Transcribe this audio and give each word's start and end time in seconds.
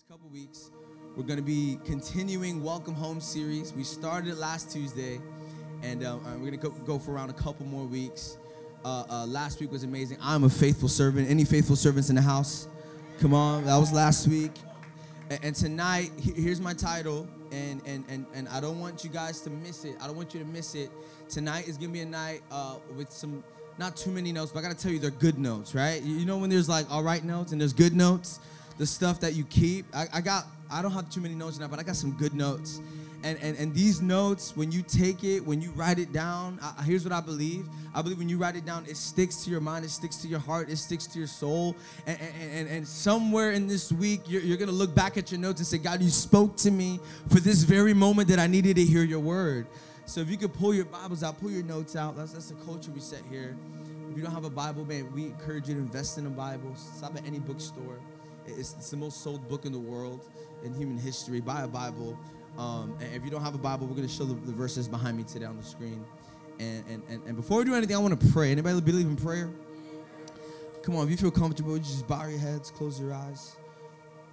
next 0.00 0.08
couple 0.08 0.30
weeks, 0.30 0.70
we're 1.14 1.24
going 1.24 1.38
to 1.38 1.42
be 1.42 1.78
continuing 1.84 2.62
Welcome 2.62 2.94
Home 2.94 3.20
series. 3.20 3.74
We 3.74 3.84
started 3.84 4.30
it 4.30 4.38
last 4.38 4.70
Tuesday, 4.70 5.20
and 5.82 6.02
uh, 6.02 6.18
we're 6.38 6.50
going 6.50 6.58
to 6.58 6.70
go, 6.86 6.98
for 6.98 7.12
around 7.12 7.28
a 7.28 7.34
couple 7.34 7.66
more 7.66 7.84
weeks. 7.84 8.38
Uh, 8.84 9.04
uh, 9.10 9.26
last 9.26 9.60
week 9.60 9.70
was 9.70 9.82
amazing. 9.82 10.16
I'm 10.22 10.44
a 10.44 10.48
faithful 10.48 10.88
servant. 10.88 11.28
Any 11.28 11.44
faithful 11.44 11.76
servants 11.76 12.08
in 12.08 12.16
the 12.16 12.22
house? 12.22 12.66
Come 13.18 13.34
on, 13.34 13.66
that 13.66 13.76
was 13.76 13.92
last 13.92 14.26
week. 14.26 14.52
And, 15.28 15.44
and 15.44 15.54
tonight, 15.54 16.12
here's 16.18 16.62
my 16.62 16.72
title, 16.72 17.28
and, 17.52 17.82
and, 17.84 18.04
and, 18.08 18.24
and 18.32 18.48
I 18.48 18.60
don't 18.60 18.80
want 18.80 19.04
you 19.04 19.10
guys 19.10 19.40
to 19.42 19.50
miss 19.50 19.84
it. 19.84 19.96
I 20.00 20.06
don't 20.06 20.16
want 20.16 20.32
you 20.32 20.40
to 20.40 20.46
miss 20.46 20.74
it. 20.74 20.90
Tonight 21.28 21.68
is 21.68 21.76
going 21.76 21.90
to 21.90 21.94
be 21.94 22.00
a 22.00 22.06
night 22.06 22.42
uh, 22.50 22.76
with 22.96 23.10
some 23.12 23.44
not 23.76 23.96
too 23.96 24.10
many 24.10 24.32
notes, 24.32 24.52
but 24.52 24.60
I 24.60 24.62
gotta 24.62 24.76
tell 24.76 24.92
you, 24.92 24.98
they're 24.98 25.10
good 25.10 25.38
notes, 25.38 25.74
right? 25.74 26.02
You 26.02 26.26
know 26.26 26.36
when 26.36 26.50
there's 26.50 26.68
like 26.68 26.90
all 26.90 27.02
right 27.02 27.24
notes 27.24 27.52
and 27.52 27.60
there's 27.60 27.72
good 27.72 27.94
notes? 27.94 28.38
The 28.80 28.86
stuff 28.86 29.20
that 29.20 29.34
you 29.34 29.44
keep. 29.44 29.84
I, 29.94 30.06
I 30.14 30.20
got 30.22 30.46
I 30.70 30.80
don't 30.80 30.92
have 30.92 31.10
too 31.10 31.20
many 31.20 31.34
notes 31.34 31.58
now, 31.58 31.68
but 31.68 31.78
I 31.78 31.82
got 31.82 31.96
some 31.96 32.12
good 32.12 32.32
notes. 32.32 32.80
And, 33.22 33.38
and, 33.42 33.58
and 33.58 33.74
these 33.74 34.00
notes, 34.00 34.56
when 34.56 34.72
you 34.72 34.80
take 34.80 35.22
it, 35.22 35.40
when 35.40 35.60
you 35.60 35.72
write 35.72 35.98
it 35.98 36.10
down, 36.14 36.58
I, 36.62 36.84
here's 36.84 37.04
what 37.04 37.12
I 37.12 37.20
believe. 37.20 37.68
I 37.94 38.00
believe 38.00 38.16
when 38.16 38.30
you 38.30 38.38
write 38.38 38.56
it 38.56 38.64
down, 38.64 38.86
it 38.88 38.96
sticks 38.96 39.44
to 39.44 39.50
your 39.50 39.60
mind, 39.60 39.84
it 39.84 39.90
sticks 39.90 40.16
to 40.18 40.28
your 40.28 40.38
heart, 40.38 40.70
it 40.70 40.76
sticks 40.76 41.06
to 41.08 41.18
your 41.18 41.28
soul. 41.28 41.76
And, 42.06 42.18
and, 42.40 42.68
and 42.70 42.88
somewhere 42.88 43.50
in 43.50 43.66
this 43.66 43.92
week, 43.92 44.22
you're, 44.24 44.40
you're 44.40 44.56
going 44.56 44.70
to 44.70 44.74
look 44.74 44.94
back 44.94 45.18
at 45.18 45.30
your 45.30 45.40
notes 45.40 45.60
and 45.60 45.66
say, 45.66 45.76
God, 45.76 46.00
you 46.00 46.08
spoke 46.08 46.56
to 46.58 46.70
me 46.70 47.00
for 47.28 47.40
this 47.40 47.62
very 47.64 47.92
moment 47.92 48.28
that 48.28 48.38
I 48.38 48.46
needed 48.46 48.76
to 48.76 48.84
hear 48.84 49.02
your 49.02 49.20
word. 49.20 49.66
So 50.06 50.22
if 50.22 50.30
you 50.30 50.38
could 50.38 50.54
pull 50.54 50.72
your 50.72 50.86
Bibles 50.86 51.22
out, 51.22 51.38
pull 51.38 51.50
your 51.50 51.64
notes 51.64 51.96
out. 51.96 52.16
That's, 52.16 52.32
that's 52.32 52.48
the 52.48 52.64
culture 52.64 52.90
we 52.90 53.00
set 53.00 53.20
here. 53.28 53.54
If 54.10 54.16
you 54.16 54.22
don't 54.22 54.32
have 54.32 54.44
a 54.44 54.50
Bible, 54.50 54.86
man, 54.86 55.12
we 55.12 55.26
encourage 55.26 55.68
you 55.68 55.74
to 55.74 55.80
invest 55.80 56.16
in 56.16 56.24
a 56.24 56.30
Bible. 56.30 56.74
Stop 56.76 57.16
at 57.16 57.26
any 57.26 57.38
bookstore. 57.38 57.98
It's, 58.56 58.74
it's, 58.74 58.90
the 58.90 58.96
most 58.96 59.22
sold 59.22 59.48
book 59.48 59.64
in 59.64 59.72
the 59.72 59.78
world 59.78 60.28
in 60.64 60.74
human 60.74 60.98
history. 60.98 61.40
Buy 61.40 61.62
a 61.62 61.68
Bible. 61.68 62.18
Um, 62.58 62.96
if 63.00 63.24
you 63.24 63.30
don't 63.30 63.42
have 63.42 63.54
a 63.54 63.58
Bible, 63.58 63.86
we're 63.86 63.96
going 63.96 64.08
to 64.08 64.12
show 64.12 64.24
the, 64.24 64.34
the, 64.34 64.52
verses 64.52 64.88
behind 64.88 65.16
me 65.16 65.22
today 65.22 65.46
on 65.46 65.56
the 65.56 65.62
screen. 65.62 66.04
And, 66.58 66.84
and, 66.88 67.02
and, 67.08 67.22
and 67.26 67.36
before 67.36 67.58
we 67.58 67.64
do 67.64 67.74
anything, 67.74 67.96
I 67.96 67.98
want 67.98 68.20
to 68.20 68.26
pray. 68.28 68.50
Anybody 68.50 68.80
believe 68.80 69.06
in 69.06 69.16
prayer? 69.16 69.50
Come 70.82 70.96
on, 70.96 71.04
if 71.04 71.10
you 71.10 71.16
feel 71.16 71.30
comfortable, 71.30 71.76
you 71.76 71.82
just 71.82 72.06
bow 72.06 72.26
your 72.26 72.38
heads, 72.38 72.70
close 72.70 73.00
your 73.00 73.14
eyes. 73.14 73.56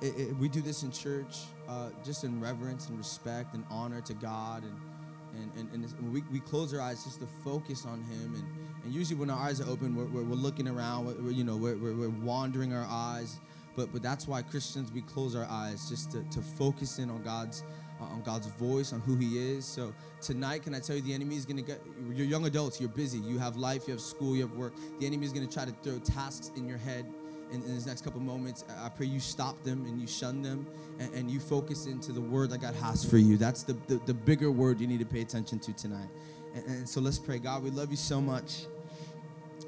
It, 0.02 0.18
it, 0.18 0.38
we 0.38 0.48
do 0.48 0.62
this 0.62 0.84
in 0.84 0.92
church 0.92 1.40
uh, 1.68 1.90
just 2.06 2.24
in 2.24 2.40
reverence 2.40 2.88
and 2.90 2.98
respect 2.98 3.54
and 3.54 3.64
honor 3.70 4.02
to 4.02 4.14
God. 4.14 4.64
And, 4.64 5.52
and, 5.58 5.70
and, 5.74 5.84
and 5.84 6.14
we, 6.14 6.24
we 6.32 6.40
close 6.40 6.74
our 6.74 6.82
eyes 6.82 7.04
just 7.04 7.20
to 7.20 7.28
focus 7.44 7.86
on 7.86 8.02
Him. 8.04 8.36
And, 8.36 8.46
and 8.86 8.94
usually, 8.94 9.20
when 9.20 9.30
our 9.30 9.40
eyes 9.40 9.60
are 9.62 9.70
open, 9.70 9.96
we're, 9.96 10.06
we're, 10.06 10.24
we're 10.24 10.36
looking 10.36 10.68
around, 10.68 11.06
we're, 11.06 11.32
you 11.32 11.44
know, 11.44 11.58
we're, 11.58 11.76
we're 11.76 12.10
wandering 12.10 12.74
our 12.74 12.86
eyes 12.90 13.40
but 13.78 13.94
but 13.94 14.02
that's 14.02 14.28
why 14.28 14.42
Christians 14.42 14.92
we 14.92 15.02
close 15.02 15.36
our 15.36 15.46
eyes 15.46 15.88
just 15.88 16.12
to, 16.12 16.24
to 16.32 16.42
focus 16.42 17.00
in 17.00 17.10
on 17.10 17.24
God's 17.24 17.64
uh, 18.02 18.06
on 18.06 18.22
God's 18.24 18.48
voice, 18.48 18.92
on 18.92 19.00
who 19.02 19.16
He 19.16 19.38
is. 19.38 19.66
So 19.66 19.94
tonight, 20.22 20.64
can 20.64 20.76
I 20.76 20.80
tell 20.80 20.96
you, 20.96 21.02
the 21.02 21.14
enemy 21.14 21.36
is 21.36 21.46
going 21.46 21.58
to 21.58 21.64
get. 21.64 21.82
You're 22.14 22.28
young 22.28 22.46
adults. 22.46 22.82
You're 22.82 22.90
busy. 22.90 23.20
You 23.20 23.40
have 23.40 23.56
life. 23.56 23.88
You 23.88 23.94
have 23.94 24.02
school. 24.02 24.36
You 24.36 24.42
have 24.42 24.54
work. 24.54 24.74
The 25.00 25.06
enemy 25.06 25.26
is 25.26 25.32
going 25.32 25.48
to 25.48 25.54
try 25.54 25.66
to 25.66 25.72
throw 25.84 26.00
tasks 26.00 26.52
in 26.58 26.68
your 26.68 26.80
head. 26.80 27.06
In, 27.50 27.64
in 27.64 27.82
next 27.86 28.04
couple 28.04 28.20
moments, 28.20 28.66
I 28.84 28.90
pray 28.90 29.06
you 29.06 29.22
stop 29.22 29.64
them 29.64 29.86
and 29.86 30.02
you 30.02 30.06
shun 30.06 30.42
them 30.42 30.68
and, 31.00 31.14
and, 31.14 31.32
you 31.32 31.40
focus 31.40 31.86
into 31.86 32.12
the 32.12 32.20
word 32.20 32.50
that 32.50 32.58
God 32.58 32.76
has 32.76 33.10
for 33.10 33.18
you. 33.18 33.38
That's 33.38 33.64
the, 33.64 33.72
the, 33.88 34.02
the 34.06 34.14
bigger 34.14 34.52
word 34.52 34.82
you 34.82 34.88
need 34.88 35.00
to 35.00 35.06
pay 35.06 35.22
attention 35.22 35.58
to 35.60 35.72
tonight. 35.72 36.10
And, 36.56 36.66
and 36.66 36.90
so 36.90 37.00
let's 37.00 37.18
pray. 37.18 37.40
God, 37.40 37.64
we 37.64 37.70
love 37.70 37.90
you 37.90 37.96
so 37.96 38.20
much. 38.20 38.66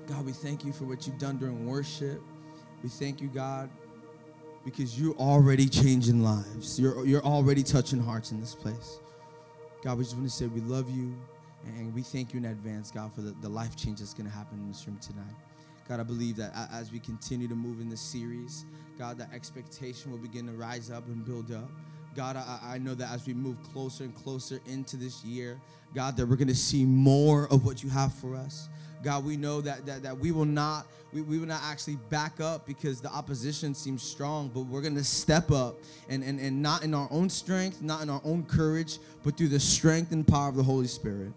God, 0.10 0.26
we 0.26 0.34
thank 0.34 0.66
you 0.66 0.74
for 0.74 0.84
what 0.84 1.08
you've 1.08 1.20
done 1.20 1.38
during 1.38 1.66
worship. 1.66 2.22
We 2.84 2.90
thank 2.90 3.22
you, 3.22 3.30
God, 3.30 3.70
because 4.66 5.00
you're 5.00 5.16
already 5.16 5.68
changing 5.68 6.24
lives. 6.24 6.80
You're, 6.80 7.06
you're 7.06 7.24
already 7.24 7.64
touching 7.64 8.00
hearts 8.00 8.32
in 8.32 8.40
this 8.40 8.56
place. 8.56 9.00
God, 9.84 9.98
we 9.98 10.04
just 10.04 10.16
want 10.16 10.28
to 10.28 10.34
say 10.34 10.48
we 10.48 10.62
love 10.62 10.90
you 10.90 11.16
and 11.66 11.94
we 11.94 12.02
thank 12.02 12.34
you 12.34 12.40
in 12.40 12.46
advance, 12.46 12.92
God, 12.92 13.14
for 13.14 13.22
the, 13.22 13.32
the 13.42 13.50
life 13.50 13.76
change 13.76 14.00
that's 14.00 14.14
going 14.14 14.30
to 14.30 14.36
happen 14.36 14.60
in 14.60 14.68
this 14.68 14.86
room 14.88 15.00
tonight. 15.02 15.36
God, 15.88 16.00
I 16.00 16.04
believe 16.04 16.36
that 16.36 16.54
as 16.72 16.92
we 16.92 17.00
continue 17.00 17.48
to 17.48 17.56
move 17.56 17.82
in 17.82 17.90
this 17.90 18.02
series, 18.02 18.66
God, 18.98 19.18
that 19.18 19.34
expectation 19.34 20.12
will 20.12 20.20
begin 20.20 20.46
to 20.46 20.52
rise 20.54 20.92
up 20.92 21.08
and 21.08 21.26
build 21.26 21.52
up. 21.52 21.70
God, 22.16 22.36
I, 22.36 22.60
I 22.76 22.78
know 22.78 22.94
that 22.96 23.12
as 23.12 23.26
we 23.26 23.34
move 23.34 23.58
closer 23.74 24.04
and 24.04 24.14
closer 24.14 24.60
into 24.68 24.98
this 24.98 25.24
year, 25.24 25.60
God, 25.96 26.18
that 26.18 26.28
we're 26.28 26.36
going 26.36 26.48
to 26.50 26.56
see 26.56 26.86
more 26.86 27.48
of 27.52 27.66
what 27.66 27.84
you 27.84 27.90
have 27.90 28.14
for 28.14 28.36
us. 28.36 28.70
God, 29.04 29.26
we 29.26 29.38
know 29.38 29.62
that, 29.62 29.86
that, 29.86 30.04
that 30.04 30.18
we 30.18 30.32
will 30.32 30.46
not 30.46 30.86
we, 31.12 31.22
we 31.22 31.40
will 31.40 31.48
not 31.48 31.62
actually 31.64 31.96
back 32.10 32.40
up 32.40 32.68
because 32.68 33.02
the 33.02 33.10
opposition 33.10 33.74
seems 33.74 34.04
strong, 34.04 34.52
but 34.54 34.62
we're 34.62 34.82
gonna 34.82 35.04
step 35.04 35.52
up 35.52 35.76
and, 36.08 36.24
and, 36.24 36.40
and 36.40 36.62
not 36.62 36.84
in 36.84 36.94
our 36.94 37.08
own 37.10 37.30
strength, 37.30 37.82
not 37.82 38.04
in 38.04 38.10
our 38.10 38.22
own 38.24 38.44
courage, 38.44 39.00
but 39.24 39.36
through 39.36 39.48
the 39.48 39.60
strength 39.60 40.12
and 40.12 40.28
power 40.28 40.50
of 40.50 40.56
the 40.56 40.64
Holy 40.64 40.88
Spirit. 40.88 41.32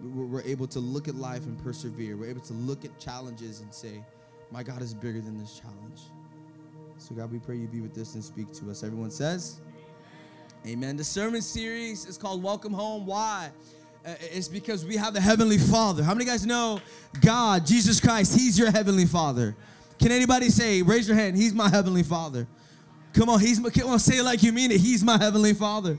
We're, 0.00 0.26
we're 0.26 0.42
able 0.42 0.66
to 0.68 0.80
look 0.80 1.08
at 1.08 1.14
life 1.16 1.44
and 1.44 1.60
persevere. 1.62 2.16
We're 2.16 2.30
able 2.30 2.42
to 2.42 2.52
look 2.52 2.84
at 2.84 2.96
challenges 2.98 3.60
and 3.60 3.72
say, 3.72 4.04
My 4.50 4.62
God 4.62 4.82
is 4.82 4.94
bigger 4.94 5.20
than 5.20 5.38
this 5.38 5.58
challenge. 5.58 6.02
So, 6.98 7.14
God, 7.14 7.32
we 7.32 7.38
pray 7.38 7.56
you 7.56 7.66
be 7.66 7.80
with 7.80 7.98
us 7.98 8.14
and 8.14 8.22
speak 8.22 8.52
to 8.54 8.70
us. 8.70 8.84
Everyone 8.84 9.10
says, 9.10 9.60
Amen. 10.64 10.78
Amen. 10.78 10.96
The 10.96 11.04
sermon 11.04 11.42
series 11.42 12.06
is 12.06 12.16
called 12.16 12.42
Welcome 12.42 12.72
Home. 12.72 13.06
Why? 13.06 13.50
Uh, 14.04 14.14
it's 14.20 14.48
because 14.48 14.84
we 14.84 14.96
have 14.96 15.16
a 15.16 15.20
heavenly 15.20 15.56
Father. 15.56 16.02
How 16.02 16.12
many 16.12 16.26
guys 16.26 16.44
know 16.44 16.78
God, 17.22 17.64
Jesus 17.64 18.00
Christ, 18.00 18.38
He's 18.38 18.58
your 18.58 18.70
heavenly 18.70 19.06
Father? 19.06 19.56
Can 19.98 20.12
anybody 20.12 20.50
say, 20.50 20.82
raise 20.82 21.08
your 21.08 21.16
hand, 21.16 21.36
He's 21.36 21.54
my 21.54 21.70
heavenly 21.70 22.02
Father? 22.02 22.46
Come 23.14 23.30
on, 23.30 23.40
He's 23.40 23.58
my, 23.58 23.70
come 23.70 23.88
on, 23.88 23.98
say 23.98 24.18
it 24.18 24.22
like 24.22 24.42
you 24.42 24.52
mean 24.52 24.70
it. 24.70 24.80
He's 24.80 25.02
my 25.02 25.16
heavenly 25.16 25.54
Father. 25.54 25.96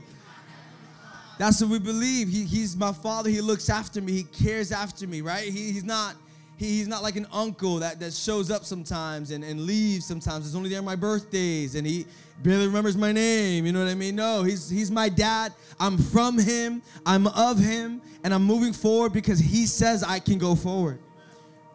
That's 1.38 1.60
what 1.60 1.70
we 1.70 1.78
believe. 1.80 2.28
He, 2.28 2.44
he's 2.44 2.76
my 2.76 2.92
Father. 2.92 3.28
He 3.28 3.40
looks 3.40 3.68
after 3.68 4.00
me. 4.00 4.12
He 4.12 4.22
cares 4.22 4.70
after 4.72 5.06
me, 5.06 5.20
right? 5.20 5.44
He, 5.44 5.72
he's 5.72 5.84
not 5.84 6.14
he, 6.56 6.78
he's 6.78 6.88
not 6.88 7.02
like 7.02 7.16
an 7.16 7.26
uncle 7.32 7.80
that, 7.80 8.00
that 8.00 8.14
shows 8.14 8.50
up 8.50 8.64
sometimes 8.64 9.30
and, 9.30 9.44
and 9.44 9.60
leaves 9.62 10.06
sometimes. 10.06 10.46
It's 10.46 10.54
only 10.54 10.70
there 10.70 10.78
on 10.78 10.84
my 10.84 10.96
birthdays 10.96 11.74
and 11.74 11.86
he 11.86 12.06
barely 12.42 12.66
remembers 12.66 12.96
my 12.96 13.12
name. 13.12 13.66
You 13.66 13.72
know 13.72 13.84
what 13.84 13.90
I 13.90 13.94
mean? 13.94 14.16
No, 14.16 14.42
he's, 14.42 14.68
he's 14.68 14.90
my 14.90 15.08
dad. 15.08 15.52
I'm 15.78 15.98
from 15.98 16.38
him, 16.38 16.82
I'm 17.04 17.26
of 17.28 17.58
him, 17.58 18.00
and 18.24 18.32
I'm 18.32 18.42
moving 18.42 18.72
forward 18.72 19.12
because 19.12 19.38
he 19.38 19.66
says 19.66 20.02
I 20.02 20.18
can 20.18 20.38
go 20.38 20.54
forward. 20.54 20.98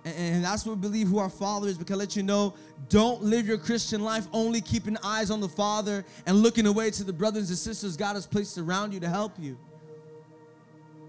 And, 0.06 0.16
and 0.18 0.44
that's 0.44 0.66
what 0.66 0.78
we 0.78 0.82
believe 0.82 1.08
who 1.08 1.20
our 1.20 1.30
Father 1.30 1.68
is 1.68 1.78
because 1.78 1.96
I 1.96 2.00
let 2.00 2.16
you 2.16 2.24
know 2.24 2.54
don't 2.90 3.22
live 3.22 3.48
your 3.48 3.58
Christian 3.58 4.02
life 4.02 4.28
only 4.34 4.62
keeping 4.62 4.98
eyes 5.04 5.30
on 5.30 5.40
the 5.40 5.50
Father 5.50 6.04
and 6.26 6.38
looking 6.38 6.66
away 6.66 6.92
to 6.92 7.04
the 7.04 7.14
brothers 7.14 7.50
and 7.50 7.58
sisters 7.58 7.96
God 7.96 8.16
has 8.16 8.26
placed 8.26 8.58
around 8.58 8.94
you 8.94 9.00
to 9.00 9.10
help 9.10 9.34
you. 9.40 9.58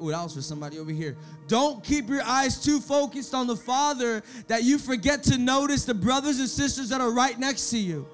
Oh, 0.01 0.11
that 0.11 0.23
was 0.23 0.35
for 0.35 0.43
somebody 0.43 0.79
over 0.79 0.91
here. 0.91 1.17
Don't 1.47 1.83
keep 1.85 2.09
your 2.09 2.23
eyes 2.23 2.62
too 2.62 2.81
focused 2.81 3.35
on 3.35 3.47
the 3.47 3.57
Father 3.57 4.23
that 4.49 4.65
you 4.65 4.77
forget 4.79 5.23
to 5.25 5.39
notice 5.39 5.85
the 5.85 5.95
brothers 5.95 6.41
and 6.41 6.49
sisters 6.49 6.89
that 6.89 7.01
are 7.01 7.12
right 7.12 7.39
next 7.39 7.71
to 7.71 7.79
you. 7.79 8.07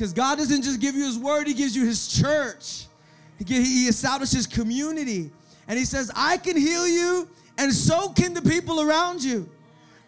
Because 0.00 0.14
God 0.14 0.38
doesn't 0.38 0.62
just 0.62 0.80
give 0.80 0.94
you 0.94 1.04
His 1.04 1.18
word, 1.18 1.46
He 1.46 1.52
gives 1.52 1.76
you 1.76 1.84
His 1.84 2.08
church. 2.08 2.86
He 3.46 3.86
establishes 3.86 4.46
community. 4.46 5.30
And 5.68 5.78
He 5.78 5.84
says, 5.84 6.10
I 6.16 6.38
can 6.38 6.56
heal 6.56 6.88
you, 6.88 7.28
and 7.58 7.70
so 7.70 8.08
can 8.08 8.32
the 8.32 8.40
people 8.40 8.80
around 8.80 9.22
you. 9.22 9.46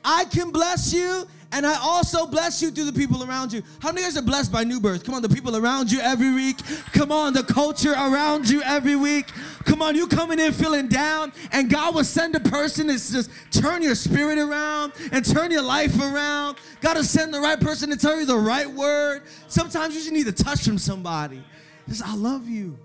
I 0.02 0.24
can 0.24 0.50
bless 0.50 0.94
you, 0.94 1.28
and 1.52 1.66
I 1.66 1.74
also 1.74 2.26
bless 2.26 2.62
you 2.62 2.70
through 2.70 2.86
the 2.86 2.92
people 2.92 3.22
around 3.22 3.52
you. 3.52 3.62
How 3.80 3.92
many 3.92 4.02
guys 4.02 4.16
are 4.16 4.22
blessed 4.22 4.50
by 4.50 4.64
new 4.64 4.80
birth? 4.80 5.04
Come 5.04 5.14
on, 5.14 5.22
the 5.22 5.28
people 5.28 5.54
around 5.54 5.92
you 5.92 6.00
every 6.00 6.32
week. 6.32 6.56
Come 6.92 7.12
on, 7.12 7.34
the 7.34 7.42
culture 7.42 7.92
around 7.92 8.48
you 8.48 8.62
every 8.62 8.96
week. 8.96 9.26
Come 9.64 9.82
on, 9.82 9.94
you 9.94 10.06
coming 10.06 10.38
in 10.38 10.52
feeling 10.52 10.88
down, 10.88 11.32
and 11.52 11.70
God 11.70 11.94
will 11.94 12.04
send 12.04 12.34
a 12.34 12.40
person 12.40 12.88
to 12.88 12.94
just 12.94 13.30
turn 13.50 13.82
your 13.82 13.94
spirit 13.94 14.38
around 14.38 14.94
and 15.12 15.24
turn 15.24 15.50
your 15.50 15.62
life 15.62 16.00
around. 16.00 16.56
God 16.80 16.96
will 16.96 17.04
send 17.04 17.34
the 17.34 17.40
right 17.40 17.60
person 17.60 17.90
to 17.90 17.96
tell 17.96 18.18
you 18.18 18.24
the 18.24 18.36
right 18.36 18.68
word. 18.68 19.22
Sometimes 19.48 19.94
you 19.94 20.00
just 20.00 20.12
need 20.12 20.26
a 20.26 20.32
touch 20.32 20.64
from 20.64 20.78
somebody. 20.78 21.44
Just, 21.86 22.02
I 22.02 22.14
love 22.14 22.48
you. 22.48 22.78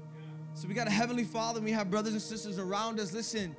So 0.56 0.68
we 0.68 0.74
got 0.74 0.88
a 0.88 0.92
heavenly 0.92 1.24
Father, 1.24 1.60
and 1.60 1.66
we 1.66 1.72
have 1.72 1.90
brothers 1.90 2.14
and 2.14 2.22
sisters 2.22 2.60
around 2.60 3.00
us. 3.00 3.14
Listen, 3.14 3.56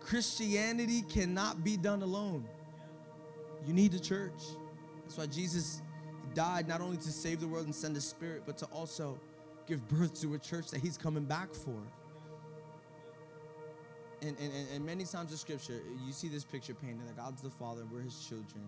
Christianity 0.00 1.02
cannot 1.02 1.62
be 1.62 1.76
done 1.76 2.02
alone. 2.02 2.44
You 3.66 3.72
need 3.72 3.92
the 3.92 4.00
church. 4.00 4.42
That's 5.02 5.18
why 5.18 5.26
Jesus 5.26 5.82
died 6.34 6.68
not 6.68 6.80
only 6.80 6.96
to 6.96 7.12
save 7.12 7.40
the 7.40 7.46
world 7.46 7.66
and 7.66 7.74
send 7.74 7.96
the 7.96 8.00
Spirit, 8.00 8.42
but 8.46 8.56
to 8.58 8.66
also 8.66 9.18
give 9.66 9.86
birth 9.88 10.20
to 10.22 10.34
a 10.34 10.38
church 10.38 10.70
that 10.70 10.80
He's 10.80 10.96
coming 10.96 11.24
back 11.24 11.54
for. 11.54 11.76
And, 14.22 14.36
and, 14.38 14.52
and 14.74 14.86
many 14.86 15.04
times 15.04 15.32
in 15.32 15.36
Scripture, 15.36 15.80
you 16.06 16.12
see 16.12 16.28
this 16.28 16.44
picture 16.44 16.74
painted 16.74 17.08
that 17.08 17.16
God's 17.16 17.42
the 17.42 17.50
Father, 17.50 17.82
we're 17.92 18.02
His 18.02 18.24
children. 18.24 18.66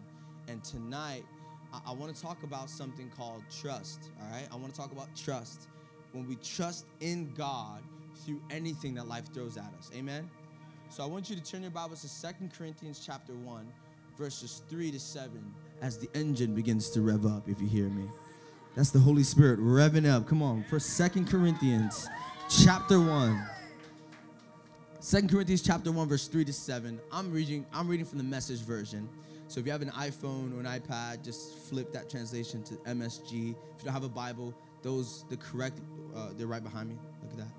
And 0.48 0.62
tonight, 0.64 1.24
I, 1.72 1.80
I 1.90 1.92
want 1.92 2.14
to 2.14 2.20
talk 2.20 2.42
about 2.42 2.68
something 2.68 3.10
called 3.16 3.42
trust. 3.60 4.10
All 4.20 4.30
right, 4.30 4.48
I 4.52 4.56
want 4.56 4.74
to 4.74 4.78
talk 4.78 4.92
about 4.92 5.14
trust. 5.16 5.68
When 6.12 6.28
we 6.28 6.36
trust 6.36 6.86
in 7.00 7.32
God 7.34 7.82
through 8.24 8.40
anything 8.50 8.94
that 8.94 9.08
life 9.08 9.32
throws 9.32 9.56
at 9.56 9.72
us. 9.78 9.90
Amen. 9.94 10.28
So 10.88 11.02
I 11.02 11.06
want 11.06 11.28
you 11.28 11.36
to 11.36 11.42
turn 11.42 11.62
your 11.62 11.72
Bibles 11.72 12.02
to 12.02 12.08
Second 12.08 12.52
Corinthians 12.56 13.02
chapter 13.04 13.32
1 13.34 13.66
verses 14.16 14.62
3 14.68 14.90
to 14.92 15.00
7 15.00 15.30
as 15.82 15.98
the 15.98 16.08
engine 16.14 16.54
begins 16.54 16.90
to 16.90 17.02
rev 17.02 17.26
up, 17.26 17.48
if 17.48 17.60
you 17.60 17.66
hear 17.66 17.88
me. 17.88 18.08
That's 18.74 18.90
the 18.90 18.98
Holy 18.98 19.22
Spirit 19.22 19.60
revving 19.60 20.10
up. 20.10 20.26
Come 20.26 20.42
on, 20.42 20.64
for 20.64 20.80
Second 20.80 21.28
Corinthians 21.28 22.08
chapter 22.48 23.00
1. 23.00 23.46
2 25.00 25.28
Corinthians 25.28 25.62
chapter 25.62 25.92
1, 25.92 26.08
verse 26.08 26.28
3 26.28 26.44
to 26.44 26.52
7. 26.52 26.98
I'm 27.12 27.30
reading, 27.30 27.66
I'm 27.72 27.88
reading 27.88 28.06
from 28.06 28.18
the 28.18 28.24
message 28.24 28.60
version. 28.60 29.08
So 29.48 29.60
if 29.60 29.66
you 29.66 29.72
have 29.72 29.82
an 29.82 29.90
iPhone 29.90 30.56
or 30.56 30.60
an 30.60 30.80
iPad, 30.80 31.22
just 31.22 31.58
flip 31.58 31.92
that 31.92 32.08
translation 32.08 32.62
to 32.64 32.74
MSG. 32.74 33.30
If 33.30 33.32
you 33.32 33.56
don't 33.84 33.92
have 33.92 34.04
a 34.04 34.08
Bible, 34.08 34.54
those 34.82 35.24
the 35.28 35.36
correct 35.36 35.78
uh, 36.16 36.30
they're 36.36 36.46
right 36.46 36.62
behind 36.62 36.88
me. 36.88 36.96
Look 37.22 37.32
at 37.32 37.38
that. 37.38 37.52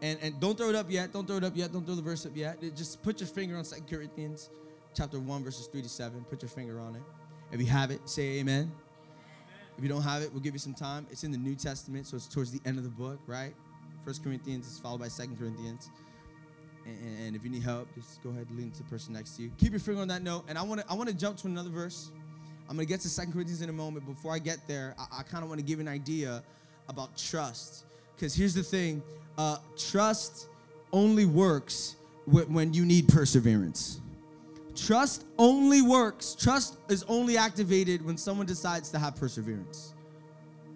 And 0.00 0.18
and 0.22 0.40
don't 0.40 0.56
throw 0.56 0.68
it 0.68 0.76
up 0.76 0.86
yet. 0.88 1.12
Don't 1.12 1.26
throw 1.26 1.36
it 1.38 1.44
up 1.44 1.56
yet. 1.56 1.72
Don't 1.72 1.84
throw 1.84 1.96
the 1.96 2.02
verse 2.02 2.24
up 2.24 2.36
yet. 2.36 2.60
Just 2.76 3.02
put 3.02 3.20
your 3.20 3.26
finger 3.26 3.56
on 3.56 3.64
Second 3.64 3.88
Corinthians 3.88 4.50
chapter 4.94 5.18
1, 5.18 5.44
verses 5.44 5.66
3 5.66 5.82
to 5.82 5.88
7. 5.88 6.24
Put 6.30 6.42
your 6.42 6.48
finger 6.48 6.80
on 6.80 6.96
it. 6.96 7.02
If 7.52 7.60
you 7.60 7.66
have 7.66 7.90
it, 7.90 8.08
say 8.08 8.38
amen. 8.40 8.62
amen. 8.62 8.72
If 9.76 9.82
you 9.82 9.88
don't 9.88 10.02
have 10.02 10.22
it, 10.22 10.32
we'll 10.32 10.42
give 10.42 10.54
you 10.54 10.58
some 10.58 10.74
time. 10.74 11.06
It's 11.10 11.24
in 11.24 11.30
the 11.30 11.38
New 11.38 11.54
Testament, 11.54 12.06
so 12.06 12.16
it's 12.16 12.26
towards 12.26 12.50
the 12.50 12.60
end 12.66 12.78
of 12.78 12.84
the 12.84 12.90
book, 12.90 13.18
right? 13.26 13.54
First 14.04 14.24
Corinthians 14.24 14.66
is 14.66 14.78
followed 14.78 15.00
by 15.00 15.08
Second 15.08 15.38
Corinthians. 15.38 15.90
And, 16.84 17.26
and, 17.26 17.36
if 17.36 17.44
you 17.44 17.50
need 17.50 17.62
help, 17.62 17.86
just 17.94 18.22
go 18.22 18.30
ahead 18.30 18.46
and 18.48 18.58
lean 18.58 18.70
to 18.70 18.78
the 18.78 18.88
person 18.88 19.12
next 19.12 19.36
to 19.36 19.42
you. 19.42 19.50
Keep 19.58 19.72
your 19.72 19.80
finger 19.80 20.00
on 20.00 20.08
that 20.08 20.22
note. 20.22 20.44
And 20.48 20.56
I 20.56 20.62
want 20.62 20.80
to 20.80 20.86
I 20.90 20.94
want 20.94 21.10
to 21.10 21.14
jump 21.14 21.36
to 21.38 21.46
another 21.46 21.68
verse. 21.68 22.10
I'm 22.68 22.76
going 22.76 22.86
to 22.86 22.90
get 22.90 23.00
to 23.00 23.08
Second 23.08 23.32
Corinthians 23.32 23.60
in 23.60 23.68
a 23.68 23.72
moment. 23.72 24.06
Before 24.06 24.32
I 24.32 24.38
get 24.38 24.66
there, 24.66 24.94
I, 24.98 25.20
I 25.20 25.22
kind 25.22 25.42
of 25.42 25.50
want 25.50 25.60
to 25.60 25.66
give 25.66 25.80
an 25.80 25.88
idea 25.88 26.42
about 26.88 27.16
trust. 27.16 27.84
Because 28.16 28.34
here's 28.34 28.54
the 28.54 28.62
thing 28.62 29.02
uh, 29.36 29.58
trust 29.76 30.48
only 30.92 31.26
works 31.26 31.96
when 32.26 32.74
you 32.74 32.84
need 32.84 33.08
perseverance. 33.08 34.00
Trust 34.86 35.24
only 35.38 35.82
works, 35.82 36.34
trust 36.34 36.78
is 36.88 37.04
only 37.08 37.36
activated 37.36 38.04
when 38.04 38.16
someone 38.16 38.46
decides 38.46 38.90
to 38.90 38.98
have 38.98 39.16
perseverance. 39.16 39.94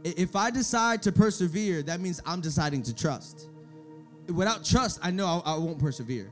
If 0.02 0.34
I 0.34 0.50
decide 0.50 1.02
to 1.02 1.12
persevere, 1.12 1.82
that 1.82 2.00
means 2.00 2.20
I'm 2.26 2.40
deciding 2.40 2.82
to 2.84 2.94
trust. 2.94 3.48
Without 4.26 4.64
trust, 4.64 4.98
I 5.02 5.10
know 5.10 5.42
I, 5.44 5.56
won't 5.56 5.78
persevere. 5.78 6.30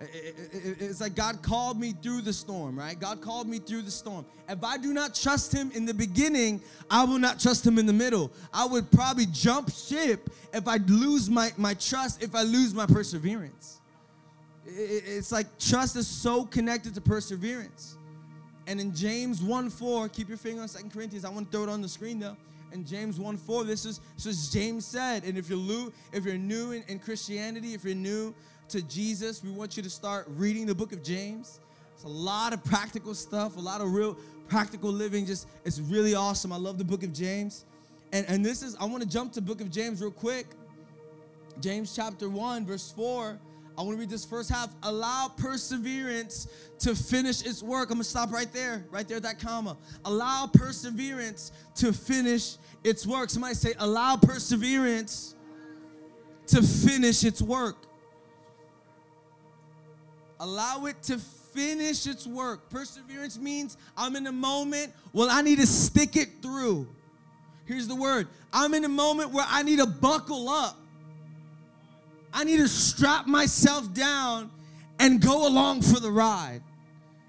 It's 0.00 1.00
like 1.00 1.14
God 1.14 1.40
called 1.40 1.80
me 1.80 1.94
through 2.02 2.20
the 2.20 2.32
storm, 2.32 2.78
right? 2.78 2.98
God 2.98 3.22
called 3.22 3.48
me 3.48 3.58
through 3.60 3.82
the 3.82 3.90
storm. 3.90 4.26
If 4.46 4.62
I 4.62 4.76
do 4.76 4.92
not 4.92 5.14
trust 5.14 5.52
Him 5.52 5.70
in 5.74 5.86
the 5.86 5.94
beginning, 5.94 6.60
I 6.90 7.04
will 7.04 7.18
not 7.18 7.40
trust 7.40 7.66
Him 7.66 7.78
in 7.78 7.86
the 7.86 7.94
middle. 7.94 8.30
I 8.52 8.66
would 8.66 8.90
probably 8.90 9.26
jump 9.26 9.72
ship 9.72 10.28
if 10.52 10.68
I 10.68 10.76
lose 10.86 11.30
my, 11.30 11.50
my 11.56 11.72
trust, 11.72 12.22
if 12.22 12.34
I 12.34 12.42
lose 12.42 12.74
my 12.74 12.84
perseverance. 12.84 13.80
It's 14.66 15.30
like 15.30 15.46
trust 15.58 15.96
is 15.96 16.06
so 16.06 16.44
connected 16.44 16.94
to 16.94 17.00
perseverance. 17.00 17.96
And 18.66 18.80
in 18.80 18.94
James 18.94 19.42
1 19.42 19.70
4, 19.70 20.08
keep 20.08 20.28
your 20.28 20.38
finger 20.38 20.62
on 20.62 20.68
Second 20.68 20.92
Corinthians. 20.92 21.24
I 21.24 21.28
want 21.28 21.50
to 21.50 21.56
throw 21.56 21.64
it 21.64 21.70
on 21.70 21.80
the 21.80 21.88
screen 21.88 22.18
though. 22.18 22.36
In 22.72 22.84
James 22.84 23.20
1 23.20 23.36
4, 23.36 23.64
this 23.64 23.84
is, 23.84 24.00
this 24.16 24.26
is 24.26 24.50
James 24.50 24.84
said. 24.84 25.24
And 25.24 25.38
if 25.38 25.48
you're 25.48 25.58
new, 25.58 25.92
if 26.12 26.24
you're 26.24 26.36
new 26.36 26.72
in, 26.72 26.82
in 26.88 26.98
Christianity, 26.98 27.74
if 27.74 27.84
you're 27.84 27.94
new 27.94 28.34
to 28.68 28.82
Jesus, 28.82 29.42
we 29.44 29.50
want 29.50 29.76
you 29.76 29.82
to 29.82 29.90
start 29.90 30.26
reading 30.30 30.66
the 30.66 30.74
book 30.74 30.92
of 30.92 31.02
James. 31.02 31.60
It's 31.94 32.04
a 32.04 32.08
lot 32.08 32.52
of 32.52 32.64
practical 32.64 33.14
stuff, 33.14 33.56
a 33.56 33.60
lot 33.60 33.80
of 33.80 33.92
real 33.92 34.18
practical 34.48 34.90
living. 34.90 35.26
Just 35.26 35.48
it's 35.64 35.78
really 35.78 36.14
awesome. 36.14 36.52
I 36.52 36.56
love 36.56 36.76
the 36.76 36.84
book 36.84 37.04
of 37.04 37.12
James. 37.12 37.64
And, 38.12 38.26
and 38.28 38.44
this 38.44 38.62
is, 38.62 38.76
I 38.76 38.84
want 38.84 39.02
to 39.02 39.08
jump 39.08 39.32
to 39.34 39.40
book 39.40 39.60
of 39.60 39.70
James 39.70 40.00
real 40.00 40.10
quick. 40.10 40.46
James 41.60 41.94
chapter 41.94 42.28
1, 42.28 42.66
verse 42.66 42.92
4. 42.92 43.38
I 43.78 43.82
want 43.82 43.96
to 43.96 44.00
read 44.00 44.10
this 44.10 44.24
first 44.24 44.50
half. 44.50 44.70
Allow 44.82 45.32
perseverance 45.36 46.48
to 46.78 46.94
finish 46.94 47.44
its 47.44 47.62
work. 47.62 47.90
I'm 47.90 47.96
going 47.96 48.04
to 48.04 48.08
stop 48.08 48.32
right 48.32 48.50
there, 48.52 48.84
right 48.90 49.06
there, 49.06 49.20
that 49.20 49.38
comma. 49.38 49.76
Allow 50.04 50.48
perseverance 50.52 51.52
to 51.76 51.92
finish 51.92 52.56
its 52.84 53.06
work. 53.06 53.28
Somebody 53.28 53.54
say, 53.54 53.74
allow 53.78 54.16
perseverance 54.16 55.34
to 56.48 56.62
finish 56.62 57.24
its 57.24 57.42
work. 57.42 57.76
Allow 60.40 60.86
it 60.86 61.02
to 61.04 61.18
finish 61.18 62.06
its 62.06 62.26
work. 62.26 62.70
Perseverance 62.70 63.38
means 63.38 63.76
I'm 63.96 64.16
in 64.16 64.26
a 64.26 64.32
moment, 64.32 64.92
well, 65.12 65.28
I 65.30 65.42
need 65.42 65.58
to 65.58 65.66
stick 65.66 66.16
it 66.16 66.28
through. 66.40 66.88
Here's 67.64 67.88
the 67.88 67.96
word 67.96 68.28
I'm 68.52 68.74
in 68.74 68.84
a 68.84 68.88
moment 68.88 69.32
where 69.32 69.46
I 69.48 69.62
need 69.62 69.80
to 69.80 69.86
buckle 69.86 70.48
up. 70.48 70.78
I 72.36 72.44
need 72.44 72.58
to 72.58 72.68
strap 72.68 73.26
myself 73.26 73.94
down 73.94 74.50
and 74.98 75.22
go 75.22 75.48
along 75.48 75.80
for 75.80 75.98
the 75.98 76.10
ride. 76.10 76.60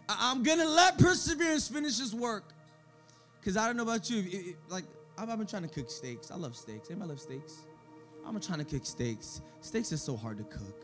I'm 0.09 0.43
gonna 0.43 0.67
let 0.67 0.97
perseverance 0.97 1.69
finish 1.69 1.97
his 1.97 2.13
work. 2.13 2.43
Cause 3.41 3.55
I 3.55 3.67
don't 3.67 3.77
know 3.77 3.83
about 3.83 4.09
you, 4.09 4.19
it, 4.19 4.47
it, 4.49 4.55
like 4.67 4.83
I've, 5.17 5.29
I've 5.29 5.37
been 5.37 5.47
trying 5.47 5.61
to 5.61 5.69
cook 5.69 5.89
steaks. 5.89 6.29
I 6.29 6.35
love 6.35 6.57
steaks. 6.57 6.89
Anybody 6.89 7.11
love 7.11 7.21
steaks? 7.21 7.59
I'm 8.25 8.37
trying 8.41 8.59
to 8.59 8.65
cook 8.65 8.85
steaks. 8.85 9.41
Steaks 9.61 9.93
is 9.93 10.01
so 10.01 10.17
hard 10.17 10.39
to 10.39 10.43
cook. 10.43 10.83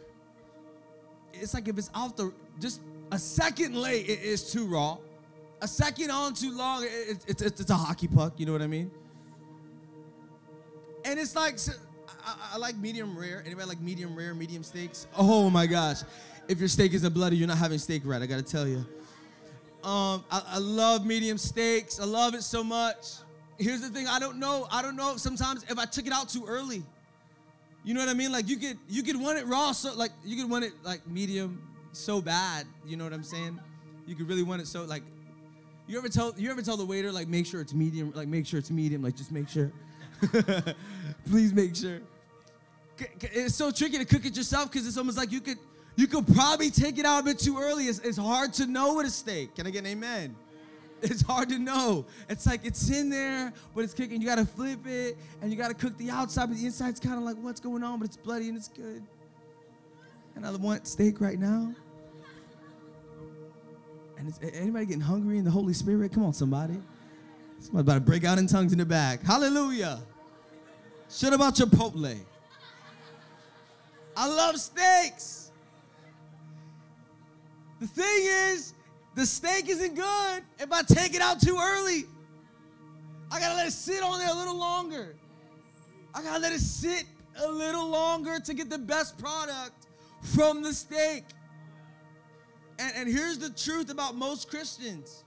It's 1.34 1.54
like 1.54 1.68
if 1.68 1.78
it's 1.78 1.90
off 1.94 2.16
the 2.16 2.32
just 2.62 2.80
a 3.12 3.20
second 3.20 3.76
late, 3.76 4.08
it 4.08 4.22
is 4.22 4.54
too 4.54 4.66
raw. 4.68 5.00
A 5.62 5.68
second 5.68 6.12
on 6.12 6.34
too 6.34 6.56
long, 6.56 6.84
it, 6.84 6.88
it, 7.28 7.42
it's, 7.42 7.60
it's 7.60 7.70
a 7.70 7.76
hockey 7.76 8.08
puck. 8.08 8.36
You 8.38 8.46
know 8.46 8.54
what 8.54 8.62
I 8.62 8.68
mean? 8.68 8.90
And 11.04 11.20
it's 11.20 11.36
like 11.36 11.58
I, 12.26 12.54
I, 12.54 12.58
like 12.58 12.78
medium 12.78 13.18
rare. 13.18 13.44
Anybody 13.46 13.68
like 13.68 13.82
medium 13.82 14.16
rare, 14.16 14.34
medium 14.34 14.64
steaks? 14.64 15.08
Oh 15.18 15.50
my 15.50 15.66
gosh. 15.66 16.02
If 16.48 16.60
your 16.60 16.68
steak 16.68 16.94
isn't 16.94 17.14
bloody, 17.14 17.38
you're 17.38 17.48
not 17.48 17.58
having 17.58 17.78
steak 17.78 18.04
right. 18.06 18.22
I 18.22 18.26
gotta 18.26 18.44
tell 18.44 18.68
you. 18.68 18.86
Um, 19.84 20.24
I, 20.32 20.42
I 20.48 20.58
love 20.60 21.06
medium 21.06 21.38
steaks. 21.38 22.00
I 22.00 22.06
love 22.06 22.36
it 22.36 22.44
so 22.44 22.64
much. 22.64 23.06
Here's 23.58 23.82
the 23.82 23.90
thing. 23.90 24.08
I 24.08 24.20
don't 24.20 24.40
know. 24.40 24.68
I 24.72 24.82
don't 24.82 24.96
know. 24.96 25.18
Sometimes 25.18 25.64
if 25.70 25.78
I 25.78 25.86
took 25.86 26.08
it 26.08 26.14
out 26.14 26.30
too 26.30 26.46
early, 26.48 26.84
you 27.84 27.94
know 27.94 28.00
what 28.00 28.10
I 28.10 28.14
mean? 28.14 28.32
Like 28.32 28.48
you 28.48 28.58
could 28.58 28.78
you 28.88 29.04
could 29.04 29.20
want 29.20 29.38
it 29.38 29.46
raw, 29.46 29.72
so 29.74 29.94
like 29.94 30.12
you 30.24 30.42
could 30.42 30.50
want 30.50 30.64
it 30.64 30.74
like 30.84 31.06
medium, 31.08 31.62
so 31.92 32.22
bad. 32.22 32.66
You 32.86 32.98
know 32.98 33.04
what 33.04 33.14
I'm 33.14 33.24
saying? 33.24 33.60
You 34.08 34.16
could 34.16 34.28
really 34.28 34.44
want 34.44 34.62
it 34.62 34.68
so 34.68 34.84
like. 34.84 35.04
You 35.86 35.98
ever 35.98 36.08
tell 36.08 36.34
you 36.38 36.50
ever 36.50 36.62
tell 36.62 36.78
the 36.78 36.86
waiter 36.86 37.12
like 37.12 37.28
make 37.28 37.46
sure 37.46 37.60
it's 37.60 37.74
medium, 37.74 38.14
like 38.16 38.30
make 38.30 38.48
sure 38.48 38.58
it's 38.58 38.72
medium, 38.72 39.04
like 39.04 39.18
just 39.18 39.34
make 39.34 39.50
sure. 39.50 39.72
Please 41.30 41.54
make 41.54 41.76
sure 41.76 42.00
it's 43.22 43.56
so 43.56 43.72
tricky 43.72 43.98
to 43.98 44.06
cook 44.06 44.26
it 44.26 44.36
yourself 44.36 44.72
because 44.72 44.88
it's 44.88 44.98
almost 44.98 45.18
like 45.18 45.32
you 45.32 45.42
could 45.42 45.58
you 45.96 46.08
could 46.08 46.26
probably 46.34 46.72
take 46.72 46.98
it 46.98 47.06
out 47.06 47.22
a 47.22 47.24
bit 47.24 47.38
too 47.38 47.60
early. 47.60 47.86
It's, 47.86 48.00
it's 48.00 48.18
hard 48.18 48.52
to 48.54 48.66
know 48.66 48.96
with 48.96 49.06
a 49.06 49.12
steak. 49.12 49.56
Can 49.56 49.68
I 49.68 49.70
get 49.70 49.80
an 49.80 49.88
amen? 49.88 50.36
It's 51.06 51.22
hard 51.22 51.50
to 51.50 51.60
know. 51.60 52.06
It's 52.30 52.46
like 52.46 52.62
it's 52.64 52.90
in 52.90 53.10
there, 53.10 53.52
but 53.76 53.84
it's 53.84 53.94
cooking. 53.94 54.22
You 54.22 54.28
gotta 54.28 54.46
flip 54.46 54.88
it, 54.88 55.18
and 55.42 55.52
you 55.52 55.58
gotta 55.58 55.74
cook 55.74 55.98
the 55.98 56.10
outside, 56.10 56.46
but 56.46 56.58
the 56.58 56.66
inside's 56.66 56.98
kind 56.98 57.18
of 57.18 57.24
like 57.24 57.36
what's 57.42 57.60
going 57.60 57.84
on, 57.84 58.00
but 58.00 58.06
it's 58.06 58.16
bloody 58.16 58.48
and 58.48 58.56
it's 58.56 58.70
good. 58.70 59.04
And 60.38 60.46
I 60.46 60.52
want 60.52 60.88
steak 60.88 61.20
right 61.20 61.38
now. 61.38 61.76
And 64.18 64.30
is 64.30 64.40
anybody 64.54 64.86
getting 64.86 65.02
hungry 65.02 65.38
in 65.40 65.44
the 65.44 65.52
Holy 65.52 65.74
Spirit? 65.74 66.14
Come 66.14 66.24
on, 66.24 66.32
somebody. 66.32 66.82
Somebody 67.60 67.82
about 67.82 67.94
to 67.96 68.00
break 68.00 68.24
out 68.24 68.38
in 68.38 68.48
tongues 68.48 68.72
in 68.72 68.80
the 68.80 68.86
back. 68.86 69.24
Hallelujah. 69.24 70.00
Shut 71.16 71.32
about 71.32 71.54
Chipotle. 71.54 72.18
I 74.18 74.28
love 74.28 74.60
steaks. 74.60 75.52
The 77.80 77.86
thing 77.88 78.26
is, 78.50 78.74
the 79.14 79.26
steak 79.26 79.70
isn't 79.70 79.96
good 79.96 80.44
if 80.58 80.72
I 80.72 80.82
take 80.82 81.14
it 81.14 81.22
out 81.22 81.40
too 81.40 81.60
early. 81.62 82.06
I 83.32 83.40
gotta 83.40 83.56
let 83.56 83.68
it 83.68 83.74
sit 83.74 84.02
on 84.02 84.18
there 84.18 84.32
a 84.32 84.34
little 84.34 84.58
longer. 84.58 85.16
I 86.16 86.24
gotta 86.24 86.40
let 86.40 86.52
it 86.52 86.60
sit 86.60 87.06
a 87.44 87.48
little 87.48 87.88
longer 87.88 88.40
to 88.40 88.54
get 88.56 88.72
the 88.72 88.80
best 88.80 89.20
product 89.20 89.88
from 90.22 90.64
the 90.64 90.74
steak. 90.74 91.26
And, 92.80 92.92
and 92.96 93.08
here's 93.08 93.38
the 93.38 93.52
truth 93.52 93.92
about 93.92 94.16
most 94.16 94.50
Christians 94.50 95.24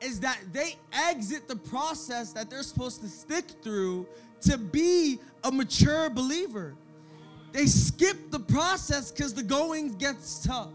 is 0.00 0.18
that 0.18 0.40
they 0.52 0.74
exit 0.92 1.46
the 1.46 1.54
process 1.54 2.32
that 2.32 2.50
they're 2.50 2.64
supposed 2.64 3.00
to 3.02 3.08
stick 3.08 3.44
through 3.62 4.04
to 4.42 4.58
be 4.58 5.18
a 5.44 5.50
mature 5.50 6.10
believer. 6.10 6.74
They 7.52 7.66
skip 7.66 8.30
the 8.30 8.38
process 8.38 9.10
because 9.10 9.34
the 9.34 9.42
going 9.42 9.94
gets 9.98 10.42
tough. 10.44 10.70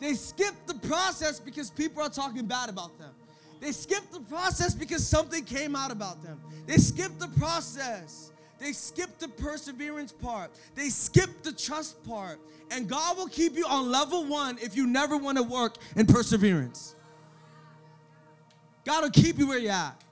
They 0.00 0.14
skip 0.14 0.54
the 0.66 0.74
process 0.74 1.40
because 1.40 1.70
people 1.70 2.02
are 2.02 2.10
talking 2.10 2.46
bad 2.46 2.68
about 2.68 2.98
them. 2.98 3.12
They 3.60 3.72
skip 3.72 4.10
the 4.12 4.20
process 4.20 4.74
because 4.74 5.06
something 5.06 5.44
came 5.44 5.74
out 5.74 5.90
about 5.90 6.22
them. 6.22 6.40
They 6.66 6.76
skip 6.76 7.18
the 7.18 7.28
process. 7.28 8.32
They 8.58 8.72
skip 8.72 9.18
the 9.18 9.28
perseverance 9.28 10.12
part. 10.12 10.50
They 10.74 10.88
skip 10.88 11.42
the 11.42 11.52
trust 11.52 12.02
part. 12.04 12.38
And 12.70 12.88
God 12.88 13.16
will 13.16 13.28
keep 13.28 13.54
you 13.54 13.66
on 13.66 13.90
level 13.90 14.24
one 14.24 14.58
if 14.60 14.76
you 14.76 14.86
never 14.86 15.16
want 15.16 15.38
to 15.38 15.42
work 15.42 15.76
in 15.94 16.06
perseverance. 16.06 16.94
God 18.84 19.02
will 19.02 19.10
keep 19.10 19.38
you 19.38 19.46
where 19.46 19.58
you're 19.58 19.72
at. 19.72 20.02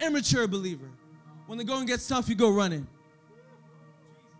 Immature 0.00 0.46
believer. 0.46 0.88
When 1.46 1.58
the 1.58 1.64
going 1.64 1.86
gets 1.86 2.06
tough, 2.08 2.28
you 2.28 2.34
go 2.34 2.50
running. 2.50 2.86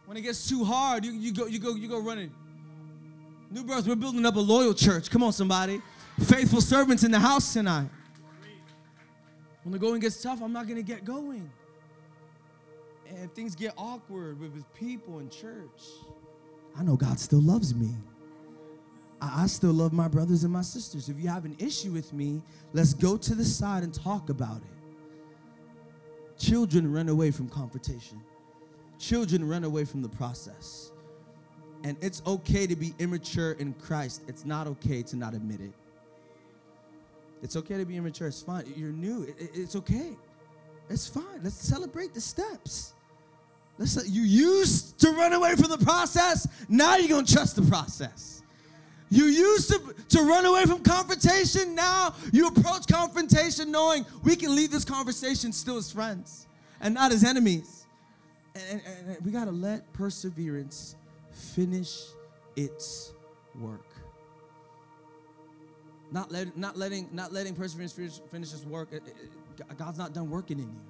When 0.07 0.17
it 0.17 0.23
gets 0.23 0.49
too 0.49 0.65
hard, 0.65 1.05
you, 1.05 1.13
you 1.13 1.33
go 1.33 1.47
you 1.47 1.59
go 1.59 1.75
you 1.75 1.89
go 1.89 2.01
running. 2.01 2.33
New 3.51 3.65
Birth, 3.65 3.87
we're 3.87 3.95
building 3.95 4.25
up 4.27 4.37
a 4.37 4.41
loyal 4.41 4.75
church. 4.75 5.11
Come 5.11 5.23
on, 5.23 5.33
somebody. 5.33 5.81
Faithful 6.25 6.61
servants 6.61 7.05
in 7.05 7.11
the 7.11 7.21
house 7.21 7.53
tonight. 7.53 7.89
When 9.63 9.73
the 9.73 9.79
going 9.79 10.01
gets 10.01 10.21
tough, 10.23 10.43
I'm 10.43 10.53
not 10.53 10.67
gonna 10.67 10.83
get 10.83 11.05
going. 11.05 11.51
And 13.09 13.33
things 13.35 13.55
get 13.55 13.75
awkward 13.77 14.41
with, 14.41 14.53
with 14.53 14.75
people 14.75 15.21
in 15.21 15.31
church, 15.31 15.83
I 16.77 16.83
know 16.83 16.97
God 16.97 17.21
still 17.21 17.43
loves 17.43 17.75
me. 17.75 17.91
I 19.21 19.47
still 19.47 19.73
love 19.73 19.93
my 19.93 20.09
brothers 20.09 20.45
and 20.45 20.53
my 20.53 20.63
sisters. 20.63 21.09
If 21.09 21.19
you 21.19 21.29
have 21.29 21.45
an 21.45 21.57
issue 21.59 21.93
with 21.93 22.13
me, 22.13 22.43
let's 22.73 22.93
go 22.93 23.17
to 23.17 23.35
the 23.35 23.45
side 23.45 23.83
and 23.83 23.95
talk 23.95 24.29
about 24.29 24.59
it. 24.59 24.74
Children 26.39 26.93
run 26.93 27.09
away 27.09 27.31
from 27.31 27.49
confrontation. 27.49 28.21
Children 28.99 29.47
run 29.49 29.65
away 29.65 29.85
from 29.85 30.03
the 30.03 30.09
process. 30.09 30.91
And 31.85 31.97
it's 32.01 32.23
okay 32.27 32.67
to 32.67 32.77
be 32.77 32.95
immature 32.99 33.53
in 33.53 33.75
Christ. 33.75 34.23
It's 34.27 34.45
not 34.45 34.67
okay 34.67 35.03
to 35.03 35.17
not 35.17 35.35
admit 35.35 35.61
it. 35.61 35.73
It's 37.43 37.57
okay 37.57 37.77
to 37.77 37.85
be 37.85 37.97
immature. 37.97 38.27
It's 38.29 38.41
fine. 38.41 38.65
You're 38.75 38.91
new. 38.93 39.25
It- 39.25 39.37
it- 39.39 39.51
it's 39.55 39.77
okay. 39.77 40.17
It's 40.89 41.07
fine. 41.07 41.43
Let's 41.43 41.57
celebrate 41.57 42.15
the 42.15 42.21
steps. 42.21 42.95
Let's, 43.77 44.09
you 44.09 44.23
used 44.23 44.99
to 45.01 45.11
run 45.11 45.33
away 45.33 45.57
from 45.57 45.69
the 45.69 45.79
process. 45.79 46.47
Now 46.69 46.97
you're 46.97 47.09
going 47.09 47.27
to 47.27 47.33
trust 47.35 47.57
the 47.57 47.63
process. 47.63 48.43
You 49.11 49.25
used 49.27 49.69
to, 49.71 49.95
to 50.09 50.23
run 50.23 50.45
away 50.45 50.65
from 50.65 50.83
confrontation. 50.83 51.75
Now 51.75 52.15
you 52.33 52.49
approach 52.49 52.87
confrontation 52.89 53.71
knowing 53.71 54.05
we 54.25 54.35
can 54.35 54.55
leave 54.57 54.71
this 54.71 54.85
conversation 54.85 55.53
still 55.53 55.77
as 55.77 55.93
friends 55.93 56.47
and 56.81 56.95
not 56.95 57.13
as 57.13 57.23
enemies. 57.23 57.87
And, 58.55 58.81
and- 58.87 59.11
and 59.17 59.25
we 59.25 59.31
got 59.31 59.45
to 59.47 59.51
let 59.53 59.93
perseverance 59.93 60.97
finish 61.33 62.01
its 62.57 63.13
work. 63.61 63.85
Not, 66.11 66.31
let, 66.31 66.57
not, 66.57 66.77
letting, 66.77 67.09
not 67.13 67.33
letting 67.33 67.55
perseverance 67.55 67.93
finish, 67.93 68.21
finish 68.31 68.53
its 68.53 68.65
work. 68.65 68.89
it- 68.93 69.03
it- 69.07 69.79
God's 69.79 69.99
not 69.99 70.13
done 70.13 70.31
working 70.31 70.59
in 70.59 70.65
you. 70.67 70.81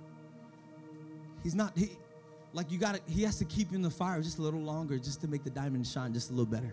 He's 1.42 1.54
not, 1.54 1.76
he, 1.76 1.90
like 2.54 2.70
you 2.70 2.78
gotta, 2.78 3.00
he 3.06 3.22
has 3.22 3.36
to 3.38 3.44
keep 3.44 3.70
you 3.70 3.76
in 3.76 3.82
the 3.82 3.90
fire 3.90 4.22
just 4.22 4.38
a 4.38 4.42
little 4.42 4.60
longer 4.62 4.98
just 4.98 5.20
to 5.20 5.28
make 5.28 5.44
the 5.44 5.50
diamond 5.50 5.86
shine 5.86 6.14
just 6.14 6.30
a 6.30 6.32
little 6.32 6.46
better. 6.46 6.72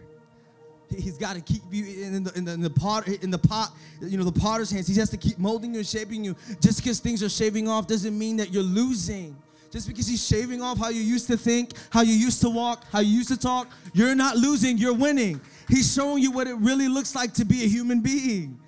He- 0.91 1.01
He's 1.01 1.17
got 1.17 1.35
to 1.35 1.41
keep 1.41 1.61
you 1.71 2.03
in 2.03 2.23
the, 2.23 2.37
in 2.37 2.45
the 2.45 2.53
in 2.53 2.61
the 2.61 2.69
pot 2.69 3.07
in 3.07 3.31
the 3.31 3.37
pot, 3.37 3.71
you 4.01 4.17
know, 4.17 4.23
the 4.23 4.39
potter's 4.39 4.69
hands. 4.71 4.87
He 4.87 4.95
has 4.99 5.09
to 5.11 5.17
keep 5.17 5.37
molding 5.39 5.73
you 5.73 5.79
and 5.79 5.87
shaping 5.87 6.23
you. 6.23 6.35
Just 6.59 6.77
because 6.83 6.99
things 6.99 7.23
are 7.23 7.29
shaving 7.29 7.67
off 7.67 7.87
doesn't 7.87 8.17
mean 8.17 8.37
that 8.37 8.51
you're 8.53 8.63
losing. 8.63 9.35
Just 9.71 9.87
because 9.87 10.05
he's 10.05 10.25
shaving 10.27 10.61
off 10.61 10.77
how 10.77 10.89
you 10.89 10.99
used 11.01 11.27
to 11.27 11.37
think, 11.37 11.71
how 11.91 12.01
you 12.01 12.13
used 12.13 12.41
to 12.41 12.49
walk, 12.49 12.83
how 12.91 12.99
you 12.99 13.11
used 13.17 13.29
to 13.29 13.37
talk, 13.37 13.69
you're 13.93 14.13
not 14.15 14.35
losing, 14.35 14.77
you're 14.77 14.93
winning. 14.93 15.39
He's 15.69 15.93
showing 15.93 16.21
you 16.21 16.29
what 16.31 16.47
it 16.47 16.55
really 16.55 16.89
looks 16.89 17.15
like 17.15 17.33
to 17.35 17.45
be 17.45 17.63
a 17.63 17.67
human 17.67 18.01
being. 18.01 18.59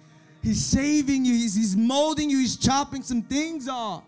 He's 0.41 0.63
saving 0.63 1.25
you, 1.25 1.33
he's, 1.33 1.55
he's 1.55 1.75
molding 1.75 2.29
you, 2.29 2.39
he's 2.39 2.55
chopping 2.55 3.01
some 3.03 3.21
things 3.21 3.67
off. 3.67 4.03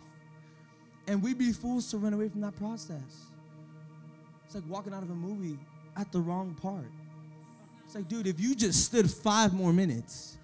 And 1.08 1.22
we'd 1.22 1.38
be 1.38 1.52
fools 1.52 1.90
to 1.92 1.98
run 1.98 2.14
away 2.14 2.30
from 2.30 2.40
that 2.42 2.56
process. 2.56 3.26
It's 4.46 4.56
like 4.56 4.64
walking 4.70 4.94
out 4.94 5.04
of 5.04 5.10
a 5.10 5.16
movie 5.16 5.60
at 5.98 6.10
the 6.14 6.20
wrong 6.22 6.56
part. 6.62 6.86
Like, 7.96 8.10
dude, 8.10 8.28
if 8.28 8.42
you 8.42 8.56
just 8.56 8.84
stood 8.84 9.10
five 9.10 9.54
more 9.54 9.72
minutes, 9.72 10.38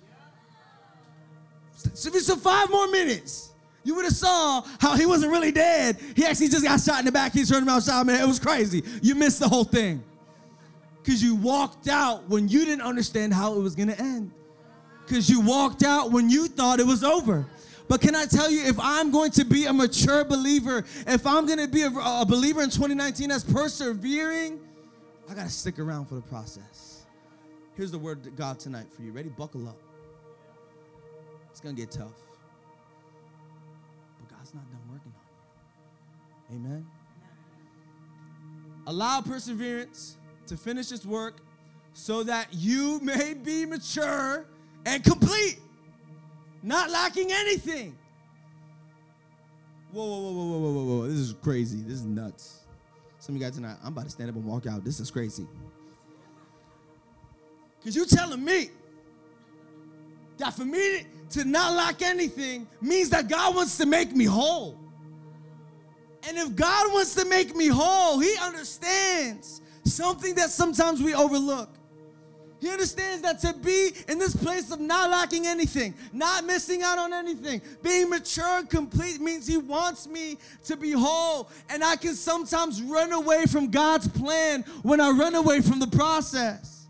so 1.94 2.08
if 2.08 2.14
you 2.14 2.22
stood 2.22 2.40
five 2.40 2.70
more 2.72 2.88
minutes, 2.88 3.52
you 3.84 3.94
would 3.96 4.06
have 4.06 4.14
saw 4.14 4.64
how 4.80 4.96
he 4.96 5.06
wasn't 5.06 5.34
really 5.34 5.52
dead. 5.52 5.98
He 6.16 6.24
actually 6.24 6.48
just 6.48 6.64
got 6.64 6.80
shot 6.80 7.00
in 7.00 7.06
the 7.06 7.12
back. 7.12 7.34
He's 7.34 7.50
turned 7.50 7.68
around, 7.68 7.82
shot 7.84 8.06
man. 8.06 8.22
It 8.22 8.26
was 8.26 8.40
crazy. 8.40 8.84
You 9.02 9.16
missed 9.16 9.42
the 9.42 9.50
whole 9.50 9.66
thing 9.66 10.02
because 11.04 11.22
you 11.22 11.36
walked 11.36 11.90
out 11.90 12.30
when 12.30 12.48
you 12.48 12.64
didn't 12.64 12.84
understand 12.84 13.34
how 13.34 13.54
it 13.56 13.60
was 13.60 13.76
gonna 13.76 13.98
end. 14.00 14.32
Because 15.06 15.30
you 15.30 15.42
walked 15.42 15.84
out 15.84 16.10
when 16.10 16.30
you 16.30 16.48
thought 16.48 16.80
it 16.80 16.88
was 16.88 17.04
over. 17.04 17.46
But 17.90 18.00
can 18.00 18.16
I 18.16 18.28
tell 18.28 18.50
you, 18.50 18.64
if 18.64 18.80
I'm 18.80 19.12
going 19.12 19.32
to 19.32 19.44
be 19.44 19.66
a 19.66 19.74
mature 19.74 20.24
believer, 20.24 20.86
if 21.06 21.28
I'm 21.28 21.46
going 21.46 21.60
to 21.60 21.68
be 21.68 21.82
a, 21.82 21.90
a 21.90 22.26
believer 22.26 22.62
in 22.62 22.70
2019 22.70 23.28
that's 23.28 23.44
persevering, 23.44 24.58
I 25.30 25.34
got 25.34 25.44
to 25.44 25.50
stick 25.50 25.80
around 25.80 26.06
for 26.06 26.16
the 26.16 26.22
process. 26.22 26.91
Here's 27.76 27.92
the 27.92 28.00
word 28.00 28.26
of 28.26 28.36
God 28.36 28.60
tonight 28.60 28.92
for 28.92 29.02
you. 29.02 29.12
Ready? 29.12 29.30
Buckle 29.30 29.68
up. 29.68 29.78
It's 31.50 31.60
going 31.60 31.76
to 31.76 31.82
get 31.82 31.92
tough. 31.92 32.14
But 34.20 34.38
God's 34.38 34.54
not 34.54 34.70
done 34.70 34.82
working 34.92 35.14
on 36.52 36.60
you. 36.60 36.66
Amen. 36.66 36.86
Allow 38.88 39.22
perseverance 39.22 40.18
to 40.48 40.58
finish 40.58 40.92
its 40.92 41.06
work 41.06 41.38
so 41.94 42.24
that 42.24 42.48
you 42.52 43.00
may 43.02 43.34
be 43.34 43.66
mature 43.66 44.46
and 44.86 45.04
complete, 45.04 45.60
not 46.64 46.90
lacking 46.90 47.32
anything. 47.32 47.98
Whoa, 49.92 50.06
whoa, 50.06 50.20
whoa, 50.20 50.32
whoa, 50.32 50.60
whoa, 50.60 50.72
whoa, 50.72 50.84
whoa. 50.84 51.08
This 51.08 51.18
is 51.18 51.34
crazy. 51.34 51.82
This 51.82 51.96
is 51.96 52.06
nuts. 52.06 52.60
Some 53.20 53.36
of 53.36 53.42
you 53.42 53.46
guys 53.46 53.56
tonight, 53.56 53.78
I'm 53.84 53.94
about 53.94 54.06
to 54.06 54.10
stand 54.10 54.30
up 54.30 54.36
and 54.36 54.46
walk 54.46 54.66
out. 54.66 54.84
This 54.84 55.00
is 55.00 55.12
crazy. 55.12 55.46
Because 57.82 57.96
you're 57.96 58.06
telling 58.06 58.44
me 58.44 58.70
that 60.38 60.54
for 60.54 60.66
me 60.66 61.04
to 61.32 61.46
not 61.46 61.74
lack 61.74 62.02
anything 62.02 62.68
means 62.80 63.10
that 63.10 63.28
God 63.28 63.56
wants 63.56 63.78
to 63.78 63.86
make 63.86 64.16
me 64.16 64.26
whole. 64.26 64.78
And 66.28 66.38
if 66.38 66.56
God 66.56 66.94
wants 66.94 67.16
to 67.16 67.26
make 67.26 67.56
me 67.56 67.68
whole, 67.68 68.20
He 68.20 68.36
understands 68.42 69.62
something 69.84 70.36
that 70.36 70.52
sometimes 70.52 71.02
we 71.02 71.16
overlook. 71.16 71.70
He 72.60 72.70
understands 72.70 73.24
that 73.24 73.40
to 73.40 73.54
be 73.54 73.92
in 74.08 74.20
this 74.20 74.36
place 74.36 74.70
of 74.70 74.80
not 74.80 75.10
lacking 75.10 75.48
anything, 75.48 75.96
not 76.14 76.46
missing 76.46 76.84
out 76.84 77.00
on 77.00 77.12
anything, 77.12 77.60
being 77.82 78.08
mature 78.08 78.60
and 78.60 78.70
complete 78.70 79.20
means 79.20 79.48
He 79.48 79.58
wants 79.58 80.08
me 80.08 80.38
to 80.66 80.78
be 80.78 80.92
whole. 80.92 81.50
And 81.72 81.84
I 81.84 81.96
can 81.96 82.14
sometimes 82.14 82.80
run 82.84 83.14
away 83.14 83.46
from 83.48 83.72
God's 83.72 84.08
plan 84.08 84.62
when 84.84 85.02
I 85.02 85.10
run 85.10 85.34
away 85.34 85.62
from 85.62 85.80
the 85.80 85.88
process. 85.88 86.81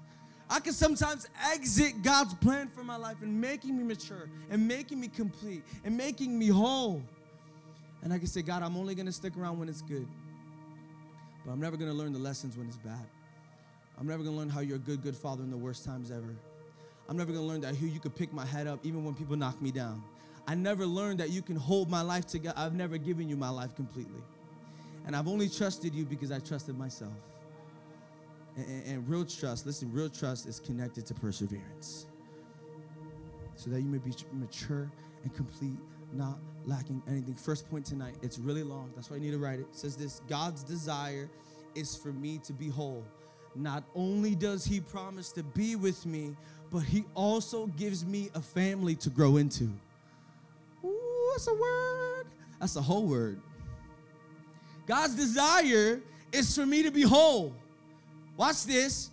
I 0.52 0.60
can 0.60 0.74
sometimes 0.74 1.30
exit 1.54 2.04
God's 2.04 2.34
plan 2.34 2.68
for 2.68 2.84
my 2.84 2.98
life 2.98 3.22
and 3.22 3.40
making 3.40 3.78
me 3.78 3.86
mature 3.86 4.28
and 4.50 4.68
making 4.68 5.00
me 5.00 5.08
complete 5.08 5.64
and 5.86 5.96
making 5.96 6.38
me 6.38 6.50
whole. 6.50 7.02
And 8.04 8.12
I 8.12 8.18
can 8.18 8.28
say, 8.28 8.42
God, 8.42 8.62
I'm 8.62 8.76
only 8.76 8.94
gonna 8.94 9.14
stick 9.14 9.38
around 9.38 9.60
when 9.60 9.70
it's 9.70 9.82
good, 9.82 10.06
but 11.46 11.54
I'm 11.54 11.62
never 11.62 11.78
gonna 11.78 11.94
learn 11.94 12.12
the 12.12 12.20
lessons 12.20 12.58
when 12.58 12.68
it's 12.68 12.78
bad. 12.78 13.08
I'm 13.98 14.06
never 14.06 14.24
gonna 14.24 14.36
learn 14.36 14.50
how 14.50 14.60
you're 14.60 14.76
a 14.76 14.80
good, 14.80 15.02
good 15.02 15.16
father 15.16 15.42
in 15.42 15.50
the 15.50 15.58
worst 15.58 15.86
times 15.86 16.12
ever. 16.12 16.36
I'm 17.08 17.16
never 17.16 17.32
gonna 17.32 17.46
learn 17.46 17.62
that 17.62 17.76
who 17.78 17.88
you 17.88 18.02
could 18.02 18.16
pick 18.16 18.34
my 18.34 18.46
head 18.46 18.68
up 18.68 18.80
even 18.84 19.06
when 19.06 19.16
people 19.16 19.38
knock 19.38 19.62
me 19.62 19.72
down. 19.72 20.04
I 20.48 20.56
never 20.56 20.86
learned 20.86 21.22
that 21.22 21.30
you 21.30 21.42
can 21.42 21.56
hold 21.56 21.90
my 21.90 22.02
life 22.02 22.26
together. 22.28 22.58
I've 22.58 22.74
never 22.74 22.98
given 22.98 23.30
you 23.30 23.38
my 23.38 23.50
life 23.50 23.74
completely. 23.76 24.22
And 25.08 25.16
I've 25.16 25.30
only 25.30 25.48
trusted 25.48 25.96
you 25.96 26.04
because 26.04 26.30
I 26.30 26.40
trusted 26.40 26.78
myself. 26.78 27.14
And, 28.58 28.86
and- 28.86 29.10
real 29.10 29.26
trust, 29.26 29.66
listen, 29.66 29.92
real 29.92 30.10
trust 30.10 30.48
is 30.48 30.60
connected 30.60 31.06
to 31.08 31.14
perseverance. 31.14 32.06
So 33.56 33.70
that 33.70 33.82
you 33.82 33.88
may 33.88 34.00
be 34.00 34.12
mature 34.34 34.92
and 35.24 35.34
complete, 35.36 35.78
not 36.14 36.40
lacking 36.66 37.02
anything. 37.08 37.36
First 37.36 37.70
point 37.70 37.86
tonight, 37.86 38.16
it's 38.22 38.40
really 38.40 38.64
long. 38.64 38.92
That's 38.96 39.10
why 39.10 39.18
you 39.18 39.22
need 39.22 39.32
to 39.32 39.38
write 39.38 39.60
it. 39.60 39.68
It 39.72 39.76
says 39.76 39.96
this 39.96 40.22
God's 40.28 40.64
desire 40.64 41.30
is 41.76 41.96
for 41.96 42.12
me 42.12 42.40
to 42.40 42.54
be 42.54 42.70
whole. 42.70 43.04
Not 43.56 43.84
only 43.96 44.36
does 44.36 44.66
He 44.66 44.80
promise 44.80 45.32
to 45.34 45.44
be 45.44 45.76
with 45.76 46.06
me, 46.06 46.36
but 46.72 46.80
He 46.80 47.04
also 47.16 47.68
gives 47.68 48.06
me 48.06 48.30
a 48.34 48.42
family 48.42 48.96
to 48.96 49.10
grow 49.10 49.38
into. 49.38 49.70
Ooh, 50.84 51.32
that's 51.34 51.48
a 51.48 51.54
word. 51.54 52.26
That's 52.60 52.76
a 52.76 52.82
whole 52.82 53.06
word. 53.06 53.42
God's 54.88 55.16
desire 55.16 56.02
is 56.32 56.56
for 56.56 56.66
me 56.66 56.84
to 56.84 56.92
be 56.92 57.02
whole. 57.02 57.54
Watch 58.38 58.66
this. 58.66 59.10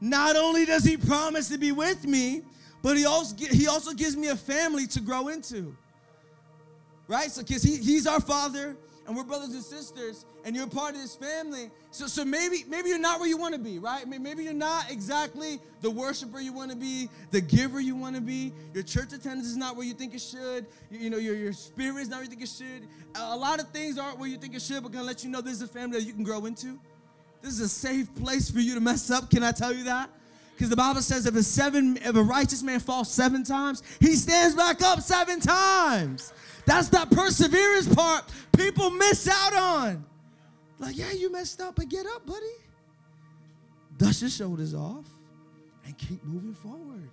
Not 0.00 0.36
only 0.36 0.64
does 0.64 0.84
he 0.84 0.96
promise 0.96 1.48
to 1.48 1.58
be 1.58 1.72
with 1.72 2.06
me, 2.06 2.42
but 2.82 2.96
he 2.96 3.04
also 3.04 3.36
he 3.36 3.66
also 3.66 3.92
gives 3.92 4.16
me 4.16 4.28
a 4.28 4.36
family 4.36 4.86
to 4.88 5.00
grow 5.00 5.28
into. 5.28 5.76
Right? 7.06 7.30
So 7.30 7.42
cuz 7.42 7.62
he, 7.62 7.76
he's 7.76 8.06
our 8.06 8.20
father 8.20 8.76
and 9.06 9.16
we're 9.16 9.24
brothers 9.24 9.50
and 9.50 9.62
sisters 9.62 10.24
and 10.44 10.54
you're 10.56 10.66
part 10.66 10.94
of 10.94 11.00
this 11.00 11.16
family. 11.16 11.70
So 11.90 12.06
so 12.06 12.24
maybe 12.24 12.64
maybe 12.68 12.88
you're 12.88 12.98
not 12.98 13.20
where 13.20 13.28
you 13.28 13.36
want 13.36 13.54
to 13.54 13.60
be, 13.60 13.78
right? 13.78 14.08
Maybe 14.08 14.44
you're 14.44 14.54
not 14.54 14.90
exactly 14.90 15.60
the 15.82 15.90
worshiper 15.90 16.40
you 16.40 16.52
want 16.52 16.70
to 16.70 16.76
be, 16.76 17.10
the 17.30 17.40
giver 17.40 17.80
you 17.80 17.94
want 17.94 18.14
to 18.14 18.22
be. 18.22 18.52
Your 18.72 18.82
church 18.82 19.12
attendance 19.12 19.48
is 19.48 19.56
not 19.56 19.76
where 19.76 19.84
you 19.84 19.92
think 19.94 20.14
it 20.14 20.20
should. 20.20 20.66
You, 20.90 20.98
you 20.98 21.10
know, 21.10 21.18
your 21.18 21.34
your 21.34 21.52
spirit 21.52 22.02
is 22.02 22.08
not 22.08 22.16
where 22.16 22.24
you 22.24 22.30
think 22.30 22.42
it 22.42 22.48
should. 22.48 22.88
A, 23.16 23.36
lot 23.36 23.60
of 23.60 23.68
things 23.70 23.98
aren't 23.98 24.18
where 24.18 24.28
you 24.28 24.38
think 24.38 24.54
it 24.54 24.62
should, 24.62 24.82
but 24.82 24.92
going 24.92 25.02
to 25.02 25.06
let 25.06 25.24
you 25.24 25.30
know 25.30 25.40
there's 25.40 25.62
a 25.62 25.68
family 25.68 25.98
that 25.98 26.06
you 26.06 26.12
can 26.12 26.22
grow 26.22 26.46
into. 26.46 26.78
This 27.42 27.54
is 27.54 27.60
a 27.60 27.68
safe 27.68 28.14
place 28.16 28.50
for 28.50 28.60
you 28.60 28.74
to 28.74 28.80
mess 28.80 29.10
up. 29.10 29.30
Can 29.30 29.42
I 29.42 29.52
tell 29.52 29.72
you 29.72 29.84
that? 29.84 30.10
Because 30.52 30.68
the 30.68 30.76
Bible 30.76 31.00
says 31.00 31.24
if 31.24 31.34
a 31.34 31.42
seven, 31.42 31.96
if 31.96 32.14
a 32.14 32.22
righteous 32.22 32.62
man 32.62 32.80
falls 32.80 33.10
seven 33.10 33.42
times, 33.42 33.82
he 33.98 34.14
stands 34.14 34.54
back 34.54 34.82
up 34.82 35.00
seven 35.00 35.40
times. 35.40 36.34
That's 36.66 36.88
that 36.90 37.10
perseverance 37.10 37.92
part 37.94 38.24
people 38.54 38.90
miss 38.90 39.26
out 39.26 39.54
on. 39.54 40.04
Like, 40.78 40.96
yeah, 40.96 41.12
you 41.12 41.32
messed 41.32 41.60
up, 41.60 41.76
but 41.76 41.88
get 41.88 42.06
up, 42.06 42.26
buddy. 42.26 42.46
Dust 43.96 44.20
your 44.20 44.30
shoulders 44.30 44.74
off 44.74 45.06
and 45.84 45.96
keep 45.96 46.22
moving 46.24 46.54
forward. 46.54 47.08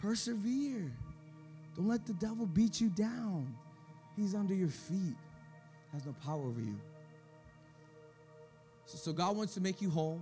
Persevere. 0.00 0.90
Don't 1.76 1.88
let 1.88 2.06
the 2.06 2.12
devil 2.14 2.46
beat 2.46 2.80
you 2.80 2.88
down. 2.88 3.54
He's 4.16 4.34
under 4.34 4.54
your 4.54 4.68
feet. 4.68 5.16
Has 5.92 6.04
no 6.04 6.14
power 6.24 6.40
over 6.40 6.60
you. 6.60 6.78
So, 8.92 8.98
so 8.98 9.12
God 9.12 9.36
wants 9.36 9.54
to 9.54 9.60
make 9.60 9.80
you 9.80 9.88
whole. 9.88 10.20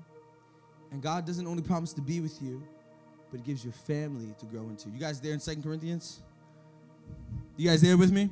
And 0.92 1.02
God 1.02 1.26
doesn't 1.26 1.46
only 1.46 1.62
promise 1.62 1.92
to 1.94 2.00
be 2.00 2.20
with 2.20 2.40
you, 2.40 2.62
but 3.30 3.44
gives 3.44 3.64
you 3.64 3.70
a 3.70 3.72
family 3.72 4.34
to 4.38 4.46
grow 4.46 4.62
into. 4.62 4.88
You 4.90 4.98
guys 4.98 5.20
there 5.20 5.32
in 5.32 5.40
Second 5.40 5.62
Corinthians? 5.62 6.20
You 7.56 7.68
guys 7.68 7.82
there 7.82 7.96
with 7.96 8.12
me? 8.12 8.30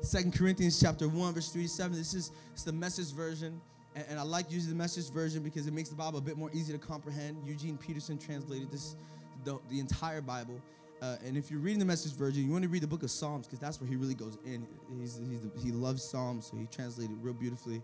Second 0.00 0.34
Corinthians 0.34 0.80
chapter 0.80 1.08
1, 1.08 1.34
verse 1.34 1.50
3 1.50 1.62
to 1.62 1.68
7. 1.68 1.96
This 1.96 2.14
is 2.14 2.32
it's 2.52 2.64
the 2.64 2.72
message 2.72 3.12
version. 3.12 3.60
And, 3.94 4.04
and 4.10 4.18
I 4.18 4.22
like 4.22 4.50
using 4.50 4.70
the 4.70 4.76
message 4.76 5.10
version 5.10 5.42
because 5.42 5.66
it 5.66 5.72
makes 5.72 5.88
the 5.88 5.94
Bible 5.94 6.18
a 6.18 6.22
bit 6.22 6.36
more 6.36 6.50
easy 6.52 6.72
to 6.72 6.78
comprehend. 6.78 7.38
Eugene 7.46 7.78
Peterson 7.78 8.18
translated 8.18 8.70
this 8.70 8.96
the, 9.44 9.58
the 9.70 9.78
entire 9.78 10.20
Bible. 10.20 10.60
Uh, 11.02 11.16
and 11.26 11.36
if 11.36 11.50
you're 11.50 11.60
reading 11.60 11.78
the 11.78 11.84
message 11.84 12.12
version, 12.12 12.44
you 12.44 12.50
want 12.50 12.62
to 12.62 12.68
read 12.68 12.82
the 12.82 12.86
book 12.86 13.02
of 13.02 13.10
Psalms 13.10 13.46
because 13.46 13.58
that's 13.58 13.80
where 13.80 13.88
he 13.88 13.96
really 13.96 14.14
goes 14.14 14.38
in. 14.46 14.66
He's, 14.98 15.20
he's 15.28 15.40
the, 15.40 15.50
he 15.60 15.70
loves 15.70 16.02
Psalms, 16.02 16.46
so 16.46 16.56
he 16.56 16.66
translated 16.66 17.12
it 17.12 17.18
real 17.22 17.34
beautifully. 17.34 17.82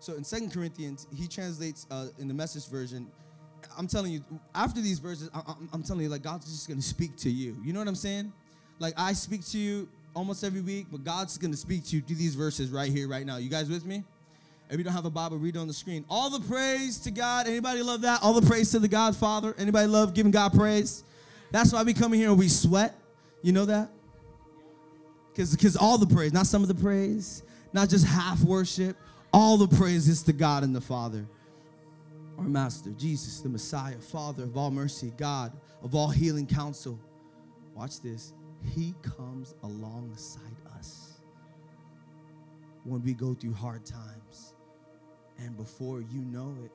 So 0.00 0.14
in 0.14 0.24
Second 0.24 0.52
Corinthians, 0.52 1.06
he 1.14 1.28
translates 1.28 1.86
uh, 1.90 2.08
in 2.18 2.26
the 2.26 2.34
message 2.34 2.66
version. 2.68 3.06
I'm 3.78 3.86
telling 3.86 4.12
you, 4.12 4.24
after 4.54 4.80
these 4.80 4.98
verses, 4.98 5.28
I, 5.34 5.42
I'm, 5.46 5.68
I'm 5.74 5.82
telling 5.82 6.02
you, 6.02 6.08
like 6.08 6.22
God's 6.22 6.46
just 6.46 6.68
gonna 6.68 6.80
speak 6.80 7.16
to 7.18 7.30
you. 7.30 7.56
You 7.62 7.74
know 7.74 7.78
what 7.78 7.88
I'm 7.88 7.94
saying? 7.94 8.32
Like 8.78 8.94
I 8.96 9.12
speak 9.12 9.46
to 9.48 9.58
you 9.58 9.88
almost 10.16 10.42
every 10.42 10.62
week, 10.62 10.86
but 10.90 11.04
God's 11.04 11.36
gonna 11.36 11.56
speak 11.56 11.84
to 11.86 11.96
you 11.96 12.02
through 12.02 12.16
these 12.16 12.34
verses 12.34 12.70
right 12.70 12.90
here, 12.90 13.08
right 13.08 13.26
now. 13.26 13.36
You 13.36 13.50
guys 13.50 13.68
with 13.68 13.84
me? 13.84 14.02
If 14.70 14.78
you 14.78 14.84
don't 14.84 14.94
have 14.94 15.04
a 15.04 15.10
Bible, 15.10 15.36
read 15.36 15.56
it 15.56 15.58
on 15.58 15.66
the 15.66 15.74
screen. 15.74 16.04
All 16.08 16.30
the 16.30 16.40
praise 16.40 16.98
to 17.00 17.10
God. 17.10 17.46
Anybody 17.46 17.82
love 17.82 18.00
that? 18.02 18.20
All 18.22 18.32
the 18.32 18.46
praise 18.46 18.70
to 18.70 18.78
the 18.78 18.88
God 18.88 19.14
Father. 19.16 19.54
Anybody 19.58 19.86
love 19.86 20.14
giving 20.14 20.32
God 20.32 20.52
praise? 20.54 21.04
That's 21.50 21.72
why 21.72 21.82
we 21.82 21.92
come 21.92 22.14
in 22.14 22.20
here 22.20 22.30
and 22.30 22.38
we 22.38 22.48
sweat. 22.48 22.94
You 23.42 23.52
know 23.52 23.66
that? 23.66 23.90
Because 25.34 25.76
all 25.76 25.98
the 25.98 26.06
praise, 26.06 26.32
not 26.32 26.46
some 26.46 26.62
of 26.62 26.68
the 26.68 26.74
praise, 26.74 27.42
not 27.72 27.88
just 27.88 28.06
half 28.06 28.40
worship, 28.42 28.96
all 29.32 29.56
the 29.56 29.68
praise 29.68 30.08
is 30.08 30.22
to 30.24 30.32
God 30.32 30.62
and 30.62 30.74
the 30.74 30.80
Father. 30.80 31.26
Our 32.38 32.44
Master, 32.44 32.90
Jesus, 32.90 33.40
the 33.40 33.48
Messiah, 33.48 33.98
Father 33.98 34.44
of 34.44 34.56
all 34.56 34.70
mercy, 34.70 35.12
God 35.16 35.52
of 35.82 35.94
all 35.94 36.08
healing 36.08 36.46
counsel. 36.46 36.98
Watch 37.74 38.00
this. 38.00 38.32
He 38.74 38.94
comes 39.02 39.54
alongside 39.62 40.56
us 40.76 41.20
when 42.84 43.02
we 43.02 43.14
go 43.14 43.34
through 43.34 43.54
hard 43.54 43.84
times. 43.84 44.54
And 45.38 45.56
before 45.56 46.00
you 46.00 46.20
know 46.20 46.54
it, 46.64 46.70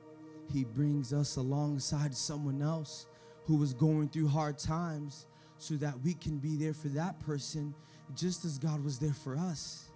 He 0.52 0.64
brings 0.64 1.14
us 1.14 1.36
alongside 1.36 2.16
someone 2.16 2.62
else 2.62 3.08
who 3.46 3.58
was 3.58 3.74
going 3.74 4.10
through 4.10 4.28
hard 4.28 4.58
times 4.58 5.26
so 5.58 5.76
that 5.76 6.00
we 6.02 6.14
can 6.14 6.38
be 6.38 6.56
there 6.56 6.74
for 6.74 6.88
that 6.90 7.20
person 7.20 7.74
just 8.16 8.46
as 8.46 8.58
God 8.58 8.84
was 8.84 9.00
there 9.00 9.14
for 9.14 9.38
us. 9.38 9.90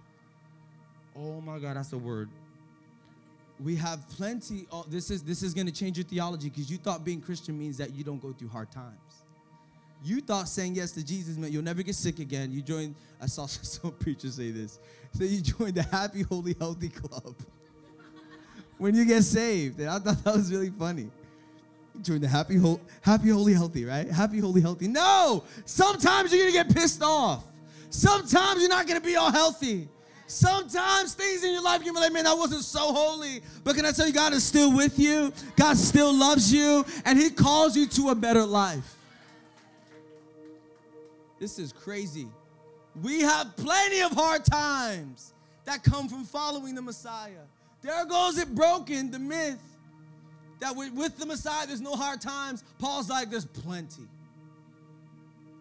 Oh 1.16 1.40
my 1.40 1.58
God, 1.58 1.76
that's 1.76 1.92
a 1.92 1.98
word. 1.98 2.28
We 3.62 3.76
have 3.76 4.08
plenty. 4.08 4.66
Oh, 4.72 4.84
this 4.88 5.10
is 5.10 5.22
this 5.22 5.42
is 5.42 5.52
going 5.52 5.66
to 5.66 5.72
change 5.72 5.98
your 5.98 6.06
theology 6.06 6.48
because 6.48 6.70
you 6.70 6.78
thought 6.78 7.04
being 7.04 7.20
Christian 7.20 7.58
means 7.58 7.76
that 7.78 7.94
you 7.94 8.02
don't 8.04 8.20
go 8.20 8.32
through 8.32 8.48
hard 8.48 8.70
times. 8.70 9.24
You 10.02 10.22
thought 10.22 10.48
saying 10.48 10.76
yes 10.76 10.92
to 10.92 11.04
Jesus 11.04 11.36
meant 11.36 11.52
you'll 11.52 11.62
never 11.62 11.82
get 11.82 11.94
sick 11.94 12.20
again. 12.20 12.50
You 12.50 12.62
joined. 12.62 12.94
I 13.20 13.26
saw 13.26 13.46
some 13.46 13.92
preachers 13.92 14.36
say 14.36 14.50
this. 14.50 14.78
So 15.12 15.24
you 15.24 15.40
joined 15.42 15.74
the 15.74 15.82
Happy, 15.82 16.22
Holy, 16.22 16.56
Healthy 16.58 16.88
Club 16.88 17.34
when 18.78 18.94
you 18.94 19.04
get 19.04 19.22
saved. 19.22 19.78
And 19.80 19.90
I 19.90 19.98
thought 19.98 20.24
that 20.24 20.34
was 20.34 20.50
really 20.50 20.70
funny. 20.70 21.10
Join 22.02 22.20
the 22.20 22.28
Happy, 22.28 22.56
Ho- 22.56 22.80
Happy, 23.02 23.28
Holy, 23.28 23.52
Healthy, 23.52 23.84
right? 23.84 24.08
Happy, 24.08 24.38
Holy, 24.38 24.62
Healthy. 24.62 24.88
No. 24.88 25.44
Sometimes 25.66 26.32
you're 26.32 26.40
gonna 26.50 26.64
get 26.64 26.74
pissed 26.74 27.02
off. 27.02 27.44
Sometimes 27.90 28.60
you're 28.60 28.70
not 28.70 28.86
gonna 28.86 29.00
be 29.00 29.16
all 29.16 29.30
healthy. 29.30 29.88
Sometimes 30.30 31.14
things 31.14 31.42
in 31.42 31.52
your 31.52 31.62
life 31.62 31.82
you're 31.84 31.92
like, 31.92 32.12
man, 32.12 32.24
I 32.24 32.34
wasn't 32.34 32.62
so 32.62 32.92
holy. 32.92 33.42
But 33.64 33.74
can 33.74 33.84
I 33.84 33.90
tell 33.90 34.06
you, 34.06 34.12
God 34.12 34.32
is 34.32 34.44
still 34.44 34.72
with 34.72 34.96
you. 34.96 35.32
God 35.56 35.76
still 35.76 36.14
loves 36.14 36.52
you, 36.52 36.86
and 37.04 37.18
He 37.18 37.30
calls 37.30 37.76
you 37.76 37.88
to 37.88 38.10
a 38.10 38.14
better 38.14 38.44
life. 38.44 38.94
This 41.40 41.58
is 41.58 41.72
crazy. 41.72 42.28
We 43.02 43.22
have 43.22 43.56
plenty 43.56 44.02
of 44.02 44.12
hard 44.12 44.44
times 44.44 45.32
that 45.64 45.82
come 45.82 46.08
from 46.08 46.24
following 46.24 46.76
the 46.76 46.82
Messiah. 46.82 47.42
There 47.82 48.04
goes 48.04 48.38
it 48.38 48.54
broken, 48.54 49.10
the 49.10 49.18
myth 49.18 49.58
that 50.60 50.76
with, 50.76 50.92
with 50.92 51.18
the 51.18 51.26
Messiah 51.26 51.66
there's 51.66 51.80
no 51.80 51.96
hard 51.96 52.20
times. 52.20 52.62
Paul's 52.78 53.10
like, 53.10 53.30
there's 53.30 53.46
plenty. 53.46 54.06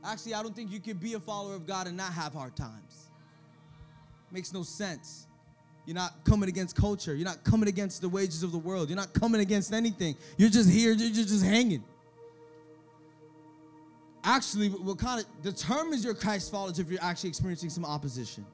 Actually, 0.05 0.35
I 0.35 0.43
don't 0.43 0.55
think 0.55 0.71
you 0.71 0.79
can 0.79 0.97
be 0.97 1.15
a 1.15 1.19
follower 1.19 1.55
of 1.55 1.65
God 1.65 1.87
and 1.87 1.97
not 1.97 2.13
have 2.13 2.33
hard 2.33 2.55
times. 2.55 2.88
Makes 4.31 4.53
no 4.53 4.63
sense. 4.63 5.27
You're 5.85 5.95
not 5.95 6.23
coming 6.23 6.49
against 6.49 6.75
culture. 6.75 7.15
You're 7.15 7.25
not 7.25 7.43
coming 7.43 7.67
against 7.67 8.01
the 8.01 8.09
wages 8.09 8.43
of 8.43 8.51
the 8.51 8.57
world. 8.57 8.89
You're 8.89 8.95
not 8.95 9.13
coming 9.13 9.41
against 9.41 9.73
anything. 9.73 10.15
You're 10.37 10.49
just 10.49 10.69
here, 10.69 10.91
you're 10.93 11.25
just 11.25 11.43
hanging. 11.43 11.83
Actually, 14.23 14.69
what 14.69 14.99
kind 14.99 15.21
of 15.23 15.41
determines 15.41 16.03
your 16.03 16.13
Christ 16.13 16.51
followers 16.51 16.77
if 16.77 16.91
you're 16.91 17.01
actually 17.01 17.29
experiencing 17.29 17.69
some 17.69 17.85
opposition. 17.85 18.45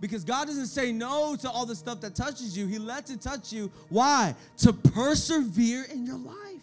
Because 0.00 0.24
God 0.24 0.46
doesn't 0.48 0.66
say 0.66 0.92
no 0.92 1.36
to 1.36 1.48
all 1.48 1.64
the 1.64 1.76
stuff 1.76 2.00
that 2.02 2.14
touches 2.14 2.58
you, 2.58 2.66
He 2.66 2.78
lets 2.78 3.10
it 3.10 3.22
touch 3.22 3.52
you. 3.52 3.70
Why? 3.88 4.34
To 4.58 4.72
persevere 4.72 5.84
in 5.84 6.04
your 6.04 6.18
life, 6.18 6.60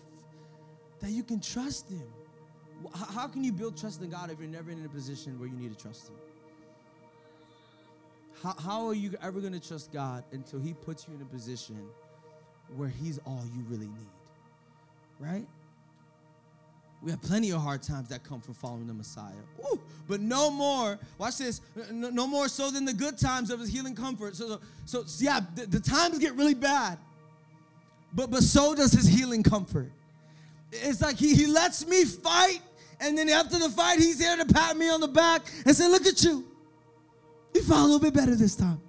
that 1.00 1.10
you 1.10 1.24
can 1.24 1.40
trust 1.40 1.90
Him. 1.90 2.04
How 2.94 3.28
can 3.28 3.44
you 3.44 3.52
build 3.52 3.78
trust 3.78 4.02
in 4.02 4.10
God 4.10 4.30
if 4.30 4.40
you're 4.40 4.48
never 4.48 4.70
in 4.70 4.86
a 4.86 4.90
position 4.90 5.40
where 5.40 5.48
you 5.48 5.56
need 5.56 5.76
to 5.76 5.82
trust 5.82 6.10
Him? 6.10 6.16
How, 8.44 8.56
how 8.60 8.88
are 8.88 8.94
you 8.94 9.14
ever 9.22 9.40
going 9.40 9.54
to 9.54 9.60
trust 9.60 9.92
God 9.92 10.24
until 10.32 10.60
He 10.60 10.74
puts 10.74 11.08
you 11.08 11.14
in 11.14 11.22
a 11.22 11.26
position 11.26 11.88
where 12.76 12.90
He's 12.90 13.20
all 13.26 13.44
you 13.56 13.64
really 13.70 13.88
need? 13.88 14.10
Right? 15.20 15.48
We 17.04 17.12
have 17.12 17.22
plenty 17.22 17.52
of 17.52 17.62
hard 17.62 17.82
times 17.82 18.10
that 18.10 18.24
come 18.24 18.42
from 18.42 18.54
following 18.54 18.86
the 18.86 18.94
Messiah. 18.94 19.34
Ooh, 19.66 19.80
but 20.08 20.22
no 20.22 20.52
more, 20.52 21.00
watch 21.18 21.38
this, 21.38 21.62
no, 21.92 22.10
no, 22.10 22.28
more 22.28 22.48
so 22.48 22.70
than 22.70 22.86
the 22.86 22.94
good 22.94 23.18
times 23.18 23.50
of 23.50 23.60
his 23.60 23.70
healing 23.70 23.96
comfort. 23.96 24.36
So, 24.36 24.60
so, 24.86 25.04
so 25.06 25.24
yeah, 25.24 25.40
the, 25.56 25.66
the 25.66 25.80
times 25.80 26.20
get 26.20 26.36
really 26.36 26.54
bad, 26.54 27.00
but, 28.14 28.30
but 28.30 28.44
so 28.44 28.76
does 28.76 28.92
his 28.92 29.08
healing 29.08 29.42
comfort. 29.42 29.92
It's 30.72 31.02
like 31.02 31.18
he, 31.18 31.34
he 31.34 31.48
lets 31.48 31.88
me 31.88 32.06
fight, 32.06 32.62
and 33.00 33.18
then 33.18 33.30
after 33.30 33.58
the 33.58 33.70
fight, 33.70 33.98
he's 33.98 34.20
there 34.20 34.38
to 34.38 34.46
pat 34.46 34.78
me 34.78 34.88
on 34.90 35.02
the 35.02 35.08
back 35.08 35.42
and 35.66 35.76
say, 35.76 35.88
Look 35.88 36.06
at 36.06 36.24
you. 36.24 36.51
You 37.54 37.64
fought 37.64 37.80
a 37.80 37.84
little 37.84 38.00
bit 38.00 38.14
better 38.14 38.36
this 38.36 38.56
time. 38.56 38.82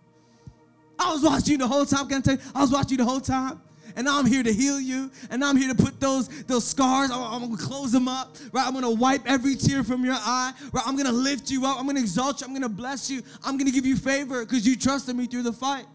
I 0.98 1.12
was 1.12 1.22
watching 1.22 1.52
you 1.52 1.58
the 1.58 1.68
whole 1.68 1.84
time. 1.84 2.08
Can 2.08 2.18
I 2.18 2.20
tell 2.20 2.34
you? 2.34 2.40
I 2.54 2.60
was 2.60 2.70
watching 2.70 2.92
you 2.92 3.04
the 3.04 3.10
whole 3.10 3.20
time 3.20 3.60
and 3.96 4.08
I'm 4.08 4.26
here 4.26 4.42
to 4.42 4.52
heal 4.52 4.80
you, 4.80 5.10
and 5.30 5.44
I'm 5.44 5.56
here 5.56 5.72
to 5.72 5.82
put 5.82 6.00
those 6.00 6.28
those 6.44 6.64
scars. 6.64 7.10
I'm, 7.10 7.20
I'm, 7.22 7.40
gonna 7.50 7.56
close 7.56 7.92
them 7.92 8.08
up, 8.08 8.36
right? 8.52 8.66
I'm 8.66 8.74
gonna 8.74 8.90
wipe 8.90 9.22
every 9.26 9.54
tear 9.54 9.84
from 9.84 10.04
your 10.04 10.14
eye, 10.14 10.52
right? 10.72 10.84
I'm 10.86 10.96
gonna 10.96 11.12
lift 11.12 11.50
you 11.50 11.66
up. 11.66 11.78
I'm 11.78 11.86
gonna 11.86 12.00
exalt 12.00 12.40
you. 12.40 12.46
I'm 12.46 12.52
gonna 12.52 12.68
bless 12.68 13.10
you. 13.10 13.22
I'm 13.44 13.56
gonna 13.58 13.70
give 13.70 13.86
you 13.86 13.96
favor 13.96 14.44
because 14.44 14.66
you 14.66 14.76
trusted 14.76 15.16
me 15.16 15.26
through 15.26 15.42
the 15.42 15.52
fight. 15.52 15.86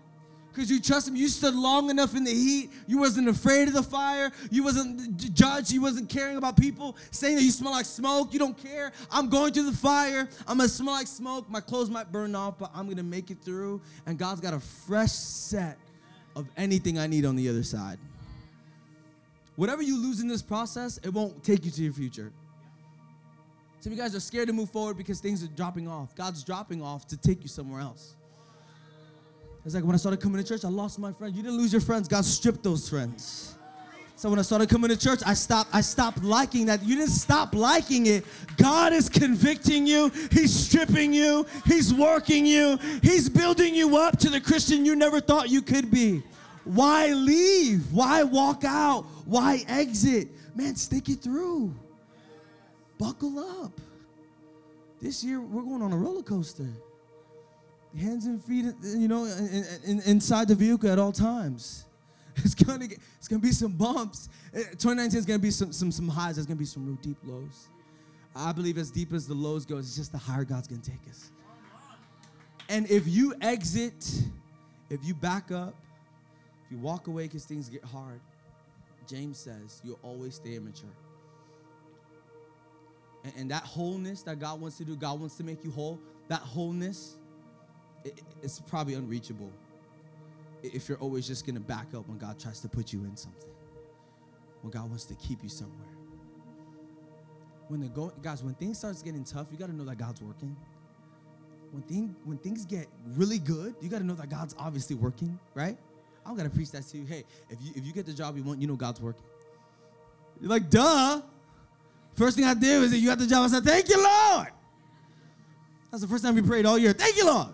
Because 0.58 0.72
you 0.72 0.82
trusted 0.82 1.14
me, 1.14 1.20
you 1.20 1.28
stood 1.28 1.54
long 1.54 1.92
enough 1.92 2.16
in 2.16 2.24
the 2.24 2.34
heat. 2.34 2.72
You 2.88 2.98
wasn't 2.98 3.28
afraid 3.28 3.68
of 3.68 3.76
the 3.76 3.84
fire. 3.84 4.32
You 4.50 4.64
wasn't 4.64 5.16
judged. 5.36 5.72
You 5.72 5.84
wasn't 5.84 6.10
caring 6.10 6.36
about 6.36 6.58
people 6.58 6.98
saying 7.12 7.36
that 7.36 7.44
you 7.44 7.52
smell 7.52 7.74
like 7.74 7.86
smoke. 7.86 8.34
You 8.34 8.40
don't 8.40 8.58
care. 8.58 8.92
I'm 9.12 9.30
going 9.30 9.54
through 9.54 9.70
the 9.70 9.78
fire. 9.78 10.28
I'm 10.48 10.58
gonna 10.58 10.68
smell 10.68 10.96
like 10.96 11.06
smoke. 11.06 11.48
My 11.48 11.60
clothes 11.60 11.92
might 11.92 12.12
burn 12.12 12.34
off, 12.34 12.58
but 12.58 12.72
I'm 12.74 12.90
gonna 12.90 13.04
make 13.04 13.30
it 13.30 13.38
through. 13.44 13.82
And 14.08 14.18
God's 14.18 14.42
got 14.42 14.56
a 14.56 14.60
fresh 14.60 15.12
set 15.12 15.78
of 16.36 16.48
anything 16.58 16.98
I 16.98 17.06
need 17.06 17.26
on 17.26 17.36
the 17.36 17.48
other 17.50 17.62
side. 17.62 18.00
Whatever 19.58 19.84
you 19.84 20.02
lose 20.02 20.22
in 20.22 20.28
this 20.28 20.42
process, 20.42 20.98
it 21.04 21.14
won't 21.14 21.44
take 21.44 21.66
you 21.66 21.72
to 21.72 21.84
your 21.84 21.94
future. 21.94 22.34
Some 23.82 23.92
of 23.92 23.98
you 24.00 24.04
guys 24.04 24.16
are 24.16 24.20
scared 24.20 24.48
to 24.48 24.54
move 24.54 24.72
forward 24.72 24.98
because 24.98 25.20
things 25.20 25.44
are 25.44 25.50
dropping 25.50 25.88
off. 25.88 26.16
God's 26.16 26.44
dropping 26.44 26.82
off 26.82 27.06
to 27.10 27.18
take 27.18 27.44
you 27.44 27.48
somewhere 27.48 27.80
else. 27.80 28.16
It's 29.68 29.76
like 29.76 29.84
when 29.84 29.96
I 29.96 29.98
started 29.98 30.22
coming 30.22 30.42
to 30.42 30.48
church, 30.48 30.64
I 30.64 30.70
lost 30.70 30.98
my 30.98 31.12
friends. 31.12 31.36
You 31.36 31.44
didn't 31.44 31.58
lose 31.58 31.74
your 31.74 31.82
friends, 31.82 32.08
God 32.08 32.24
stripped 32.24 32.64
those 32.64 32.88
friends. 32.88 33.56
So 34.16 34.30
when 34.30 34.40
I 34.40 34.42
started 34.42 34.70
coming 34.70 34.90
to 34.90 34.96
church, 34.96 35.20
I 35.26 35.34
stopped 35.34 35.72
I 35.74 35.82
stopped 35.82 36.24
liking 36.24 36.68
that. 36.68 36.82
You 36.84 36.96
didn't 36.96 37.12
stop 37.12 37.54
liking 37.54 38.06
it. 38.06 38.24
God 38.56 38.94
is 38.94 39.10
convicting 39.10 39.86
you. 39.86 40.10
He's 40.32 40.58
stripping 40.58 41.12
you. 41.12 41.46
He's 41.66 41.94
working 41.94 42.46
you. 42.46 42.80
He's 43.04 43.28
building 43.28 43.76
you 43.76 43.98
up 43.98 44.18
to 44.20 44.30
the 44.30 44.40
Christian 44.40 44.86
you 44.86 44.96
never 44.96 45.20
thought 45.20 45.50
you 45.50 45.62
could 45.62 45.92
be. 45.92 46.24
Why 46.64 47.08
leave? 47.08 47.92
Why 47.92 48.24
walk 48.24 48.64
out? 48.64 49.02
Why 49.26 49.66
exit? 49.68 50.30
Man, 50.56 50.78
stick 50.78 51.10
it 51.10 51.20
through. 51.20 51.76
Buckle 52.98 53.38
up. 53.64 53.82
This 55.02 55.26
year 55.26 55.42
we're 55.42 55.64
going 55.64 55.82
on 55.82 55.92
a 55.92 55.98
roller 55.98 56.24
coaster. 56.24 56.70
Hands 58.00 58.26
and 58.26 58.44
feet, 58.44 58.66
you 58.84 59.08
know, 59.08 59.26
in, 59.26 59.66
in, 59.86 60.02
inside 60.02 60.48
the 60.48 60.56
vehicle 60.56 60.90
at 60.90 61.00
all 61.00 61.12
times. 61.12 61.86
It's 62.46 62.54
gonna 62.54 62.88
get, 62.88 63.00
it's 63.18 63.28
gonna 63.28 63.42
be 63.42 63.52
some 63.52 63.72
bumps. 63.72 64.30
Eh, 64.54 64.60
2019 64.60 65.18
is 65.18 65.26
gonna 65.26 65.40
be 65.40 65.50
some 65.50 65.74
some 65.74 65.92
some 65.92 66.08
highs. 66.08 66.36
There's 66.36 66.46
gonna 66.46 66.60
be 66.60 66.66
some 66.66 66.86
real 66.86 67.00
deep 67.02 67.18
lows. 67.24 67.68
I 68.36 68.52
believe 68.52 68.78
as 68.78 68.92
deep 68.92 69.12
as 69.12 69.26
the 69.26 69.34
lows 69.34 69.66
go, 69.66 69.78
it's 69.78 69.96
just 69.96 70.12
the 70.12 70.20
higher 70.20 70.44
God's 70.44 70.68
gonna 70.68 70.82
take 70.82 71.02
us. 71.10 71.32
And 72.70 72.90
if 72.92 73.08
you 73.08 73.34
exit, 73.42 74.22
if 74.92 75.04
you 75.04 75.16
back 75.16 75.52
up, 75.52 75.74
if 76.66 76.72
you 76.74 76.78
walk 76.78 77.08
away 77.08 77.24
because 77.24 77.46
things 77.46 77.70
get 77.70 77.84
hard, 77.84 78.20
James 79.08 79.38
says 79.38 79.82
you'll 79.84 80.00
always 80.04 80.36
stay 80.36 80.56
immature. 80.56 80.90
And, 83.24 83.34
and, 83.38 83.52
that 83.52 83.64
wholeness 83.64 84.22
that 84.24 84.40
God 84.40 84.62
wants 84.62 84.78
to 84.78 84.86
do, 84.86 84.96
God 84.96 85.20
wants 85.20 85.36
to 85.38 85.44
make 85.44 85.64
you 85.64 85.72
whole, 85.72 86.00
that 86.28 86.42
wholeness, 86.42 87.16
it's 88.42 88.60
probably 88.60 88.94
unreachable 88.94 89.52
if 90.64 90.90
you're 90.90 90.98
always 91.00 91.28
just 91.28 91.46
gonna 91.46 91.60
back 91.60 91.88
up 91.96 92.08
when 92.08 92.18
God 92.18 92.40
tries 92.40 92.60
to 92.62 92.70
put 92.70 92.94
you 92.94 93.04
in 93.04 93.16
something, 93.16 93.50
when 94.62 94.72
God 94.72 94.90
wants 94.90 95.06
to 95.06 95.16
keep 95.16 95.44
you 95.44 95.50
somewhere. 95.50 95.88
When 97.68 97.82
the 97.82 97.90
go, 97.90 98.12
guys, 98.22 98.44
when 98.44 98.54
things 98.56 98.78
starts 98.78 99.02
getting 99.02 99.24
tough, 99.24 99.48
you 99.52 99.58
gotta 99.58 99.76
know 99.76 99.86
that 99.86 99.98
God's 99.98 100.22
working. 100.22 100.56
When 101.72 101.84
thing, 101.84 102.16
when 102.24 102.38
things 102.38 102.66
get 102.66 102.88
really 103.16 103.40
good, 103.40 103.76
you 103.82 103.90
gotta 103.90 104.06
know 104.06 104.16
that 104.16 104.30
God's 104.30 104.56
obviously 104.58 104.96
working, 104.96 105.38
right? 105.54 105.78
I'm 106.26 106.36
gonna 106.36 106.50
preach 106.50 106.72
that 106.72 106.88
to 106.88 106.98
you. 106.98 107.06
Hey, 107.06 107.24
if 107.50 107.62
you 107.62 107.72
if 107.76 107.86
you 107.86 107.94
get 107.94 108.06
the 108.06 108.14
job 108.14 108.38
you 108.38 108.44
want, 108.44 108.62
you 108.62 108.68
know 108.68 108.76
God's 108.76 109.02
working. 109.02 109.26
You're 110.40 110.50
like, 110.50 110.70
duh. 110.70 111.22
First 112.14 112.36
thing 112.36 112.46
I 112.46 112.54
did 112.54 112.80
was 112.80 112.92
that 112.92 112.98
you 112.98 113.08
got 113.08 113.20
the 113.20 113.28
job. 113.28 113.46
I 113.46 113.48
said, 113.48 113.64
thank 113.64 113.90
you, 113.90 113.98
Lord. 114.02 114.48
That's 115.92 116.02
the 116.02 116.08
first 116.08 116.24
time 116.24 116.36
we 116.36 116.42
prayed 116.42 116.66
all 116.66 116.78
year. 116.78 116.94
Thank 116.94 117.16
you, 117.16 117.26
Lord. 117.26 117.50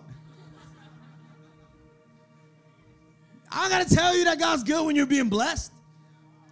I 3.54 3.68
gotta 3.68 3.94
tell 3.94 4.16
you 4.16 4.24
that 4.24 4.38
God's 4.38 4.64
good 4.64 4.84
when 4.84 4.96
you're 4.96 5.06
being 5.06 5.28
blessed. 5.28 5.72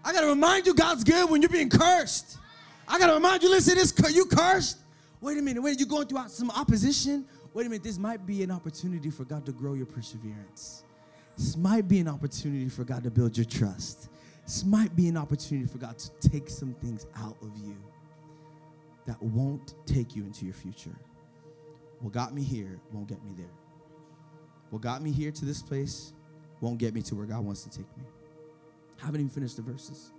I 0.04 0.12
gotta 0.12 0.28
remind 0.28 0.66
you 0.66 0.74
God's 0.74 1.04
good 1.04 1.28
when 1.28 1.42
you're 1.42 1.48
being 1.48 1.68
cursed. 1.68 2.38
I 2.86 2.98
gotta 2.98 3.14
remind 3.14 3.42
you, 3.42 3.50
listen, 3.50 3.74
this 3.74 3.92
you 4.14 4.24
cursed. 4.24 4.78
Wait 5.20 5.38
a 5.38 5.42
minute, 5.42 5.62
wait, 5.62 5.78
you're 5.78 5.88
going 5.88 6.06
through 6.06 6.28
some 6.28 6.50
opposition. 6.50 7.26
Wait 7.54 7.66
a 7.66 7.68
minute, 7.68 7.82
this 7.82 7.98
might 7.98 8.24
be 8.24 8.42
an 8.42 8.50
opportunity 8.50 9.10
for 9.10 9.24
God 9.24 9.44
to 9.46 9.52
grow 9.52 9.74
your 9.74 9.86
perseverance. 9.86 10.84
This 11.36 11.56
might 11.56 11.88
be 11.88 11.98
an 12.00 12.08
opportunity 12.08 12.68
for 12.68 12.84
God 12.84 13.02
to 13.04 13.10
build 13.10 13.36
your 13.36 13.46
trust. 13.46 14.08
This 14.44 14.64
might 14.64 14.94
be 14.96 15.08
an 15.08 15.16
opportunity 15.16 15.66
for 15.66 15.78
God 15.78 15.98
to 15.98 16.28
take 16.28 16.48
some 16.48 16.74
things 16.74 17.06
out 17.16 17.36
of 17.42 17.50
you 17.56 17.76
that 19.06 19.20
won't 19.22 19.74
take 19.86 20.14
you 20.14 20.24
into 20.24 20.44
your 20.44 20.54
future. 20.54 20.96
What 22.00 22.12
got 22.12 22.34
me 22.34 22.42
here 22.42 22.80
won't 22.92 23.08
get 23.08 23.22
me 23.24 23.32
there. 23.36 23.52
What 24.70 24.82
got 24.82 25.02
me 25.02 25.10
here 25.10 25.30
to 25.30 25.44
this 25.44 25.62
place 25.62 26.12
won't 26.62 26.78
get 26.78 26.94
me 26.94 27.02
to 27.02 27.14
where 27.14 27.26
God 27.26 27.44
wants 27.44 27.64
to 27.64 27.70
take 27.70 27.86
me. 27.98 28.04
I 29.02 29.06
haven't 29.06 29.20
even 29.20 29.30
finished 29.30 29.56
the 29.56 29.62
verses. 29.62 30.12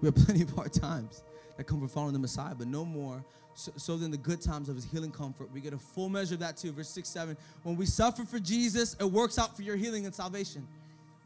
We 0.00 0.06
have 0.06 0.14
plenty 0.26 0.42
of 0.42 0.50
hard 0.50 0.72
times 0.72 1.22
that 1.56 1.64
come 1.64 1.78
from 1.78 1.88
following 1.88 2.14
the 2.14 2.18
Messiah, 2.18 2.54
but 2.56 2.66
no 2.66 2.84
more. 2.84 3.22
So, 3.54 3.72
so 3.76 3.96
then 3.96 4.10
the 4.10 4.16
good 4.16 4.40
times 4.40 4.68
of 4.68 4.76
his 4.76 4.84
healing 4.84 5.10
comfort, 5.10 5.52
we 5.52 5.60
get 5.60 5.74
a 5.74 5.78
full 5.78 6.08
measure 6.08 6.34
of 6.34 6.40
that 6.40 6.56
too. 6.56 6.72
Verse 6.72 6.88
6, 6.88 7.08
7. 7.08 7.36
When 7.64 7.76
we 7.76 7.84
suffer 7.86 8.24
for 8.24 8.38
Jesus, 8.38 8.96
it 8.98 9.04
works 9.04 9.38
out 9.38 9.56
for 9.56 9.62
your 9.62 9.76
healing 9.76 10.06
and 10.06 10.14
salvation. 10.14 10.66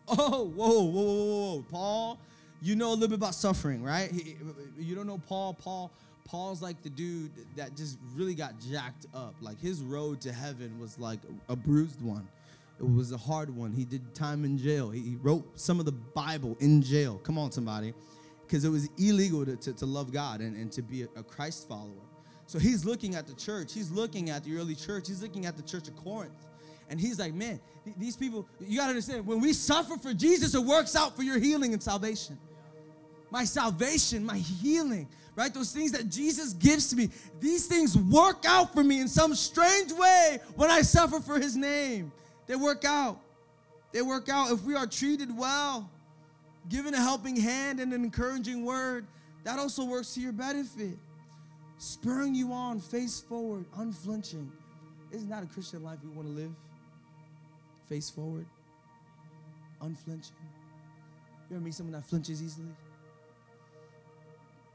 Oh, 0.08 0.46
whoa, 0.46 0.82
whoa, 0.82 0.82
whoa, 0.82 1.54
whoa. 1.54 1.64
Paul, 1.70 2.18
you 2.60 2.74
know 2.74 2.88
a 2.88 2.94
little 2.94 3.06
bit 3.06 3.18
about 3.18 3.36
suffering, 3.36 3.84
right? 3.84 4.10
He, 4.10 4.36
you 4.76 4.96
don't 4.96 5.06
know 5.06 5.22
Paul. 5.28 5.54
Paul, 5.54 5.92
Paul's 6.24 6.60
like 6.60 6.82
the 6.82 6.90
dude 6.90 7.30
that 7.54 7.76
just 7.76 7.98
really 8.16 8.34
got 8.34 8.54
jacked 8.60 9.06
up. 9.14 9.36
Like 9.40 9.60
his 9.60 9.80
road 9.80 10.20
to 10.22 10.32
heaven 10.32 10.76
was 10.80 10.98
like 10.98 11.20
a, 11.48 11.52
a 11.52 11.56
bruised 11.56 12.02
one. 12.02 12.26
It 12.78 12.88
was 12.88 13.12
a 13.12 13.16
hard 13.16 13.54
one. 13.54 13.72
He 13.72 13.84
did 13.84 14.14
time 14.14 14.44
in 14.44 14.58
jail. 14.58 14.90
He 14.90 15.16
wrote 15.22 15.58
some 15.58 15.78
of 15.78 15.86
the 15.86 15.92
Bible 15.92 16.56
in 16.60 16.82
jail. 16.82 17.18
Come 17.22 17.38
on, 17.38 17.52
somebody. 17.52 17.94
Because 18.46 18.64
it 18.64 18.70
was 18.70 18.88
illegal 18.98 19.44
to, 19.46 19.56
to, 19.56 19.72
to, 19.72 19.86
love 19.86 20.12
God 20.12 20.40
and, 20.40 20.56
and 20.56 20.70
to 20.72 20.82
be 20.82 21.02
a, 21.02 21.08
a 21.16 21.22
Christ 21.22 21.68
follower. 21.68 22.02
So 22.46 22.58
he's 22.58 22.84
looking 22.84 23.14
at 23.14 23.26
the 23.26 23.34
church. 23.34 23.72
He's 23.72 23.90
looking 23.90 24.30
at 24.30 24.44
the 24.44 24.56
early 24.56 24.74
church. 24.74 25.08
He's 25.08 25.22
looking 25.22 25.46
at 25.46 25.56
the 25.56 25.62
church 25.62 25.88
of 25.88 25.96
Corinth. 25.96 26.34
And 26.90 27.00
he's 27.00 27.18
like, 27.18 27.32
man, 27.32 27.60
these 27.96 28.16
people, 28.16 28.46
you 28.60 28.78
got 28.78 28.84
to 28.84 28.90
understand, 28.90 29.26
when 29.26 29.40
we 29.40 29.52
suffer 29.52 29.96
for 29.96 30.12
Jesus, 30.12 30.54
it 30.54 30.62
works 30.62 30.94
out 30.94 31.16
for 31.16 31.22
your 31.22 31.38
healing 31.38 31.72
and 31.72 31.82
salvation. 31.82 32.38
My 33.30 33.44
salvation, 33.44 34.26
my 34.26 34.36
healing, 34.36 35.08
right? 35.34 35.54
Those 35.54 35.72
things 35.72 35.92
that 35.92 36.10
Jesus 36.10 36.52
gives 36.52 36.90
to 36.90 36.96
me, 36.96 37.08
these 37.40 37.66
things 37.66 37.96
work 37.96 38.44
out 38.46 38.74
for 38.74 38.84
me 38.84 39.00
in 39.00 39.08
some 39.08 39.34
strange 39.34 39.90
way 39.92 40.40
when 40.54 40.70
I 40.70 40.82
suffer 40.82 41.20
for 41.20 41.38
his 41.38 41.56
name. 41.56 42.12
They 42.46 42.56
work 42.56 42.84
out. 42.84 43.20
They 43.92 44.02
work 44.02 44.28
out 44.28 44.50
if 44.50 44.62
we 44.62 44.74
are 44.74 44.86
treated 44.86 45.36
well, 45.36 45.90
given 46.68 46.94
a 46.94 47.00
helping 47.00 47.36
hand 47.36 47.80
and 47.80 47.92
an 47.92 48.04
encouraging 48.04 48.64
word. 48.64 49.06
That 49.44 49.58
also 49.58 49.84
works 49.84 50.14
to 50.14 50.20
your 50.20 50.32
benefit. 50.32 50.98
Spurring 51.78 52.34
you 52.34 52.52
on, 52.52 52.80
face 52.80 53.20
forward, 53.20 53.66
unflinching. 53.76 54.50
Isn't 55.10 55.28
that 55.28 55.42
a 55.42 55.46
Christian 55.46 55.82
life 55.82 55.98
we 56.02 56.10
want 56.10 56.28
to 56.28 56.32
live? 56.32 56.52
Face 57.88 58.08
forward, 58.08 58.46
unflinching. 59.80 60.36
You 61.50 61.56
ever 61.56 61.64
meet 61.64 61.74
someone 61.74 61.92
that 61.92 62.04
flinches 62.06 62.42
easily? 62.42 62.68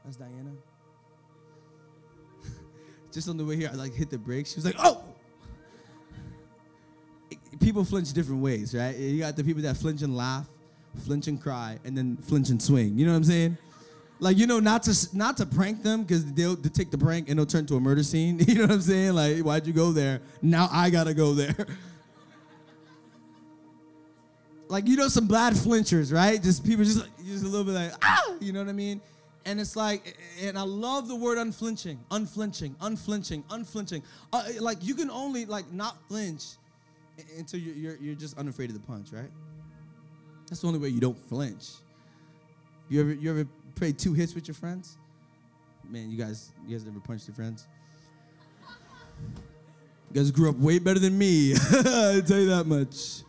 That's 0.04 0.16
Diana. 0.16 0.52
Just 3.12 3.28
on 3.28 3.36
the 3.36 3.44
way 3.44 3.56
here, 3.56 3.70
I 3.72 3.76
like 3.76 3.94
hit 3.94 4.10
the 4.10 4.18
brakes. 4.18 4.50
She 4.50 4.56
was 4.56 4.64
like, 4.64 4.76
"Oh!" 4.78 5.02
People 7.68 7.84
flinch 7.84 8.14
different 8.14 8.40
ways, 8.40 8.74
right? 8.74 8.96
You 8.96 9.18
got 9.18 9.36
the 9.36 9.44
people 9.44 9.60
that 9.60 9.76
flinch 9.76 10.00
and 10.00 10.16
laugh, 10.16 10.46
flinch 11.04 11.26
and 11.26 11.38
cry, 11.38 11.78
and 11.84 11.94
then 11.94 12.16
flinch 12.16 12.48
and 12.48 12.62
swing. 12.62 12.98
You 12.98 13.04
know 13.04 13.12
what 13.12 13.18
I'm 13.18 13.24
saying? 13.24 13.58
Like 14.20 14.38
you 14.38 14.46
know, 14.46 14.58
not 14.58 14.84
to 14.84 15.08
not 15.12 15.36
to 15.36 15.44
prank 15.44 15.82
them 15.82 16.02
because 16.02 16.24
they'll, 16.32 16.56
they'll 16.56 16.72
take 16.72 16.90
the 16.90 16.96
prank 16.96 17.28
and 17.28 17.38
it'll 17.38 17.44
turn 17.44 17.66
to 17.66 17.76
a 17.76 17.80
murder 17.80 18.02
scene. 18.02 18.38
You 18.48 18.54
know 18.54 18.62
what 18.62 18.70
I'm 18.70 18.80
saying? 18.80 19.12
Like, 19.12 19.38
why'd 19.40 19.66
you 19.66 19.74
go 19.74 19.92
there? 19.92 20.22
Now 20.40 20.70
I 20.72 20.88
gotta 20.88 21.12
go 21.12 21.34
there. 21.34 21.54
like 24.68 24.88
you 24.88 24.96
know, 24.96 25.08
some 25.08 25.28
bad 25.28 25.52
flinchers, 25.52 26.10
right? 26.10 26.42
Just 26.42 26.64
people 26.64 26.84
just 26.84 27.04
just 27.22 27.44
a 27.44 27.48
little 27.48 27.64
bit 27.64 27.74
like 27.74 27.92
ah, 28.00 28.34
you 28.40 28.54
know 28.54 28.60
what 28.60 28.70
I 28.70 28.72
mean? 28.72 29.02
And 29.44 29.60
it's 29.60 29.76
like, 29.76 30.16
and 30.40 30.58
I 30.58 30.62
love 30.62 31.06
the 31.06 31.16
word 31.16 31.36
unflinching, 31.36 31.98
unflinching, 32.10 32.76
unflinching, 32.80 33.44
unflinching. 33.50 34.02
Uh, 34.32 34.44
like 34.58 34.78
you 34.80 34.94
can 34.94 35.10
only 35.10 35.44
like 35.44 35.70
not 35.70 35.98
flinch 36.08 36.56
until 37.36 37.60
you're, 37.60 37.74
you're, 37.74 37.96
you're 37.96 38.14
just 38.14 38.38
unafraid 38.38 38.70
of 38.70 38.74
the 38.74 38.86
punch, 38.86 39.12
right? 39.12 39.30
That's 40.48 40.60
the 40.62 40.66
only 40.66 40.78
way 40.78 40.88
you 40.88 41.00
don't 41.00 41.18
flinch. 41.28 41.66
You 42.88 43.00
ever 43.00 43.12
you 43.12 43.30
ever 43.30 43.46
played 43.74 43.98
two 43.98 44.14
hits 44.14 44.34
with 44.34 44.48
your 44.48 44.54
friends? 44.54 44.96
Man, 45.88 46.10
you 46.10 46.16
guys 46.16 46.52
you 46.66 46.76
guys 46.76 46.86
never 46.86 47.00
punched 47.00 47.28
your 47.28 47.34
friends? 47.34 47.66
You 50.10 50.14
guys 50.14 50.30
grew 50.30 50.48
up 50.48 50.56
way 50.56 50.78
better 50.78 50.98
than 50.98 51.18
me. 51.18 51.52
I 51.70 52.22
tell 52.26 52.38
you 52.38 52.48
that 52.48 52.64
much. 52.66 53.22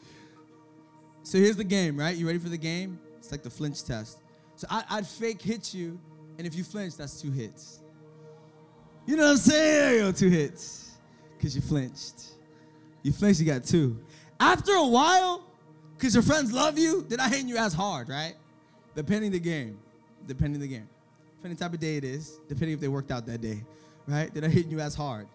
So 1.24 1.38
here's 1.38 1.58
the 1.58 1.64
game, 1.64 1.98
right? 1.98 2.16
You 2.16 2.26
ready 2.26 2.40
for 2.40 2.50
the 2.50 2.58
game? 2.58 3.00
It's 3.18 3.32
like 3.32 3.44
the 3.44 3.50
flinch 3.50 3.84
test. 3.84 4.20
So 4.56 4.66
I, 4.70 4.84
would 4.96 5.06
fake 5.06 5.42
hit 5.42 5.74
you, 5.74 6.00
and 6.38 6.48
if 6.48 6.56
you 6.56 6.64
flinch, 6.64 6.96
that's 6.98 7.22
two 7.22 7.32
hits. 7.32 7.82
You 9.06 9.18
know 9.18 9.24
what 9.24 9.32
I'm 9.32 9.38
saying? 9.38 10.14
Two 10.14 10.30
hits, 10.30 10.92
because 11.38 11.56
you 11.56 11.62
flinched. 11.62 12.39
You 13.04 13.12
flinch, 13.12 13.40
you 13.40 13.46
got 13.46 13.64
two. 13.64 13.98
After 14.40 14.74
a 14.74 14.86
while, 14.86 15.44
because 15.98 16.14
your 16.14 16.24
friends 16.24 16.52
love 16.52 16.78
you, 16.78 17.06
they're 17.08 17.18
not 17.18 17.30
hitting 17.30 17.48
you 17.48 17.58
as 17.58 17.74
hard, 17.74 18.10
right? 18.10 18.36
Depending 18.96 19.32
the 19.32 19.40
game. 19.40 19.78
Depending 20.28 20.60
the 20.60 20.68
game. 20.68 20.88
Depending 21.38 21.58
the 21.58 21.64
type 21.64 21.74
of 21.74 21.80
day 21.80 21.98
it 21.98 22.04
is, 22.04 22.40
depending 22.48 22.74
if 22.74 22.80
they 22.80 22.88
worked 22.88 23.12
out 23.12 23.26
that 23.26 23.42
day, 23.42 23.62
right? 24.08 24.34
They're 24.34 24.42
not 24.42 24.52
hitting 24.52 24.72
you 24.72 24.80
as 24.80 24.96
hard. 24.96 25.28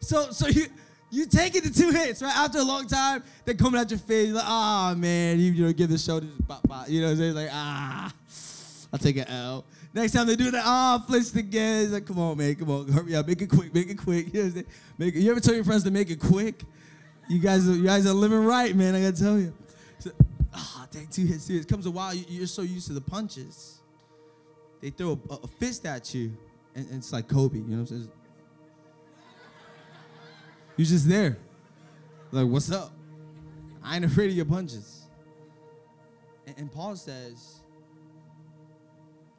So 0.00 0.30
so 0.30 0.46
you 0.46 0.66
you 1.10 1.26
take 1.26 1.54
it 1.54 1.64
to 1.64 1.72
two 1.72 1.90
hits, 1.90 2.22
right? 2.22 2.36
After 2.36 2.58
a 2.58 2.62
long 2.62 2.86
time, 2.86 3.22
they're 3.44 3.54
coming 3.54 3.80
at 3.80 3.90
your 3.90 4.00
face. 4.00 4.26
You're 4.26 4.36
like, 4.36 4.44
ah, 4.46 4.90
oh, 4.90 4.94
man, 4.96 5.38
you, 5.38 5.52
you 5.52 5.66
know, 5.66 5.72
give 5.72 5.88
the 5.88 5.98
shoulder, 5.98 6.26
bop, 6.40 6.66
bop, 6.66 6.88
you 6.88 7.00
know 7.00 7.06
what 7.06 7.12
I'm 7.12 7.18
saying? 7.18 7.34
Like, 7.34 7.50
ah, 7.52 8.12
I'll 8.92 8.98
take 8.98 9.16
an 9.16 9.28
L. 9.28 9.64
Next 9.92 10.12
time 10.12 10.26
they 10.26 10.34
do 10.34 10.50
that, 10.50 10.62
ah, 10.64 11.00
oh, 11.00 11.06
flinched 11.06 11.36
again. 11.36 11.92
Like, 11.92 12.06
come 12.06 12.18
on, 12.18 12.36
man, 12.36 12.54
come 12.56 12.70
on, 12.70 12.88
hurry 12.88 13.14
up, 13.14 13.28
make 13.28 13.40
it 13.40 13.48
quick, 13.48 13.72
make 13.72 13.88
it 13.88 13.96
quick. 13.96 14.26
You, 14.26 14.32
know 14.32 14.40
what 14.40 14.46
I'm 14.46 14.52
saying? 14.52 14.66
make 14.98 15.14
it, 15.14 15.20
you 15.20 15.30
ever 15.30 15.40
tell 15.40 15.54
your 15.54 15.64
friends 15.64 15.84
to 15.84 15.90
make 15.90 16.10
it 16.10 16.18
quick? 16.18 16.62
You 17.28 17.38
guys, 17.38 17.66
you 17.66 17.84
guys 17.84 18.06
are 18.06 18.12
living 18.12 18.44
right, 18.44 18.74
man. 18.74 18.94
I 18.94 19.00
gotta 19.00 19.18
tell 19.18 19.38
you. 19.38 19.52
So, 19.98 20.10
ah, 20.52 20.86
dang, 20.90 21.06
two 21.06 21.24
hits, 21.24 21.46
two 21.46 21.54
hits. 21.54 21.66
Comes 21.66 21.86
a 21.86 21.90
while, 21.90 22.14
you, 22.14 22.42
are 22.42 22.46
so 22.46 22.62
used 22.62 22.86
to 22.88 22.92
the 22.92 23.00
punches. 23.00 23.80
They 24.80 24.90
throw 24.90 25.18
a, 25.30 25.34
a 25.34 25.46
fist 25.46 25.86
at 25.86 26.14
you, 26.14 26.36
and, 26.74 26.86
and, 26.88 26.98
it's 26.98 27.12
like 27.12 27.28
Kobe. 27.28 27.56
You 27.56 27.64
know 27.64 27.76
what 27.76 27.80
I'm 27.80 27.86
saying? 27.86 28.10
You're 30.76 30.86
just 30.86 31.08
there. 31.08 31.38
Like, 32.30 32.46
what's 32.46 32.70
up? 32.70 32.92
I 33.82 33.96
ain't 33.96 34.04
afraid 34.04 34.30
of 34.30 34.36
your 34.36 34.44
punches. 34.44 35.06
And, 36.46 36.58
and 36.58 36.72
Paul 36.72 36.96
says, 36.96 37.60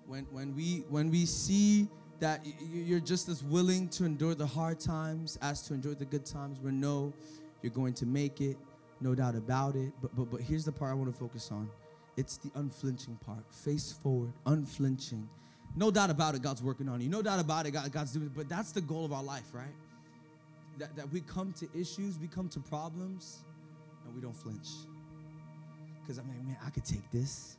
when 0.07 0.25
when 0.31 0.55
we 0.55 0.83
when 0.89 1.11
we 1.11 1.25
see 1.25 1.87
that 2.19 2.45
you're 2.71 2.99
just 2.99 3.27
as 3.27 3.43
willing 3.43 3.89
to 3.89 4.05
endure 4.05 4.33
the 4.33 4.47
hard 4.47 4.79
times 4.79 5.37
as 5.41 5.61
to 5.63 5.73
enjoy 5.73 5.93
the 5.93 6.05
good 6.05 6.25
times, 6.25 6.59
we 6.61 6.71
know 6.71 7.13
you're 7.65 7.73
going 7.73 7.95
to 7.95 8.05
make 8.05 8.39
it, 8.39 8.57
no 9.01 9.15
doubt 9.15 9.35
about 9.35 9.75
it. 9.75 9.91
But 10.01 10.15
but 10.15 10.29
but 10.29 10.39
here's 10.39 10.63
the 10.63 10.71
part 10.71 10.91
I 10.91 10.93
want 10.93 11.11
to 11.11 11.19
focus 11.19 11.51
on. 11.51 11.69
It's 12.15 12.37
the 12.37 12.51
unflinching 12.55 13.17
part. 13.25 13.43
Face 13.51 13.91
forward, 13.91 14.31
unflinching. 14.45 15.27
No 15.75 15.91
doubt 15.91 16.09
about 16.09 16.35
it, 16.35 16.41
God's 16.41 16.63
working 16.63 16.87
on 16.87 17.01
you. 17.01 17.09
No 17.09 17.21
doubt 17.21 17.39
about 17.39 17.65
it, 17.65 17.71
God, 17.71 17.91
God's 17.91 18.13
doing 18.13 18.27
it. 18.27 18.35
But 18.35 18.47
that's 18.47 18.71
the 18.71 18.81
goal 18.81 19.03
of 19.03 19.11
our 19.11 19.23
life, 19.23 19.49
right? 19.51 19.75
That, 20.77 20.95
that 20.95 21.11
we 21.11 21.21
come 21.21 21.53
to 21.53 21.67
issues, 21.77 22.17
we 22.17 22.27
come 22.27 22.47
to 22.49 22.59
problems, 22.59 23.39
and 24.05 24.15
we 24.15 24.21
don't 24.21 24.35
flinch. 24.35 24.69
Because 26.01 26.17
I'm 26.17 26.27
like, 26.29 26.41
man, 26.45 26.57
I 26.65 26.69
could 26.69 26.85
take 26.85 27.09
this. 27.11 27.57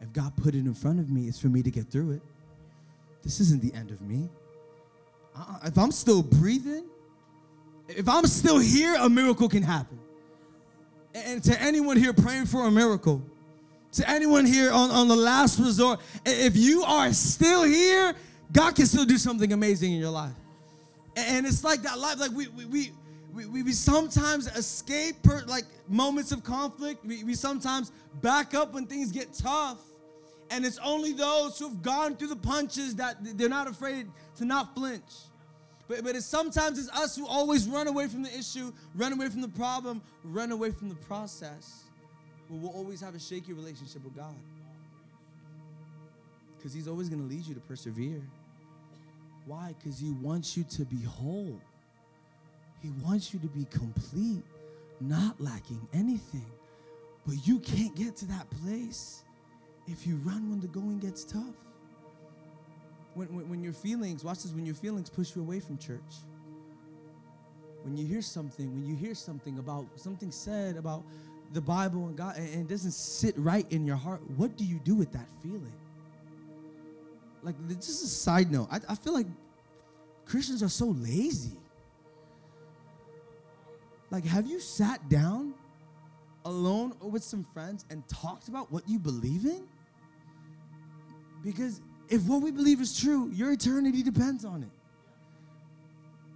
If 0.00 0.12
God 0.12 0.34
put 0.36 0.54
it 0.54 0.60
in 0.60 0.74
front 0.74 1.00
of 1.00 1.10
me, 1.10 1.28
it's 1.28 1.38
for 1.38 1.48
me 1.48 1.62
to 1.62 1.70
get 1.70 1.90
through 1.90 2.12
it. 2.12 2.22
This 3.22 3.40
isn't 3.40 3.60
the 3.60 3.76
end 3.76 3.90
of 3.90 4.00
me. 4.00 4.30
Uh, 5.36 5.58
if 5.64 5.76
I'm 5.76 5.92
still 5.92 6.22
breathing, 6.22 6.86
if 7.96 8.08
I'm 8.08 8.26
still 8.26 8.58
here, 8.58 8.94
a 8.98 9.08
miracle 9.08 9.48
can 9.48 9.62
happen. 9.62 9.98
And 11.14 11.42
to 11.44 11.60
anyone 11.60 11.96
here 11.96 12.12
praying 12.12 12.46
for 12.46 12.66
a 12.66 12.70
miracle, 12.70 13.22
to 13.92 14.08
anyone 14.08 14.46
here 14.46 14.72
on, 14.72 14.90
on 14.90 15.08
the 15.08 15.16
last 15.16 15.58
resort, 15.58 16.00
if 16.24 16.56
you 16.56 16.82
are 16.82 17.12
still 17.12 17.64
here, 17.64 18.14
God 18.52 18.74
can 18.74 18.86
still 18.86 19.04
do 19.04 19.18
something 19.18 19.52
amazing 19.52 19.92
in 19.92 20.00
your 20.00 20.10
life. 20.10 20.32
And 21.16 21.46
it's 21.46 21.62
like 21.62 21.82
that 21.82 21.98
life, 21.98 22.18
like 22.18 22.32
we 22.32 22.48
we 22.48 22.64
we 22.64 22.92
we, 23.34 23.62
we 23.62 23.72
sometimes 23.72 24.46
escape 24.56 25.22
per, 25.22 25.42
like 25.46 25.64
moments 25.88 26.32
of 26.32 26.42
conflict. 26.42 27.04
We, 27.04 27.24
we 27.24 27.34
sometimes 27.34 27.92
back 28.20 28.54
up 28.54 28.74
when 28.74 28.86
things 28.86 29.10
get 29.12 29.32
tough. 29.32 29.78
And 30.50 30.66
it's 30.66 30.78
only 30.84 31.12
those 31.12 31.58
who've 31.58 31.80
gone 31.82 32.16
through 32.16 32.28
the 32.28 32.36
punches 32.36 32.94
that 32.96 33.16
they're 33.38 33.48
not 33.48 33.68
afraid 33.68 34.06
to 34.36 34.44
not 34.44 34.74
flinch. 34.74 35.02
But, 35.92 36.04
but 36.04 36.16
it's 36.16 36.24
sometimes 36.24 36.78
it's 36.78 36.88
us 36.88 37.14
who 37.16 37.26
always 37.26 37.68
run 37.68 37.86
away 37.86 38.08
from 38.08 38.22
the 38.22 38.34
issue, 38.34 38.72
run 38.94 39.12
away 39.12 39.28
from 39.28 39.42
the 39.42 39.48
problem, 39.48 40.00
run 40.24 40.50
away 40.50 40.70
from 40.70 40.88
the 40.88 40.94
process. 40.94 41.84
But 42.48 42.60
we'll 42.60 42.72
always 42.72 43.02
have 43.02 43.14
a 43.14 43.20
shaky 43.20 43.52
relationship 43.52 44.02
with 44.02 44.16
God. 44.16 44.34
Because 46.56 46.72
He's 46.72 46.88
always 46.88 47.10
going 47.10 47.20
to 47.20 47.28
lead 47.28 47.44
you 47.44 47.52
to 47.52 47.60
persevere. 47.60 48.22
Why? 49.44 49.74
Because 49.78 49.98
He 49.98 50.12
wants 50.12 50.56
you 50.56 50.64
to 50.64 50.84
be 50.86 51.02
whole. 51.02 51.60
He 52.80 52.90
wants 53.04 53.34
you 53.34 53.40
to 53.40 53.48
be 53.48 53.66
complete, 53.66 54.44
not 54.98 55.38
lacking 55.42 55.86
anything. 55.92 56.46
But 57.26 57.46
you 57.46 57.58
can't 57.58 57.94
get 57.94 58.16
to 58.16 58.24
that 58.26 58.48
place 58.62 59.24
if 59.86 60.06
you 60.06 60.16
run 60.24 60.48
when 60.48 60.60
the 60.60 60.68
going 60.68 61.00
gets 61.00 61.22
tough. 61.22 61.54
When, 63.14 63.34
when, 63.34 63.48
when 63.48 63.62
your 63.62 63.72
feelings, 63.72 64.24
watch 64.24 64.42
this, 64.42 64.52
when 64.52 64.64
your 64.64 64.74
feelings 64.74 65.10
push 65.10 65.36
you 65.36 65.42
away 65.42 65.60
from 65.60 65.78
church. 65.78 66.00
When 67.82 67.96
you 67.96 68.06
hear 68.06 68.22
something, 68.22 68.72
when 68.72 68.86
you 68.86 68.94
hear 68.94 69.14
something 69.14 69.58
about 69.58 69.86
something 69.96 70.30
said 70.30 70.76
about 70.76 71.02
the 71.52 71.60
Bible 71.60 72.06
and 72.06 72.16
God, 72.16 72.36
and 72.36 72.48
it 72.48 72.68
doesn't 72.68 72.92
sit 72.92 73.36
right 73.36 73.70
in 73.70 73.84
your 73.84 73.96
heart, 73.96 74.20
what 74.36 74.56
do 74.56 74.64
you 74.64 74.78
do 74.78 74.94
with 74.94 75.12
that 75.12 75.26
feeling? 75.42 75.72
Like, 77.42 77.56
this 77.68 77.88
is 77.88 78.02
a 78.02 78.08
side 78.08 78.52
note, 78.52 78.68
I, 78.70 78.80
I 78.88 78.94
feel 78.94 79.12
like 79.12 79.26
Christians 80.24 80.62
are 80.62 80.68
so 80.68 80.86
lazy. 80.86 81.58
Like, 84.10 84.24
have 84.24 84.46
you 84.46 84.60
sat 84.60 85.08
down 85.08 85.54
alone 86.44 86.94
or 87.00 87.10
with 87.10 87.24
some 87.24 87.42
friends 87.42 87.84
and 87.90 88.06
talked 88.08 88.48
about 88.48 88.70
what 88.70 88.88
you 88.88 88.98
believe 88.98 89.44
in? 89.44 89.66
Because 91.42 91.80
if 92.12 92.22
what 92.24 92.42
we 92.42 92.50
believe 92.50 92.78
is 92.82 93.00
true, 93.00 93.30
your 93.32 93.52
eternity 93.52 94.02
depends 94.02 94.44
on 94.44 94.62
it. 94.62 94.68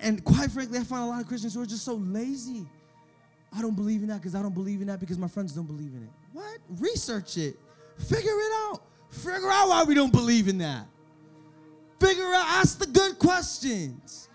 And 0.00 0.24
quite 0.24 0.50
frankly, 0.50 0.78
I 0.78 0.84
find 0.84 1.02
a 1.02 1.06
lot 1.06 1.20
of 1.20 1.28
Christians 1.28 1.52
who 1.52 1.60
are 1.60 1.66
just 1.66 1.84
so 1.84 1.96
lazy. 1.96 2.64
I 3.54 3.60
don't 3.60 3.76
believe 3.76 4.00
in 4.00 4.08
that 4.08 4.16
because 4.22 4.34
I 4.34 4.40
don't 4.40 4.54
believe 4.54 4.80
in 4.80 4.86
that 4.86 5.00
because 5.00 5.18
my 5.18 5.28
friends 5.28 5.52
don't 5.52 5.66
believe 5.66 5.92
in 5.92 6.02
it. 6.02 6.08
What? 6.32 6.58
Research 6.80 7.36
it. 7.36 7.56
Figure 7.98 8.30
it 8.30 8.52
out. 8.64 8.80
Figure 9.10 9.50
out 9.50 9.68
why 9.68 9.84
we 9.84 9.94
don't 9.94 10.12
believe 10.12 10.48
in 10.48 10.56
that. 10.58 10.86
Figure 12.00 12.24
out, 12.24 12.46
ask 12.46 12.78
the 12.78 12.86
good 12.86 13.18
questions. 13.18 14.30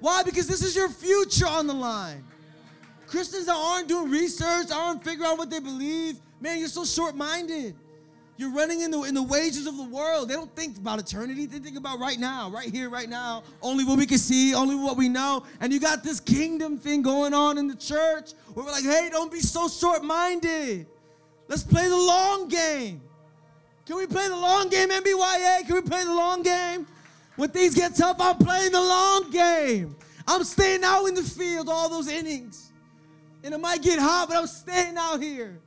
Why? 0.00 0.22
Because 0.22 0.46
this 0.46 0.62
is 0.62 0.74
your 0.74 0.88
future 0.88 1.46
on 1.46 1.66
the 1.66 1.74
line. 1.74 2.24
Christians 3.06 3.46
that 3.46 3.54
aren't 3.54 3.88
doing 3.88 4.10
research, 4.10 4.70
aren't 4.72 5.04
figuring 5.04 5.30
out 5.30 5.36
what 5.36 5.50
they 5.50 5.60
believe, 5.60 6.18
man, 6.40 6.58
you're 6.58 6.68
so 6.68 6.86
short 6.86 7.14
minded. 7.14 7.74
You're 8.38 8.52
running 8.52 8.82
in 8.82 8.90
the, 8.90 9.02
in 9.04 9.14
the 9.14 9.22
wages 9.22 9.66
of 9.66 9.76
the 9.76 9.84
world. 9.84 10.28
They 10.28 10.34
don't 10.34 10.54
think 10.54 10.76
about 10.76 10.98
eternity. 10.98 11.46
They 11.46 11.58
think 11.58 11.78
about 11.78 11.98
right 11.98 12.18
now, 12.18 12.50
right 12.50 12.68
here, 12.68 12.90
right 12.90 13.08
now. 13.08 13.44
Only 13.62 13.82
what 13.84 13.98
we 13.98 14.04
can 14.04 14.18
see, 14.18 14.54
only 14.54 14.74
what 14.74 14.98
we 14.98 15.08
know. 15.08 15.44
And 15.60 15.72
you 15.72 15.80
got 15.80 16.04
this 16.04 16.20
kingdom 16.20 16.76
thing 16.76 17.00
going 17.00 17.32
on 17.32 17.56
in 17.56 17.66
the 17.66 17.74
church 17.74 18.32
where 18.52 18.66
we're 18.66 18.72
like, 18.72 18.84
hey, 18.84 19.08
don't 19.10 19.32
be 19.32 19.40
so 19.40 19.68
short 19.68 20.04
minded. 20.04 20.86
Let's 21.48 21.62
play 21.62 21.88
the 21.88 21.96
long 21.96 22.48
game. 22.48 23.00
Can 23.86 23.96
we 23.96 24.06
play 24.06 24.28
the 24.28 24.36
long 24.36 24.68
game, 24.68 24.90
NBYA? 24.90 25.66
Can 25.66 25.74
we 25.76 25.82
play 25.82 26.04
the 26.04 26.14
long 26.14 26.42
game? 26.42 26.86
When 27.36 27.48
things 27.50 27.74
get 27.74 27.94
tough, 27.94 28.16
I'm 28.18 28.36
playing 28.36 28.72
the 28.72 28.80
long 28.80 29.30
game. 29.30 29.96
I'm 30.26 30.42
staying 30.44 30.82
out 30.84 31.06
in 31.06 31.14
the 31.14 31.22
field 31.22 31.68
all 31.68 31.88
those 31.88 32.08
innings. 32.08 32.72
And 33.44 33.54
it 33.54 33.60
might 33.60 33.82
get 33.82 33.98
hot, 33.98 34.28
but 34.28 34.36
I'm 34.36 34.46
staying 34.46 34.96
out 34.98 35.22
here. 35.22 35.60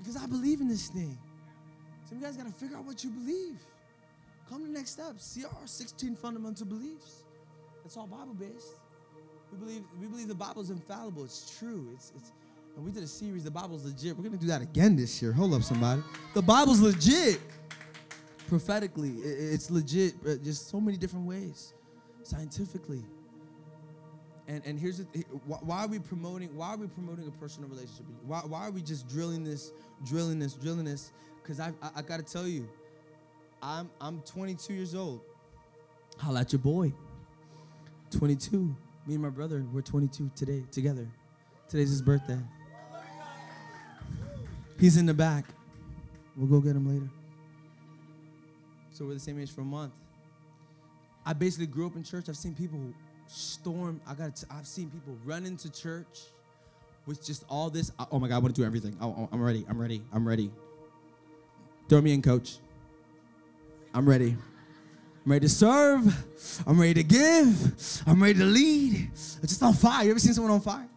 Because 0.00 0.16
I 0.16 0.26
believe 0.26 0.60
in 0.60 0.68
this 0.68 0.88
thing. 0.88 1.16
So 2.08 2.14
you 2.14 2.20
guys 2.20 2.36
got 2.36 2.46
to 2.46 2.52
figure 2.52 2.76
out 2.76 2.84
what 2.84 3.04
you 3.04 3.10
believe. 3.10 3.58
Come 4.48 4.62
to 4.62 4.66
the 4.66 4.72
next 4.72 4.92
step. 4.92 5.20
See 5.20 5.44
our 5.44 5.66
16 5.66 6.16
fundamental 6.16 6.66
beliefs. 6.66 7.24
It's 7.84 7.96
all 7.96 8.06
Bible 8.06 8.34
based. 8.34 8.74
We 9.52 9.58
believe 9.58 9.84
we 10.00 10.06
believe 10.06 10.28
the 10.28 10.34
Bible 10.34 10.62
is 10.62 10.70
infallible. 10.70 11.24
It's 11.24 11.58
true. 11.58 11.88
It's 11.94 12.12
it's 12.16 12.32
and 12.76 12.84
we 12.84 12.92
did 12.92 13.02
a 13.02 13.06
series, 13.06 13.44
the 13.44 13.50
Bible's 13.50 13.84
legit. 13.84 14.16
We're 14.16 14.24
gonna 14.24 14.36
do 14.36 14.46
that 14.46 14.62
again 14.62 14.96
this 14.96 15.20
year. 15.20 15.32
Hold 15.32 15.54
up, 15.54 15.62
somebody. 15.62 16.02
The 16.34 16.42
Bible's 16.42 16.80
legit. 16.80 17.40
Prophetically, 18.48 19.10
it's 19.10 19.70
legit, 19.70 20.14
but 20.22 20.42
just 20.42 20.68
so 20.68 20.80
many 20.80 20.96
different 20.96 21.26
ways. 21.26 21.74
Scientifically. 22.22 23.04
And, 24.50 24.66
and 24.66 24.80
here's 24.80 24.98
the 24.98 25.04
th- 25.04 25.26
why 25.46 25.84
are 25.84 25.86
we 25.86 26.00
promoting 26.00 26.56
why 26.56 26.70
are 26.70 26.76
we 26.76 26.88
promoting 26.88 27.28
a 27.28 27.30
personal 27.30 27.68
relationship? 27.68 28.04
Why, 28.26 28.40
why 28.40 28.66
are 28.66 28.72
we 28.72 28.82
just 28.82 29.08
drilling 29.08 29.44
this 29.44 29.70
drilling 30.04 30.40
this 30.40 30.54
drilling 30.54 30.86
this? 30.86 31.12
Because 31.40 31.60
I, 31.60 31.68
I, 31.80 31.90
I 31.96 32.02
gotta 32.02 32.24
tell 32.24 32.48
you 32.48 32.68
I'm 33.62 33.88
I'm 34.00 34.20
22 34.22 34.74
years 34.74 34.96
old. 34.96 35.20
Holla 36.18 36.40
at 36.40 36.52
your 36.52 36.58
boy. 36.58 36.92
22 38.10 38.74
me 39.06 39.14
and 39.14 39.22
my 39.22 39.28
brother 39.28 39.64
we're 39.72 39.82
22 39.82 40.32
today 40.34 40.64
together. 40.72 41.06
Today's 41.68 41.90
his 41.90 42.02
birthday. 42.02 42.38
He's 44.80 44.96
in 44.96 45.06
the 45.06 45.14
back. 45.14 45.44
We'll 46.36 46.48
go 46.48 46.58
get 46.58 46.74
him 46.74 46.88
later. 46.92 47.08
So 48.90 49.04
we're 49.04 49.14
the 49.14 49.20
same 49.20 49.38
age 49.38 49.52
for 49.52 49.60
a 49.60 49.64
month. 49.64 49.92
I 51.24 51.34
basically 51.34 51.66
grew 51.66 51.86
up 51.86 51.94
in 51.94 52.02
church. 52.02 52.28
I've 52.28 52.36
seen 52.36 52.56
people 52.56 52.80
storm. 53.30 54.00
I 54.06 54.14
got. 54.14 54.42
I've 54.50 54.66
seen 54.66 54.90
people 54.90 55.16
run 55.24 55.46
into 55.46 55.70
church 55.70 56.20
with 57.06 57.24
just 57.24 57.44
all 57.48 57.70
this. 57.70 57.92
Oh 58.10 58.18
my 58.18 58.28
God, 58.28 58.36
I 58.36 58.38
want 58.38 58.54
to 58.54 58.60
do 58.60 58.66
everything. 58.66 58.96
Oh, 59.00 59.28
I'm 59.32 59.42
ready. 59.42 59.64
I'm 59.68 59.80
ready. 59.80 60.02
I'm 60.12 60.26
ready. 60.26 60.50
Throw 61.88 62.00
me 62.00 62.12
in, 62.12 62.22
coach. 62.22 62.58
I'm 63.92 64.08
ready. 64.08 64.36
I'm 65.24 65.32
ready 65.32 65.46
to 65.46 65.48
serve. 65.48 66.64
I'm 66.66 66.80
ready 66.80 66.94
to 66.94 67.02
give. 67.02 68.02
I'm 68.06 68.22
ready 68.22 68.38
to 68.38 68.44
lead. 68.44 68.94
I'm 68.94 69.48
just 69.48 69.62
on 69.62 69.74
fire. 69.74 70.04
You 70.04 70.10
ever 70.10 70.20
seen 70.20 70.32
someone 70.32 70.52
on 70.52 70.60
fire? 70.60 70.88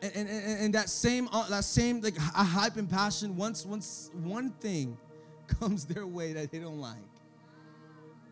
And, 0.00 0.12
and, 0.16 0.28
and, 0.28 0.64
and 0.64 0.74
that 0.74 0.88
same 0.88 1.28
uh, 1.32 1.48
that 1.48 1.64
same 1.64 2.00
like 2.00 2.16
hype 2.16 2.76
and 2.76 2.90
passion. 2.90 3.36
Once 3.36 3.64
once 3.64 4.10
one 4.14 4.50
thing 4.60 4.96
comes 5.60 5.84
their 5.84 6.06
way 6.06 6.32
that 6.32 6.50
they 6.50 6.58
don't 6.58 6.80
like, 6.80 6.96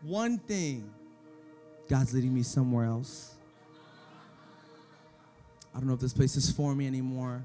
one 0.03 0.39
thing 0.39 0.91
God's 1.91 2.15
leading 2.15 2.33
me 2.33 2.45
somewhere 2.45 2.85
else. 2.85 3.35
I 5.75 5.79
don't 5.79 5.89
know 5.89 5.95
if 5.95 5.99
this 5.99 6.13
place 6.13 6.37
is 6.37 6.49
for 6.49 6.73
me 6.73 6.87
anymore. 6.87 7.43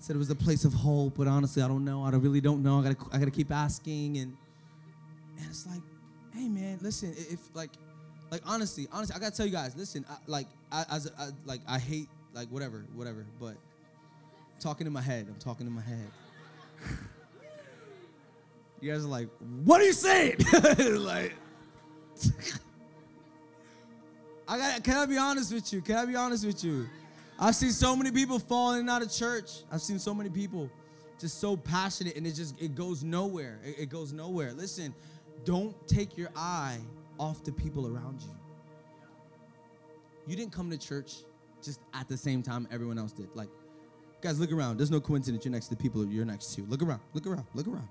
Said 0.00 0.16
it 0.16 0.18
was 0.18 0.28
a 0.28 0.34
place 0.34 0.66
of 0.66 0.74
hope, 0.74 1.14
but 1.16 1.26
honestly, 1.26 1.62
I 1.62 1.68
don't 1.68 1.82
know. 1.82 2.04
I 2.04 2.10
really 2.10 2.42
don't 2.42 2.62
know. 2.62 2.80
I 2.80 2.82
gotta, 2.82 2.96
I 3.10 3.18
gotta 3.18 3.30
keep 3.30 3.50
asking, 3.50 4.18
and 4.18 4.36
and 5.38 5.46
it's 5.48 5.66
like, 5.66 5.80
hey 6.34 6.46
man, 6.46 6.78
listen. 6.82 7.14
If 7.16 7.38
like, 7.54 7.70
like 8.30 8.42
honestly, 8.44 8.86
honestly, 8.92 9.16
I 9.16 9.18
gotta 9.18 9.34
tell 9.34 9.46
you 9.46 9.52
guys, 9.52 9.74
listen. 9.74 10.04
I, 10.10 10.16
like, 10.26 10.48
I, 10.70 10.84
as 10.90 11.10
I, 11.18 11.28
like, 11.46 11.62
I 11.66 11.78
hate 11.78 12.08
like 12.34 12.48
whatever, 12.48 12.84
whatever. 12.94 13.24
But 13.40 13.54
I'm 13.54 14.60
talking 14.60 14.86
in 14.86 14.92
my 14.92 15.00
head. 15.00 15.26
I'm 15.26 15.38
talking 15.38 15.66
in 15.66 15.72
my 15.72 15.80
head. 15.80 16.10
you 18.82 18.92
guys 18.92 19.06
are 19.06 19.08
like, 19.08 19.28
what 19.64 19.80
are 19.80 19.84
you 19.84 19.94
saying? 19.94 20.36
like. 20.98 21.32
I 24.48 24.58
got. 24.58 24.84
Can 24.84 24.96
I 24.96 25.06
be 25.06 25.18
honest 25.18 25.52
with 25.52 25.72
you? 25.72 25.80
Can 25.80 25.96
I 25.96 26.04
be 26.04 26.16
honest 26.16 26.44
with 26.44 26.62
you? 26.62 26.86
I've 27.38 27.54
seen 27.54 27.70
so 27.70 27.96
many 27.96 28.10
people 28.10 28.38
fall 28.38 28.74
in 28.74 28.80
and 28.80 28.90
out 28.90 29.02
of 29.02 29.10
church. 29.10 29.62
I've 29.70 29.80
seen 29.80 29.98
so 29.98 30.14
many 30.14 30.30
people 30.30 30.70
just 31.18 31.40
so 31.40 31.56
passionate, 31.56 32.16
and 32.16 32.26
it 32.26 32.32
just 32.32 32.60
it 32.60 32.74
goes 32.74 33.02
nowhere. 33.02 33.60
It, 33.64 33.80
it 33.80 33.88
goes 33.88 34.12
nowhere. 34.12 34.52
Listen, 34.52 34.94
don't 35.44 35.74
take 35.88 36.16
your 36.16 36.30
eye 36.36 36.78
off 37.18 37.42
the 37.44 37.52
people 37.52 37.86
around 37.86 38.20
you. 38.22 38.34
You 40.26 40.36
didn't 40.36 40.52
come 40.52 40.70
to 40.70 40.78
church 40.78 41.24
just 41.62 41.80
at 41.94 42.08
the 42.08 42.16
same 42.16 42.42
time 42.42 42.68
everyone 42.70 42.98
else 42.98 43.12
did. 43.12 43.28
Like, 43.34 43.48
guys, 44.20 44.38
look 44.38 44.52
around. 44.52 44.78
There's 44.78 44.90
no 44.90 45.00
coincidence 45.00 45.44
you're 45.44 45.52
next 45.52 45.68
to 45.68 45.76
the 45.76 45.82
people 45.82 46.04
you're 46.06 46.24
next 46.24 46.54
to. 46.54 46.62
Look 46.62 46.82
around. 46.82 47.00
Look 47.14 47.26
around. 47.26 47.46
Look 47.54 47.66
around. 47.66 47.88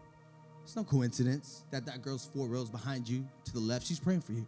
It's 0.63 0.75
no 0.75 0.83
coincidence 0.83 1.63
that 1.71 1.85
that 1.85 2.01
girl's 2.01 2.25
four 2.25 2.47
rows 2.47 2.69
behind 2.69 3.07
you 3.07 3.27
to 3.45 3.53
the 3.53 3.59
left. 3.59 3.85
She's 3.85 3.99
praying 3.99 4.21
for 4.21 4.33
you. 4.33 4.45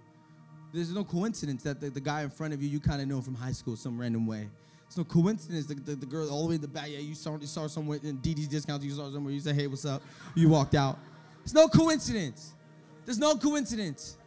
There's 0.73 0.93
no 0.93 1.03
coincidence 1.03 1.63
that 1.63 1.79
the, 1.79 1.89
the 1.89 1.99
guy 1.99 2.23
in 2.23 2.29
front 2.29 2.53
of 2.53 2.61
you, 2.61 2.69
you 2.69 2.79
kind 2.79 3.01
of 3.01 3.07
know 3.07 3.21
from 3.21 3.35
high 3.35 3.51
school 3.51 3.75
some 3.75 3.99
random 3.99 4.25
way. 4.25 4.49
It's 4.87 4.97
no 4.97 5.03
coincidence. 5.03 5.65
The, 5.65 5.75
the, 5.75 5.95
the, 5.95 6.05
girl 6.05 6.29
all 6.29 6.43
the 6.43 6.49
way 6.49 6.55
in 6.55 6.61
the 6.61 6.67
back, 6.67 6.89
yeah, 6.89 6.99
you 6.99 7.15
saw, 7.15 7.37
you 7.37 7.47
saw 7.47 7.67
somewhere 7.67 7.99
in 8.03 8.17
DD's 8.19 8.47
discounts, 8.47 8.85
you 8.85 8.91
saw 8.91 9.11
somewhere, 9.11 9.33
you 9.33 9.39
said, 9.39 9.55
hey, 9.55 9.67
what's 9.67 9.85
up? 9.85 10.01
You 10.35 10.49
walked 10.49 10.75
out. 10.75 10.97
It's 11.43 11.53
no 11.53 11.67
coincidence. 11.67 12.53
There's 13.05 13.19
no 13.19 13.35
coincidence. 13.35 14.17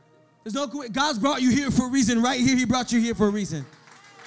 There's 0.45 0.55
no 0.55 0.69
co- 0.69 0.89
God's 0.89 1.19
brought 1.19 1.43
you 1.43 1.51
here 1.51 1.71
for 1.71 1.87
a 1.87 1.91
reason. 1.91 2.23
Right 2.23 2.41
here, 2.41 2.57
He 2.57 2.65
brought 2.65 2.93
you 2.93 3.01
here 3.01 3.15
for 3.15 3.27
a 3.27 3.31
reason. 3.31 3.65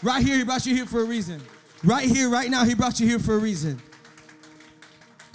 Right 0.02 0.26
here, 0.26 0.38
He 0.38 0.44
brought 0.44 0.66
you 0.66 0.76
here 0.76 0.86
for 0.86 1.02
a 1.02 1.06
reason. 1.06 1.42
Right 1.84 2.10
here, 2.10 2.30
right 2.30 2.50
now, 2.50 2.66
He 2.66 2.74
brought 2.74 3.00
you 3.00 3.08
here 3.08 3.20
for 3.20 3.36
a 3.36 3.40
reason. 3.40 3.82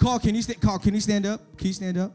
Carl, 0.05 0.19
can 0.19 0.35
you 0.35 0.43
stand? 0.43 0.61
Carl, 0.61 0.77
can 0.77 0.93
you 0.93 1.01
stand 1.01 1.25
up? 1.25 1.41
Can 1.57 1.65
you 1.65 1.73
stand 1.73 1.97
up? 1.97 2.13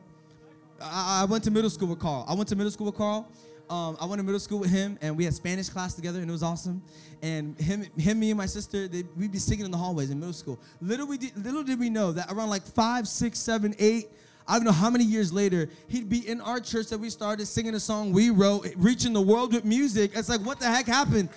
I, 0.80 1.22
I 1.22 1.24
went 1.24 1.42
to 1.42 1.50
middle 1.50 1.68
school 1.68 1.88
with 1.88 1.98
Carl. 1.98 2.24
I 2.28 2.34
went 2.34 2.48
to 2.50 2.54
middle 2.54 2.70
school 2.70 2.86
with 2.86 2.94
Carl. 2.94 3.26
Um, 3.68 3.96
I 4.00 4.04
went 4.04 4.20
to 4.20 4.22
middle 4.22 4.38
school 4.38 4.60
with 4.60 4.70
him, 4.70 4.96
and 5.02 5.16
we 5.16 5.24
had 5.24 5.34
Spanish 5.34 5.68
class 5.68 5.94
together, 5.94 6.20
and 6.20 6.28
it 6.28 6.32
was 6.32 6.44
awesome. 6.44 6.82
And 7.20 7.58
him, 7.60 7.82
him, 7.98 8.20
me, 8.20 8.30
and 8.30 8.38
my 8.38 8.46
sister, 8.46 8.86
they, 8.86 9.02
we'd 9.16 9.32
be 9.32 9.40
singing 9.40 9.64
in 9.64 9.72
the 9.72 9.76
hallways 9.76 10.10
in 10.10 10.20
middle 10.20 10.32
school. 10.32 10.56
Little 10.80 11.08
we 11.08 11.18
did, 11.18 11.36
little 11.44 11.64
did 11.64 11.80
we 11.80 11.90
know 11.90 12.12
that 12.12 12.30
around 12.30 12.50
like 12.50 12.62
five, 12.62 13.08
six, 13.08 13.40
seven, 13.40 13.74
eight, 13.80 14.06
I 14.46 14.54
don't 14.54 14.64
know 14.64 14.70
how 14.70 14.88
many 14.88 15.02
years 15.02 15.32
later, 15.32 15.68
he'd 15.88 16.08
be 16.08 16.28
in 16.28 16.40
our 16.42 16.60
church 16.60 16.90
that 16.90 16.98
we 16.98 17.10
started 17.10 17.46
singing 17.46 17.74
a 17.74 17.80
song 17.80 18.12
we 18.12 18.30
wrote, 18.30 18.68
reaching 18.76 19.12
the 19.12 19.20
world 19.20 19.52
with 19.52 19.64
music. 19.64 20.12
It's 20.14 20.28
like, 20.28 20.42
what 20.42 20.60
the 20.60 20.66
heck 20.66 20.86
happened? 20.86 21.28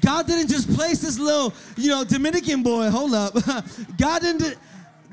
God 0.00 0.26
didn't 0.26 0.48
just 0.48 0.74
place 0.74 1.00
this 1.00 1.16
little, 1.16 1.54
you 1.76 1.90
know, 1.90 2.02
Dominican 2.02 2.64
boy. 2.64 2.90
Hold 2.90 3.14
up, 3.14 3.34
God 3.96 4.22
didn't. 4.22 4.58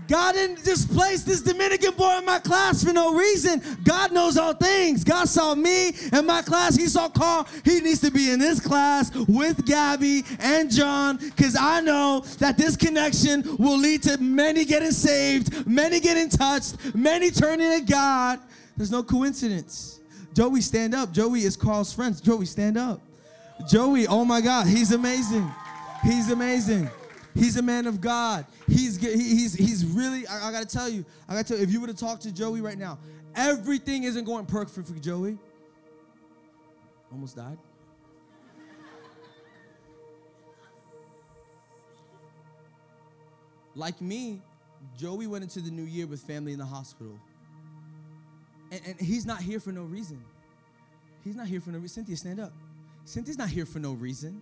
God 0.09 0.33
didn't 0.33 0.65
just 0.65 0.91
place 0.91 1.21
this 1.21 1.41
Dominican 1.41 1.93
boy 1.93 2.17
in 2.17 2.25
my 2.25 2.39
class 2.39 2.83
for 2.83 2.91
no 2.91 3.13
reason. 3.13 3.61
God 3.83 4.11
knows 4.11 4.37
all 4.37 4.53
things. 4.53 5.03
God 5.03 5.29
saw 5.29 5.53
me 5.53 5.89
in 6.11 6.25
my 6.25 6.41
class. 6.41 6.75
He 6.75 6.87
saw 6.87 7.09
Carl. 7.09 7.47
He 7.63 7.79
needs 7.79 8.01
to 8.01 8.09
be 8.09 8.31
in 8.31 8.39
this 8.39 8.59
class 8.59 9.15
with 9.27 9.65
Gabby 9.67 10.23
and 10.39 10.71
John 10.71 11.17
because 11.17 11.55
I 11.55 11.81
know 11.81 12.21
that 12.39 12.57
this 12.57 12.75
connection 12.75 13.43
will 13.57 13.77
lead 13.77 14.01
to 14.03 14.17
many 14.17 14.65
getting 14.65 14.91
saved, 14.91 15.67
many 15.67 15.99
getting 15.99 16.29
touched, 16.29 16.95
many 16.95 17.29
turning 17.29 17.79
to 17.79 17.85
God. 17.85 18.39
There's 18.75 18.91
no 18.91 19.03
coincidence. 19.03 19.99
Joey, 20.33 20.61
stand 20.61 20.95
up. 20.95 21.11
Joey 21.11 21.43
is 21.43 21.55
Carl's 21.55 21.93
friend. 21.93 22.19
Joey, 22.23 22.45
stand 22.47 22.77
up. 22.77 22.99
Joey, 23.67 24.07
oh 24.07 24.25
my 24.25 24.41
God, 24.41 24.65
he's 24.65 24.91
amazing. 24.91 25.49
He's 26.03 26.31
amazing. 26.31 26.89
He's 27.35 27.57
a 27.57 27.61
man 27.61 27.85
of 27.85 28.01
God. 28.01 28.45
He's 28.79 28.97
he's 28.97 29.53
he's 29.53 29.85
really. 29.85 30.25
I, 30.27 30.49
I 30.49 30.51
gotta 30.51 30.65
tell 30.65 30.87
you. 30.87 31.03
I 31.27 31.33
gotta 31.33 31.47
tell 31.47 31.57
you. 31.57 31.63
If 31.63 31.71
you 31.71 31.81
were 31.81 31.87
to 31.87 31.93
talk 31.93 32.21
to 32.21 32.31
Joey 32.31 32.61
right 32.61 32.77
now, 32.77 32.97
everything 33.35 34.03
isn't 34.03 34.23
going 34.23 34.45
perfect 34.45 34.87
for 34.87 34.93
Joey. 34.93 35.37
Almost 37.11 37.35
died. 37.35 37.57
Like 43.75 43.99
me, 44.01 44.41
Joey 44.97 45.27
went 45.27 45.43
into 45.43 45.59
the 45.61 45.71
new 45.71 45.83
year 45.83 46.07
with 46.07 46.21
family 46.21 46.53
in 46.53 46.59
the 46.59 46.65
hospital. 46.65 47.19
And, 48.71 48.81
and 48.85 48.99
he's 48.99 49.25
not 49.25 49.41
here 49.41 49.59
for 49.59 49.71
no 49.71 49.83
reason. 49.83 50.23
He's 51.23 51.35
not 51.35 51.47
here 51.47 51.61
for 51.61 51.71
no 51.71 51.79
reason. 51.79 52.05
Cynthia, 52.05 52.17
stand 52.17 52.39
up. 52.39 52.53
Cynthia's 53.05 53.37
not 53.37 53.49
here 53.49 53.65
for 53.65 53.79
no 53.79 53.93
reason. 53.93 54.41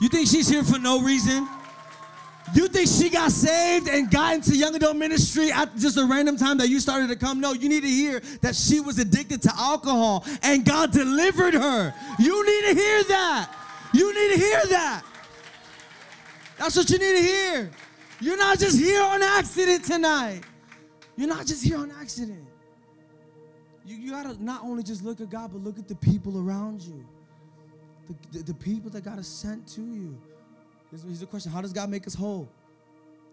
You 0.00 0.08
think 0.08 0.28
she's 0.28 0.48
here 0.48 0.64
for 0.64 0.78
no 0.78 1.00
reason? 1.02 1.48
You 2.54 2.68
think 2.68 2.88
she 2.88 3.08
got 3.08 3.30
saved 3.30 3.88
and 3.88 4.10
got 4.10 4.34
into 4.34 4.56
young 4.56 4.74
adult 4.74 4.96
ministry 4.96 5.50
at 5.52 5.74
just 5.76 5.96
a 5.96 6.04
random 6.04 6.36
time 6.36 6.58
that 6.58 6.68
you 6.68 6.80
started 6.80 7.08
to 7.08 7.16
come? 7.16 7.40
No, 7.40 7.52
you 7.52 7.68
need 7.68 7.82
to 7.82 7.88
hear 7.88 8.20
that 8.40 8.54
she 8.56 8.80
was 8.80 8.98
addicted 8.98 9.40
to 9.42 9.52
alcohol 9.56 10.24
and 10.42 10.64
God 10.64 10.90
delivered 10.92 11.54
her. 11.54 11.94
You 12.18 12.46
need 12.46 12.68
to 12.68 12.74
hear 12.74 13.04
that. 13.04 13.50
You 13.94 14.12
need 14.12 14.34
to 14.34 14.40
hear 14.40 14.60
that. 14.70 15.02
That's 16.58 16.76
what 16.76 16.90
you 16.90 16.98
need 16.98 17.16
to 17.16 17.22
hear. 17.22 17.70
You're 18.20 18.36
not 18.36 18.58
just 18.58 18.78
here 18.78 19.02
on 19.02 19.22
accident 19.22 19.84
tonight. 19.84 20.42
You're 21.16 21.28
not 21.28 21.46
just 21.46 21.64
here 21.64 21.78
on 21.78 21.90
accident. 21.90 22.44
You, 23.84 23.96
you 23.96 24.10
gotta 24.10 24.42
not 24.42 24.62
only 24.62 24.82
just 24.82 25.04
look 25.04 25.20
at 25.20 25.30
God, 25.30 25.50
but 25.52 25.62
look 25.62 25.78
at 25.78 25.88
the 25.88 25.96
people 25.96 26.38
around 26.38 26.82
you 26.82 27.04
the, 28.08 28.38
the, 28.38 28.44
the 28.44 28.54
people 28.54 28.90
that 28.90 29.04
God 29.04 29.16
has 29.16 29.28
sent 29.28 29.66
to 29.68 29.80
you. 29.80 30.18
Here's, 30.92 31.20
the 31.20 31.26
question 31.26 31.50
How 31.50 31.60
does 31.60 31.72
God 31.72 31.88
make 31.88 32.06
us 32.06 32.14
whole? 32.14 32.48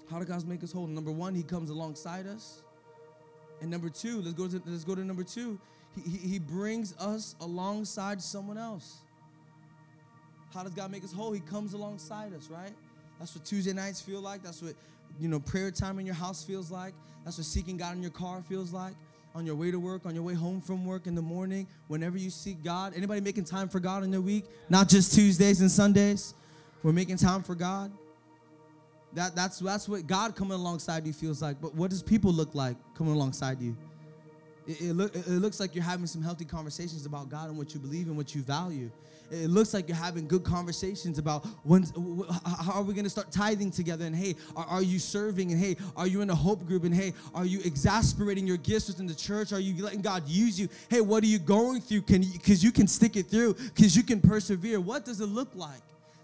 How 0.09 0.17
does 0.17 0.27
God 0.27 0.47
make 0.47 0.63
us 0.63 0.71
whole? 0.71 0.87
Number 0.87 1.11
one, 1.11 1.35
He 1.35 1.43
comes 1.43 1.69
alongside 1.69 2.25
us. 2.25 2.61
And 3.61 3.69
number 3.69 3.89
two, 3.89 4.21
let's 4.21 4.33
go 4.33 4.47
to, 4.47 4.61
let's 4.65 4.85
go 4.85 4.95
to 4.95 5.03
number 5.03 5.23
two. 5.23 5.59
He, 5.95 6.09
he, 6.09 6.17
he 6.29 6.39
brings 6.39 6.95
us 6.97 7.35
alongside 7.41 8.21
someone 8.21 8.57
else. 8.57 8.99
How 10.53 10.63
does 10.63 10.73
God 10.73 10.91
make 10.91 11.03
us 11.03 11.11
whole? 11.11 11.33
He 11.33 11.41
comes 11.41 11.73
alongside 11.73 12.33
us, 12.33 12.49
right? 12.49 12.71
That's 13.19 13.35
what 13.35 13.43
Tuesday 13.43 13.73
nights 13.73 13.99
feel 13.99 14.21
like. 14.21 14.41
That's 14.41 14.61
what, 14.61 14.75
you 15.19 15.27
know, 15.27 15.39
prayer 15.39 15.71
time 15.71 15.99
in 15.99 16.05
your 16.05 16.15
house 16.15 16.43
feels 16.43 16.71
like. 16.71 16.93
That's 17.25 17.37
what 17.37 17.45
seeking 17.45 17.75
God 17.75 17.97
in 17.97 18.01
your 18.01 18.11
car 18.11 18.41
feels 18.41 18.71
like 18.71 18.93
on 19.35 19.45
your 19.45 19.55
way 19.55 19.69
to 19.69 19.79
work, 19.79 20.05
on 20.05 20.15
your 20.15 20.23
way 20.23 20.33
home 20.33 20.59
from 20.59 20.85
work 20.85 21.05
in 21.05 21.13
the 21.13 21.21
morning, 21.21 21.67
whenever 21.87 22.17
you 22.17 22.29
seek 22.29 22.63
God. 22.63 22.93
Anybody 22.95 23.21
making 23.21 23.43
time 23.43 23.69
for 23.69 23.79
God 23.79 24.03
in 24.03 24.09
the 24.09 24.21
week? 24.21 24.45
Not 24.69 24.89
just 24.89 25.13
Tuesdays 25.13 25.61
and 25.61 25.69
Sundays. 25.69 26.33
We're 26.83 26.93
making 26.93 27.17
time 27.17 27.43
for 27.43 27.55
God. 27.55 27.91
That, 29.13 29.35
that's, 29.35 29.59
that's 29.59 29.89
what 29.89 30.05
God 30.07 30.35
coming 30.35 30.53
alongside 30.53 31.05
you 31.05 31.13
feels 31.13 31.41
like. 31.41 31.59
But 31.59 31.73
what 31.75 31.89
does 31.89 32.03
people 32.03 32.31
look 32.31 32.53
like 32.53 32.77
coming 32.95 33.13
alongside 33.13 33.59
you? 33.59 33.75
It, 34.67 34.81
it, 34.81 34.93
look, 34.93 35.15
it 35.15 35.27
looks 35.27 35.59
like 35.59 35.73
you're 35.73 35.83
having 35.83 36.05
some 36.05 36.21
healthy 36.21 36.45
conversations 36.45 37.05
about 37.05 37.29
God 37.29 37.49
and 37.49 37.57
what 37.57 37.73
you 37.73 37.79
believe 37.79 38.07
and 38.07 38.15
what 38.15 38.35
you 38.35 38.43
value. 38.43 38.91
It 39.31 39.49
looks 39.49 39.73
like 39.73 39.87
you're 39.87 39.97
having 39.97 40.27
good 40.27 40.43
conversations 40.43 41.19
about 41.19 41.45
when, 41.63 41.85
how 42.45 42.73
are 42.73 42.83
we 42.83 42.93
going 42.93 43.03
to 43.03 43.09
start 43.09 43.31
tithing 43.31 43.69
together? 43.69 44.05
And 44.05 44.15
hey, 44.15 44.35
are, 44.55 44.65
are, 44.65 44.81
you 44.81 44.97
serving? 44.97 45.51
And 45.51 45.59
hey, 45.59 45.75
are 45.95 46.07
you 46.07 46.21
in 46.21 46.29
a 46.29 46.35
hope 46.35 46.65
group? 46.65 46.83
And 46.83 46.93
hey, 46.93 47.13
are 47.35 47.45
you 47.45 47.59
exasperating 47.63 48.47
your 48.47 48.57
gifts 48.57 48.87
within 48.87 49.05
the 49.05 49.13
church? 49.13 49.53
Are 49.53 49.59
you 49.59 49.83
letting 49.83 50.01
God 50.01 50.27
use 50.27 50.59
you? 50.59 50.67
Hey, 50.89 51.01
what 51.01 51.23
are 51.23 51.27
you 51.27 51.37
going 51.37 51.81
through? 51.81 52.01
Can 52.03 52.21
because 52.21 52.63
you 52.63 52.71
can 52.71 52.87
stick 52.87 53.15
it 53.15 53.27
through? 53.27 53.53
Because 53.53 53.95
you 53.95 54.01
can 54.01 54.19
persevere. 54.19 54.79
What 54.79 55.05
does 55.05 55.21
it 55.21 55.27
look 55.27 55.49
like 55.53 55.81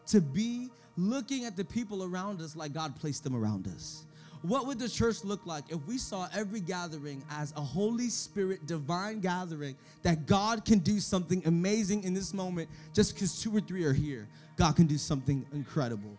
to 0.07 0.21
be 0.21 0.69
looking 0.97 1.45
at 1.45 1.55
the 1.55 1.65
people 1.65 2.03
around 2.03 2.41
us 2.41 2.55
like 2.55 2.73
God 2.73 2.95
placed 2.95 3.23
them 3.23 3.35
around 3.35 3.67
us? 3.67 4.05
What 4.41 4.67
would 4.67 4.77
the 4.77 4.87
church 4.87 5.23
look 5.23 5.45
like 5.47 5.63
if 5.69 5.79
we 5.87 5.97
saw 5.97 6.27
every 6.31 6.59
gathering 6.59 7.23
as 7.31 7.51
a 7.57 7.61
Holy 7.61 8.09
Spirit 8.09 8.67
divine 8.67 9.19
gathering 9.19 9.75
that 10.03 10.27
God 10.27 10.65
can 10.65 10.79
do 10.79 10.99
something 10.99 11.41
amazing 11.45 12.03
in 12.03 12.13
this 12.13 12.31
moment 12.31 12.69
just 12.93 13.15
because 13.15 13.41
two 13.41 13.55
or 13.55 13.59
three 13.59 13.83
are 13.85 13.93
here? 13.93 14.27
God 14.55 14.75
can 14.75 14.85
do 14.85 14.99
something 14.99 15.45
incredible. 15.51 16.15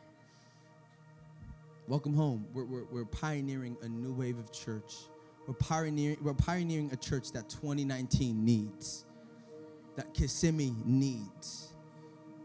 Welcome 1.86 2.14
home. 2.14 2.44
We're, 2.52 2.64
we're, 2.64 2.84
we're 2.90 3.04
pioneering 3.04 3.76
a 3.82 3.88
new 3.88 4.12
wave 4.12 4.38
of 4.40 4.50
church. 4.50 4.96
We're 5.46 5.54
pioneering, 5.54 6.18
we're 6.20 6.34
pioneering 6.34 6.90
a 6.92 6.96
church 6.96 7.30
that 7.30 7.48
2019 7.48 8.44
needs, 8.44 9.04
that 9.94 10.12
Kissimmee 10.12 10.74
needs. 10.84 11.65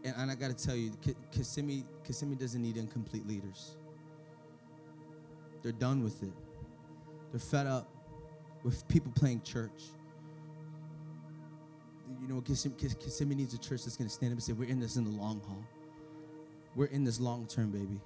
And, 0.04 0.14
and 0.16 0.30
I 0.30 0.34
got 0.34 0.56
to 0.56 0.66
tell 0.66 0.76
you, 0.76 0.92
Kissimmee, 1.30 1.84
Kissimmee 2.04 2.36
doesn't 2.36 2.60
need 2.60 2.76
incomplete 2.76 3.26
leaders. 3.26 3.76
They're 5.62 5.72
done 5.72 6.02
with 6.02 6.22
it. 6.22 6.32
They're 7.30 7.40
fed 7.40 7.66
up 7.66 7.88
with 8.62 8.86
people 8.88 9.12
playing 9.14 9.42
church. 9.42 9.82
You 12.20 12.28
know, 12.28 12.40
Kissimmee 12.40 13.34
needs 13.34 13.54
a 13.54 13.58
church 13.58 13.84
that's 13.84 13.96
going 13.96 14.08
to 14.08 14.14
stand 14.14 14.32
up 14.32 14.36
and 14.36 14.42
say, 14.42 14.52
We're 14.52 14.68
in 14.68 14.80
this 14.80 14.96
in 14.96 15.04
the 15.04 15.10
long 15.10 15.40
haul. 15.46 15.64
We're 16.74 16.86
in 16.86 17.04
this 17.04 17.20
long 17.20 17.46
term, 17.46 17.70
baby. 17.70 18.00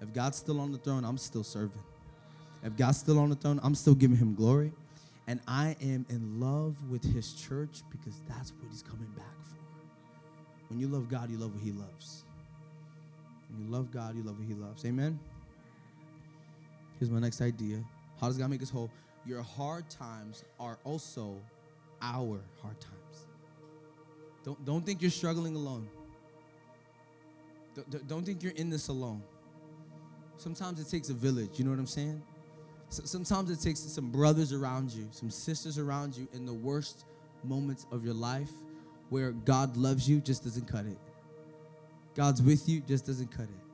If 0.00 0.12
God's 0.12 0.36
still 0.36 0.60
on 0.60 0.72
the 0.72 0.78
throne, 0.78 1.04
I'm 1.04 1.18
still 1.18 1.44
serving. 1.44 1.82
If 2.62 2.76
God's 2.76 2.98
still 2.98 3.18
on 3.18 3.30
the 3.30 3.36
throne, 3.36 3.60
I'm 3.62 3.74
still 3.74 3.94
giving 3.94 4.16
him 4.16 4.34
glory. 4.34 4.72
And 5.26 5.40
I 5.46 5.76
am 5.80 6.06
in 6.08 6.40
love 6.40 6.76
with 6.90 7.02
his 7.02 7.34
church 7.34 7.82
because 7.90 8.14
that's 8.28 8.52
what 8.52 8.70
he's 8.70 8.82
coming 8.82 9.08
back. 9.16 9.35
When 10.68 10.80
you 10.80 10.88
love 10.88 11.08
God, 11.08 11.30
you 11.30 11.38
love 11.38 11.54
what 11.54 11.62
he 11.62 11.72
loves. 11.72 12.24
When 13.50 13.64
you 13.64 13.72
love 13.72 13.90
God, 13.90 14.16
you 14.16 14.22
love 14.22 14.38
what 14.38 14.48
he 14.48 14.54
loves. 14.54 14.84
Amen. 14.84 15.18
Here's 16.98 17.10
my 17.10 17.20
next 17.20 17.40
idea. 17.40 17.82
How 18.20 18.28
does 18.28 18.38
God 18.38 18.50
make 18.50 18.62
us 18.62 18.70
whole? 18.70 18.90
Your 19.24 19.42
hard 19.42 19.88
times 19.90 20.44
are 20.58 20.78
also 20.84 21.36
our 22.00 22.40
hard 22.62 22.80
times. 22.80 23.26
Don't, 24.44 24.64
don't 24.64 24.86
think 24.86 25.02
you're 25.02 25.10
struggling 25.10 25.56
alone. 25.56 25.88
Don't, 27.74 28.08
don't 28.08 28.24
think 28.24 28.42
you're 28.42 28.52
in 28.52 28.70
this 28.70 28.88
alone. 28.88 29.22
Sometimes 30.38 30.80
it 30.80 30.88
takes 30.88 31.08
a 31.10 31.14
village, 31.14 31.50
you 31.58 31.64
know 31.64 31.70
what 31.70 31.78
I'm 31.78 31.86
saying? 31.86 32.22
So, 32.88 33.02
sometimes 33.04 33.50
it 33.50 33.60
takes 33.60 33.80
some 33.80 34.10
brothers 34.10 34.52
around 34.52 34.92
you, 34.92 35.08
some 35.10 35.30
sisters 35.30 35.78
around 35.78 36.16
you 36.16 36.28
in 36.32 36.46
the 36.46 36.52
worst 36.52 37.04
moments 37.42 37.86
of 37.90 38.04
your 38.04 38.14
life 38.14 38.50
where 39.10 39.32
God 39.32 39.76
loves 39.76 40.08
you, 40.08 40.20
just 40.20 40.44
doesn't 40.44 40.66
cut 40.66 40.86
it. 40.86 40.98
God's 42.14 42.42
with 42.42 42.68
you, 42.68 42.80
just 42.80 43.06
doesn't 43.06 43.30
cut 43.30 43.44
it 43.44 43.66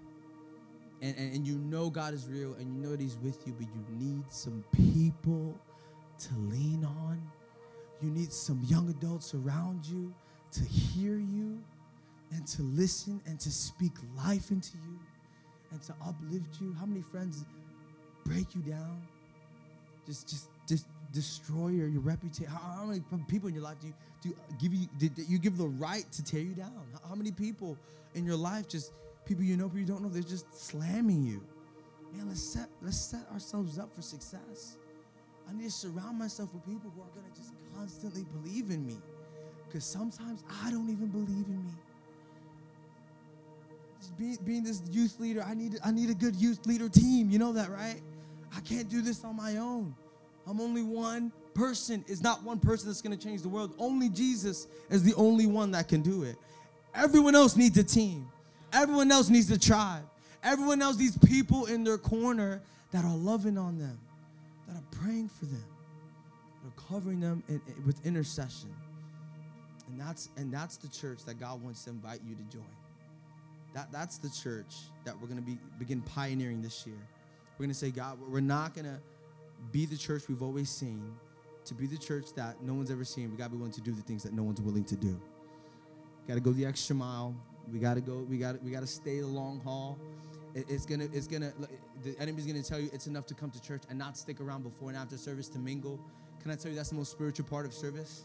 and, 1.03 1.17
and, 1.19 1.35
and 1.35 1.47
you 1.47 1.59
know 1.59 1.91
God 1.91 2.15
is 2.15 2.29
real 2.29 2.55
and 2.55 2.73
you 2.73 2.81
know 2.81 2.91
that 2.91 3.01
He's 3.01 3.19
with 3.19 3.45
you, 3.47 3.53
but 3.59 3.67
you 3.75 3.85
need 3.99 4.23
some 4.31 4.65
people 4.73 5.59
to 6.21 6.35
lean 6.37 6.85
on. 6.85 7.21
You 8.01 8.11
need 8.11 8.33
some 8.33 8.63
young 8.67 8.89
adults 8.89 9.35
around 9.35 9.85
you 9.85 10.15
to 10.53 10.65
hear 10.65 11.17
you 11.17 11.61
and 12.31 12.47
to 12.47 12.63
listen 12.63 13.21
and 13.27 13.39
to 13.41 13.51
speak 13.51 13.93
life 14.17 14.51
into 14.51 14.77
you. 14.89 14.99
and 15.73 15.83
to 15.83 15.95
uplift 16.07 16.61
you? 16.61 16.75
How 16.79 16.87
many 16.87 17.03
friends 17.03 17.45
break 18.25 18.55
you 18.55 18.63
down? 18.63 19.03
Just, 20.07 20.29
just, 20.29 20.49
just 20.69 20.87
destroy 21.13 21.69
your, 21.69 21.89
your 21.89 22.01
reputation. 22.01 22.47
How, 22.47 22.77
how 22.77 22.85
many 22.85 23.01
people 23.29 23.49
in 23.49 23.55
your 23.55 23.65
life 23.65 23.79
do 23.81 23.89
you, 23.89 23.95
do 24.23 24.29
you 24.31 24.37
give 24.61 24.75
you, 24.75 24.89
did, 24.99 25.13
you 25.29 25.39
give 25.39 25.57
the 25.57 25.69
right 25.69 26.11
to 26.13 26.25
tear 26.25 26.41
you 26.41 26.55
down? 26.55 26.87
How, 26.93 27.11
how 27.11 27.15
many 27.15 27.31
people 27.31 27.77
in 28.15 28.25
your 28.25 28.37
life, 28.37 28.69
just 28.69 28.93
people 29.25 29.45
you 29.45 29.57
know, 29.57 29.67
people 29.67 29.81
you 29.81 29.87
don't 29.87 30.03
know, 30.03 30.09
they're 30.09 30.23
just 30.23 30.53
slamming 30.55 31.23
you? 31.23 31.43
Man, 32.15 32.29
let's 32.29 32.43
set, 32.43 32.69
let's 32.83 32.99
set 32.99 33.27
ourselves 33.33 33.79
up 33.79 33.95
for 33.95 34.03
success. 34.03 34.77
I 35.49 35.53
need 35.53 35.65
to 35.65 35.71
surround 35.71 36.19
myself 36.19 36.53
with 36.53 36.65
people 36.65 36.91
who 36.95 37.03
are 37.03 37.15
going 37.15 37.31
to 37.31 37.39
just 37.39 37.53
constantly 37.77 38.25
believe 38.25 38.71
in 38.71 38.87
me. 38.87 38.97
Because 39.67 39.85
sometimes 39.85 40.45
I 40.63 40.71
don't 40.71 40.91
even 40.91 41.09
believe 41.09 41.47
in 41.47 41.65
me. 41.65 41.73
Just 44.01 44.19
being, 44.19 44.39
being 44.45 44.65
this 44.65 44.83
youth 44.91 45.19
leader, 45.19 45.43
I 45.47 45.55
need, 45.55 45.79
I 45.85 45.91
need 45.91 46.11
a 46.11 46.15
good 46.15 46.37
youth 46.37 46.67
leader 46.67 46.89
team. 46.89 47.31
You 47.31 47.39
know 47.39 47.53
that, 47.53 47.71
right? 47.71 48.01
I 48.55 48.61
can't 48.61 48.89
do 48.89 49.01
this 49.01 49.25
on 49.25 49.37
my 49.37 49.57
own. 49.57 49.95
I'm 50.47 50.61
only 50.61 50.83
one 50.83 51.33
person. 51.55 52.05
It's 52.09 52.23
not 52.23 52.43
one 52.43 52.59
person 52.59 52.89
that's 52.89 53.03
going 53.03 53.17
to 53.17 53.23
change 53.23 53.43
the 53.43 53.49
world. 53.49 53.75
Only 53.79 54.09
Jesus 54.09 54.67
is 54.91 55.03
the 55.03 55.15
only 55.15 55.47
one 55.47 55.71
that 55.73 55.89
can 55.89 56.03
do 56.03 56.25
it. 56.25 56.37
Everyone 56.95 57.35
else 57.35 57.57
needs 57.57 57.79
a 57.79 57.85
team. 57.85 58.29
Everyone 58.73 59.11
else 59.11 59.29
needs 59.29 59.51
a 59.51 59.59
tribe. 59.59 60.05
Everyone 60.43 60.83
else 60.83 60.99
needs 60.99 61.17
people 61.19 61.67
in 61.67 61.85
their 61.85 61.99
corner 61.99 62.63
that 62.91 63.05
are 63.05 63.17
loving 63.17 63.57
on 63.57 63.79
them, 63.79 63.99
that 64.67 64.77
are 64.77 65.03
praying 65.03 65.29
for 65.29 65.47
them, 65.47 65.65
that 66.63 66.69
are 66.69 66.89
covering 66.89 67.21
them 67.21 67.43
in, 67.49 67.61
in, 67.67 67.87
with 67.87 68.05
intercession. 68.05 68.75
And 69.89 70.01
that's 70.01 70.31
and 70.37 70.53
that's 70.53 70.79
the 70.79 70.89
church 70.89 71.25
that 71.27 71.39
God 71.39 71.63
wants 71.63 71.85
to 71.85 71.91
invite 71.91 72.21
you 72.27 72.35
to 72.35 72.43
join. 72.45 72.65
That 73.75 73.93
that's 73.93 74.19
the 74.19 74.31
church 74.31 74.75
that 75.05 75.19
we're 75.21 75.29
going 75.29 75.41
to 75.41 75.47
be 75.47 75.59
begin 75.79 76.01
pioneering 76.01 76.63
this 76.63 76.87
year. 76.87 76.97
We're 77.59 77.65
going 77.65 77.71
to 77.71 77.79
say, 77.79 77.91
God, 77.91 78.19
we're 78.29 78.41
not 78.41 78.75
going 78.75 78.87
to 78.87 78.99
be 79.71 79.87
the 79.87 79.97
church 79.97 80.29
we've 80.29 80.43
always 80.43 80.69
seen. 80.69 81.13
To 81.67 81.75
be 81.75 81.87
the 81.87 81.99
church 81.99 82.33
that 82.35 82.61
no 82.63 82.75
one's 82.75 82.91
ever 82.91 83.05
seen, 83.05 83.31
we 83.31 83.37
got 83.37 83.45
to 83.45 83.51
be 83.51 83.57
willing 83.57 83.73
to 83.73 83.81
do 83.81 83.93
the 83.93 84.03
things 84.03 84.25
that 84.25 84.33
no 84.33 84.43
one's 84.43 84.61
willing 84.61 84.85
to 84.85 84.97
do. 84.97 85.21
Got 86.27 86.35
to 86.35 86.41
go 86.41 86.51
the 86.53 86.67
extra 86.67 86.97
mile. 86.97 87.37
We 87.73 87.79
got 87.79 87.95
to 87.95 88.01
go. 88.01 88.27
We 88.29 88.39
gotta, 88.39 88.59
We 88.63 88.73
got 88.73 88.81
to 88.81 88.87
stay 88.87 89.21
the 89.21 89.27
long 89.27 89.61
haul. 89.61 89.99
It, 90.55 90.67
it's 90.69 90.85
gonna. 90.85 91.09
It's 91.13 91.27
gonna. 91.27 91.53
The 92.03 92.19
enemy's 92.19 92.47
gonna 92.47 92.63
tell 92.63 92.81
you 92.81 92.91
it's 92.93 93.07
enough 93.07 93.27
to 93.27 93.35
come 93.35 93.51
to 93.51 93.63
church 93.63 93.83
and 93.89 93.99
not 93.99 94.17
stick 94.17 94.41
around 94.41 94.65
before 94.65 94.89
and 94.89 94.99
after 94.99 95.17
service 95.17 95.49
to 95.51 95.59
mingle. 95.59 96.01
Can 96.43 96.51
I 96.51 96.57
tell 96.57 96.71
you 96.71 96.77
that's 96.77 96.91
the 96.91 96.97
most 96.97 97.13
spiritual 97.13 97.47
part 97.47 97.65
of 97.65 97.73
service? 97.73 98.25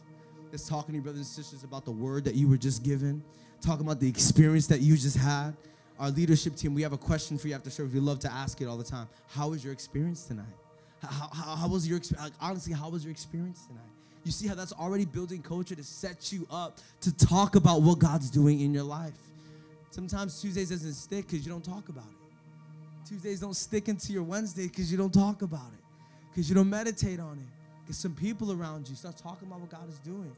It's 0.51 0.67
talking 0.67 0.88
to 0.88 0.93
your 0.93 1.03
brothers 1.03 1.19
and 1.19 1.27
sisters 1.27 1.63
about 1.63 1.85
the 1.85 1.91
word 1.91 2.25
that 2.25 2.35
you 2.35 2.47
were 2.47 2.57
just 2.57 2.83
given, 2.83 3.23
talking 3.61 3.85
about 3.85 3.99
the 3.99 4.09
experience 4.09 4.67
that 4.67 4.81
you 4.81 4.97
just 4.97 5.17
had. 5.17 5.55
Our 5.99 6.09
leadership 6.09 6.55
team, 6.55 6.73
we 6.73 6.81
have 6.83 6.93
a 6.93 6.97
question 6.97 7.38
for 7.38 7.47
you 7.47 7.55
after 7.55 7.69
service. 7.69 7.93
We 7.93 7.99
love 7.99 8.19
to 8.19 8.31
ask 8.31 8.61
it 8.61 8.65
all 8.65 8.77
the 8.77 8.83
time. 8.83 9.07
How 9.29 9.49
was 9.49 9.63
your 9.63 9.73
experience 9.73 10.23
tonight? 10.25 10.45
How, 11.02 11.30
how, 11.34 11.56
how 11.56 11.68
was 11.68 11.88
your 11.88 11.98
experience? 11.98 12.32
Like, 12.32 12.34
honestly, 12.41 12.74
how 12.74 12.89
was 12.89 13.04
your 13.04 13.12
experience 13.12 13.66
tonight? 13.66 13.82
You 14.24 14.32
see 14.32 14.48
how 14.48 14.56
that's 14.56 14.74
already 14.74 15.06
building 15.06 15.41
culture 15.41 15.76
to 15.76 15.84
set 15.84 16.34
you 16.34 16.48
up 16.52 16.80
to 17.02 17.16
talk 17.16 17.56
about 17.56 17.82
what 17.82 18.00
God's 18.00 18.30
doing 18.30 18.60
in 18.60 18.74
your 18.74 18.84
life. 18.84 19.14
Sometimes 19.91 20.41
Tuesdays 20.41 20.70
doesn't 20.70 20.93
stick 20.93 21.28
because 21.28 21.45
you 21.45 21.52
don't 21.52 21.64
talk 21.64 21.89
about 21.89 22.06
it. 22.06 23.08
Tuesdays 23.08 23.39
don't 23.39 23.56
stick 23.56 23.88
into 23.88 24.12
your 24.12 24.24
Wednesday 24.24 24.68
because 24.68 24.91
you 24.91 24.98
don't 24.98 25.14
talk 25.14 25.41
about 25.43 25.72
it, 25.74 25.84
because 26.30 26.50
you 26.50 26.56
don't 26.56 26.70
meditate 26.70 27.20
on 27.20 27.38
it. 27.38 27.88
Get 27.88 27.95
some 27.95 28.14
people 28.14 28.52
around 28.52 28.89
you. 28.89 28.95
Start 28.95 29.18
talking 29.18 29.48
about 29.48 29.62
what 29.62 29.70
God 29.70 29.88
is 29.88 30.00
doing. 30.00 30.36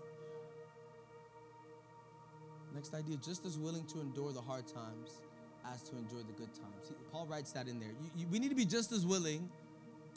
Next 2.76 2.94
idea 2.94 3.18
just 3.18 3.46
as 3.46 3.58
willing 3.58 3.86
to 3.86 4.00
endure 4.02 4.32
the 4.32 4.42
hard 4.42 4.68
times 4.68 5.20
as 5.74 5.82
to 5.84 5.98
enjoy 5.98 6.18
the 6.18 6.34
good 6.34 6.54
times. 6.54 6.92
Paul 7.12 7.26
writes 7.26 7.52
that 7.54 7.68
in 7.68 7.80
there. 7.80 7.90
You, 7.90 8.12
you, 8.18 8.28
we 8.28 8.38
need 8.38 8.50
to 8.50 8.56
be 8.56 8.66
just 8.66 8.92
as 8.92 9.06
willing 9.06 9.50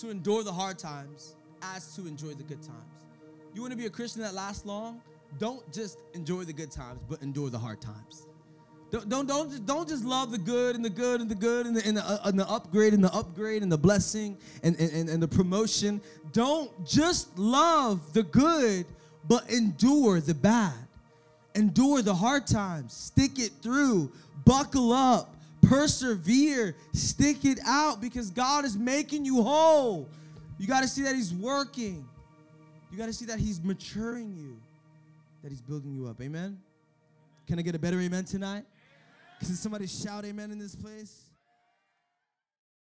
to 0.03 0.11
endure 0.11 0.43
the 0.43 0.53
hard 0.53 0.81
times 0.81 1.37
as 1.63 1.95
to 1.95 2.09
enjoy 2.09 2.35
the 2.35 2.43
good 2.43 2.61
times. 2.61 3.07
You 3.55 3.61
want 3.61 3.71
to 3.73 3.79
be 3.79 3.87
a 3.87 3.91
Christian 3.91 4.21
that 4.23 4.35
lasts 4.35 4.67
long? 4.67 5.01
Don't 5.39 5.73
just 5.73 6.01
enjoy 6.13 6.43
the 6.43 6.53
good 6.53 6.73
times, 6.73 6.99
but 7.09 7.23
endure 7.23 7.51
the 7.51 7.59
hard 7.59 7.81
times. 7.81 8.27
Don't, 8.91 9.09
don't, 9.09 9.29
don't, 9.29 9.65
don't 9.65 9.89
just 9.89 10.05
love 10.05 10.33
the 10.33 10.39
good 10.39 10.75
and 10.75 10.85
the 10.85 10.91
good 10.91 11.21
and 11.21 11.31
the 11.31 11.37
good 11.37 11.67
and 11.67 11.77
the, 11.77 11.87
and 11.87 11.97
the, 11.97 12.05
uh, 12.05 12.19
and 12.25 12.39
the 12.39 12.49
upgrade 12.49 12.95
and 12.95 13.03
the 13.03 13.15
upgrade 13.15 13.63
and 13.63 13.71
the 13.71 13.79
blessing 13.79 14.37
and, 14.65 14.79
and, 14.79 15.09
and 15.09 15.23
the 15.23 15.29
promotion. 15.29 16.01
Don't 16.33 16.71
just 16.85 17.39
love 17.39 18.13
the 18.13 18.25
good, 18.25 18.87
but 19.29 19.49
endure 19.51 20.21
the 20.21 20.35
bad. 20.35 20.75
Endure 21.55 22.03
the 22.03 22.15
hard 22.15 22.49
times. 22.49 22.93
Stick 22.93 23.39
it 23.39 23.53
through. 23.63 24.11
Buckle 24.45 24.93
up. 24.93 25.37
Persevere. 25.63 26.77
Stick 26.93 27.45
it 27.45 27.59
out 27.65 28.01
because 28.01 28.31
God 28.31 28.65
is 28.65 28.77
making 28.77 29.25
you 29.25 29.43
whole. 29.43 30.09
You 30.59 30.67
got 30.67 30.83
to 30.83 30.89
see 30.89 31.03
that 31.03 31.15
He's 31.15 31.33
working. 31.33 32.07
You 32.91 32.99
got 32.99 33.07
to 33.07 33.13
see 33.13 33.25
that 33.27 33.39
He's 33.39 33.63
maturing 33.63 34.37
you, 34.37 34.61
that 35.43 35.51
He's 35.51 35.63
building 35.63 35.95
you 35.95 36.07
up. 36.07 36.21
Amen? 36.21 36.59
Can 37.47 37.59
I 37.59 37.63
get 37.63 37.75
a 37.75 37.79
better 37.79 38.01
amen 38.01 38.25
tonight? 38.25 38.65
Can 39.39 39.49
somebody 39.49 39.87
shout 39.87 40.25
amen 40.25 40.51
in 40.51 40.59
this 40.59 40.77
place? 40.77 41.22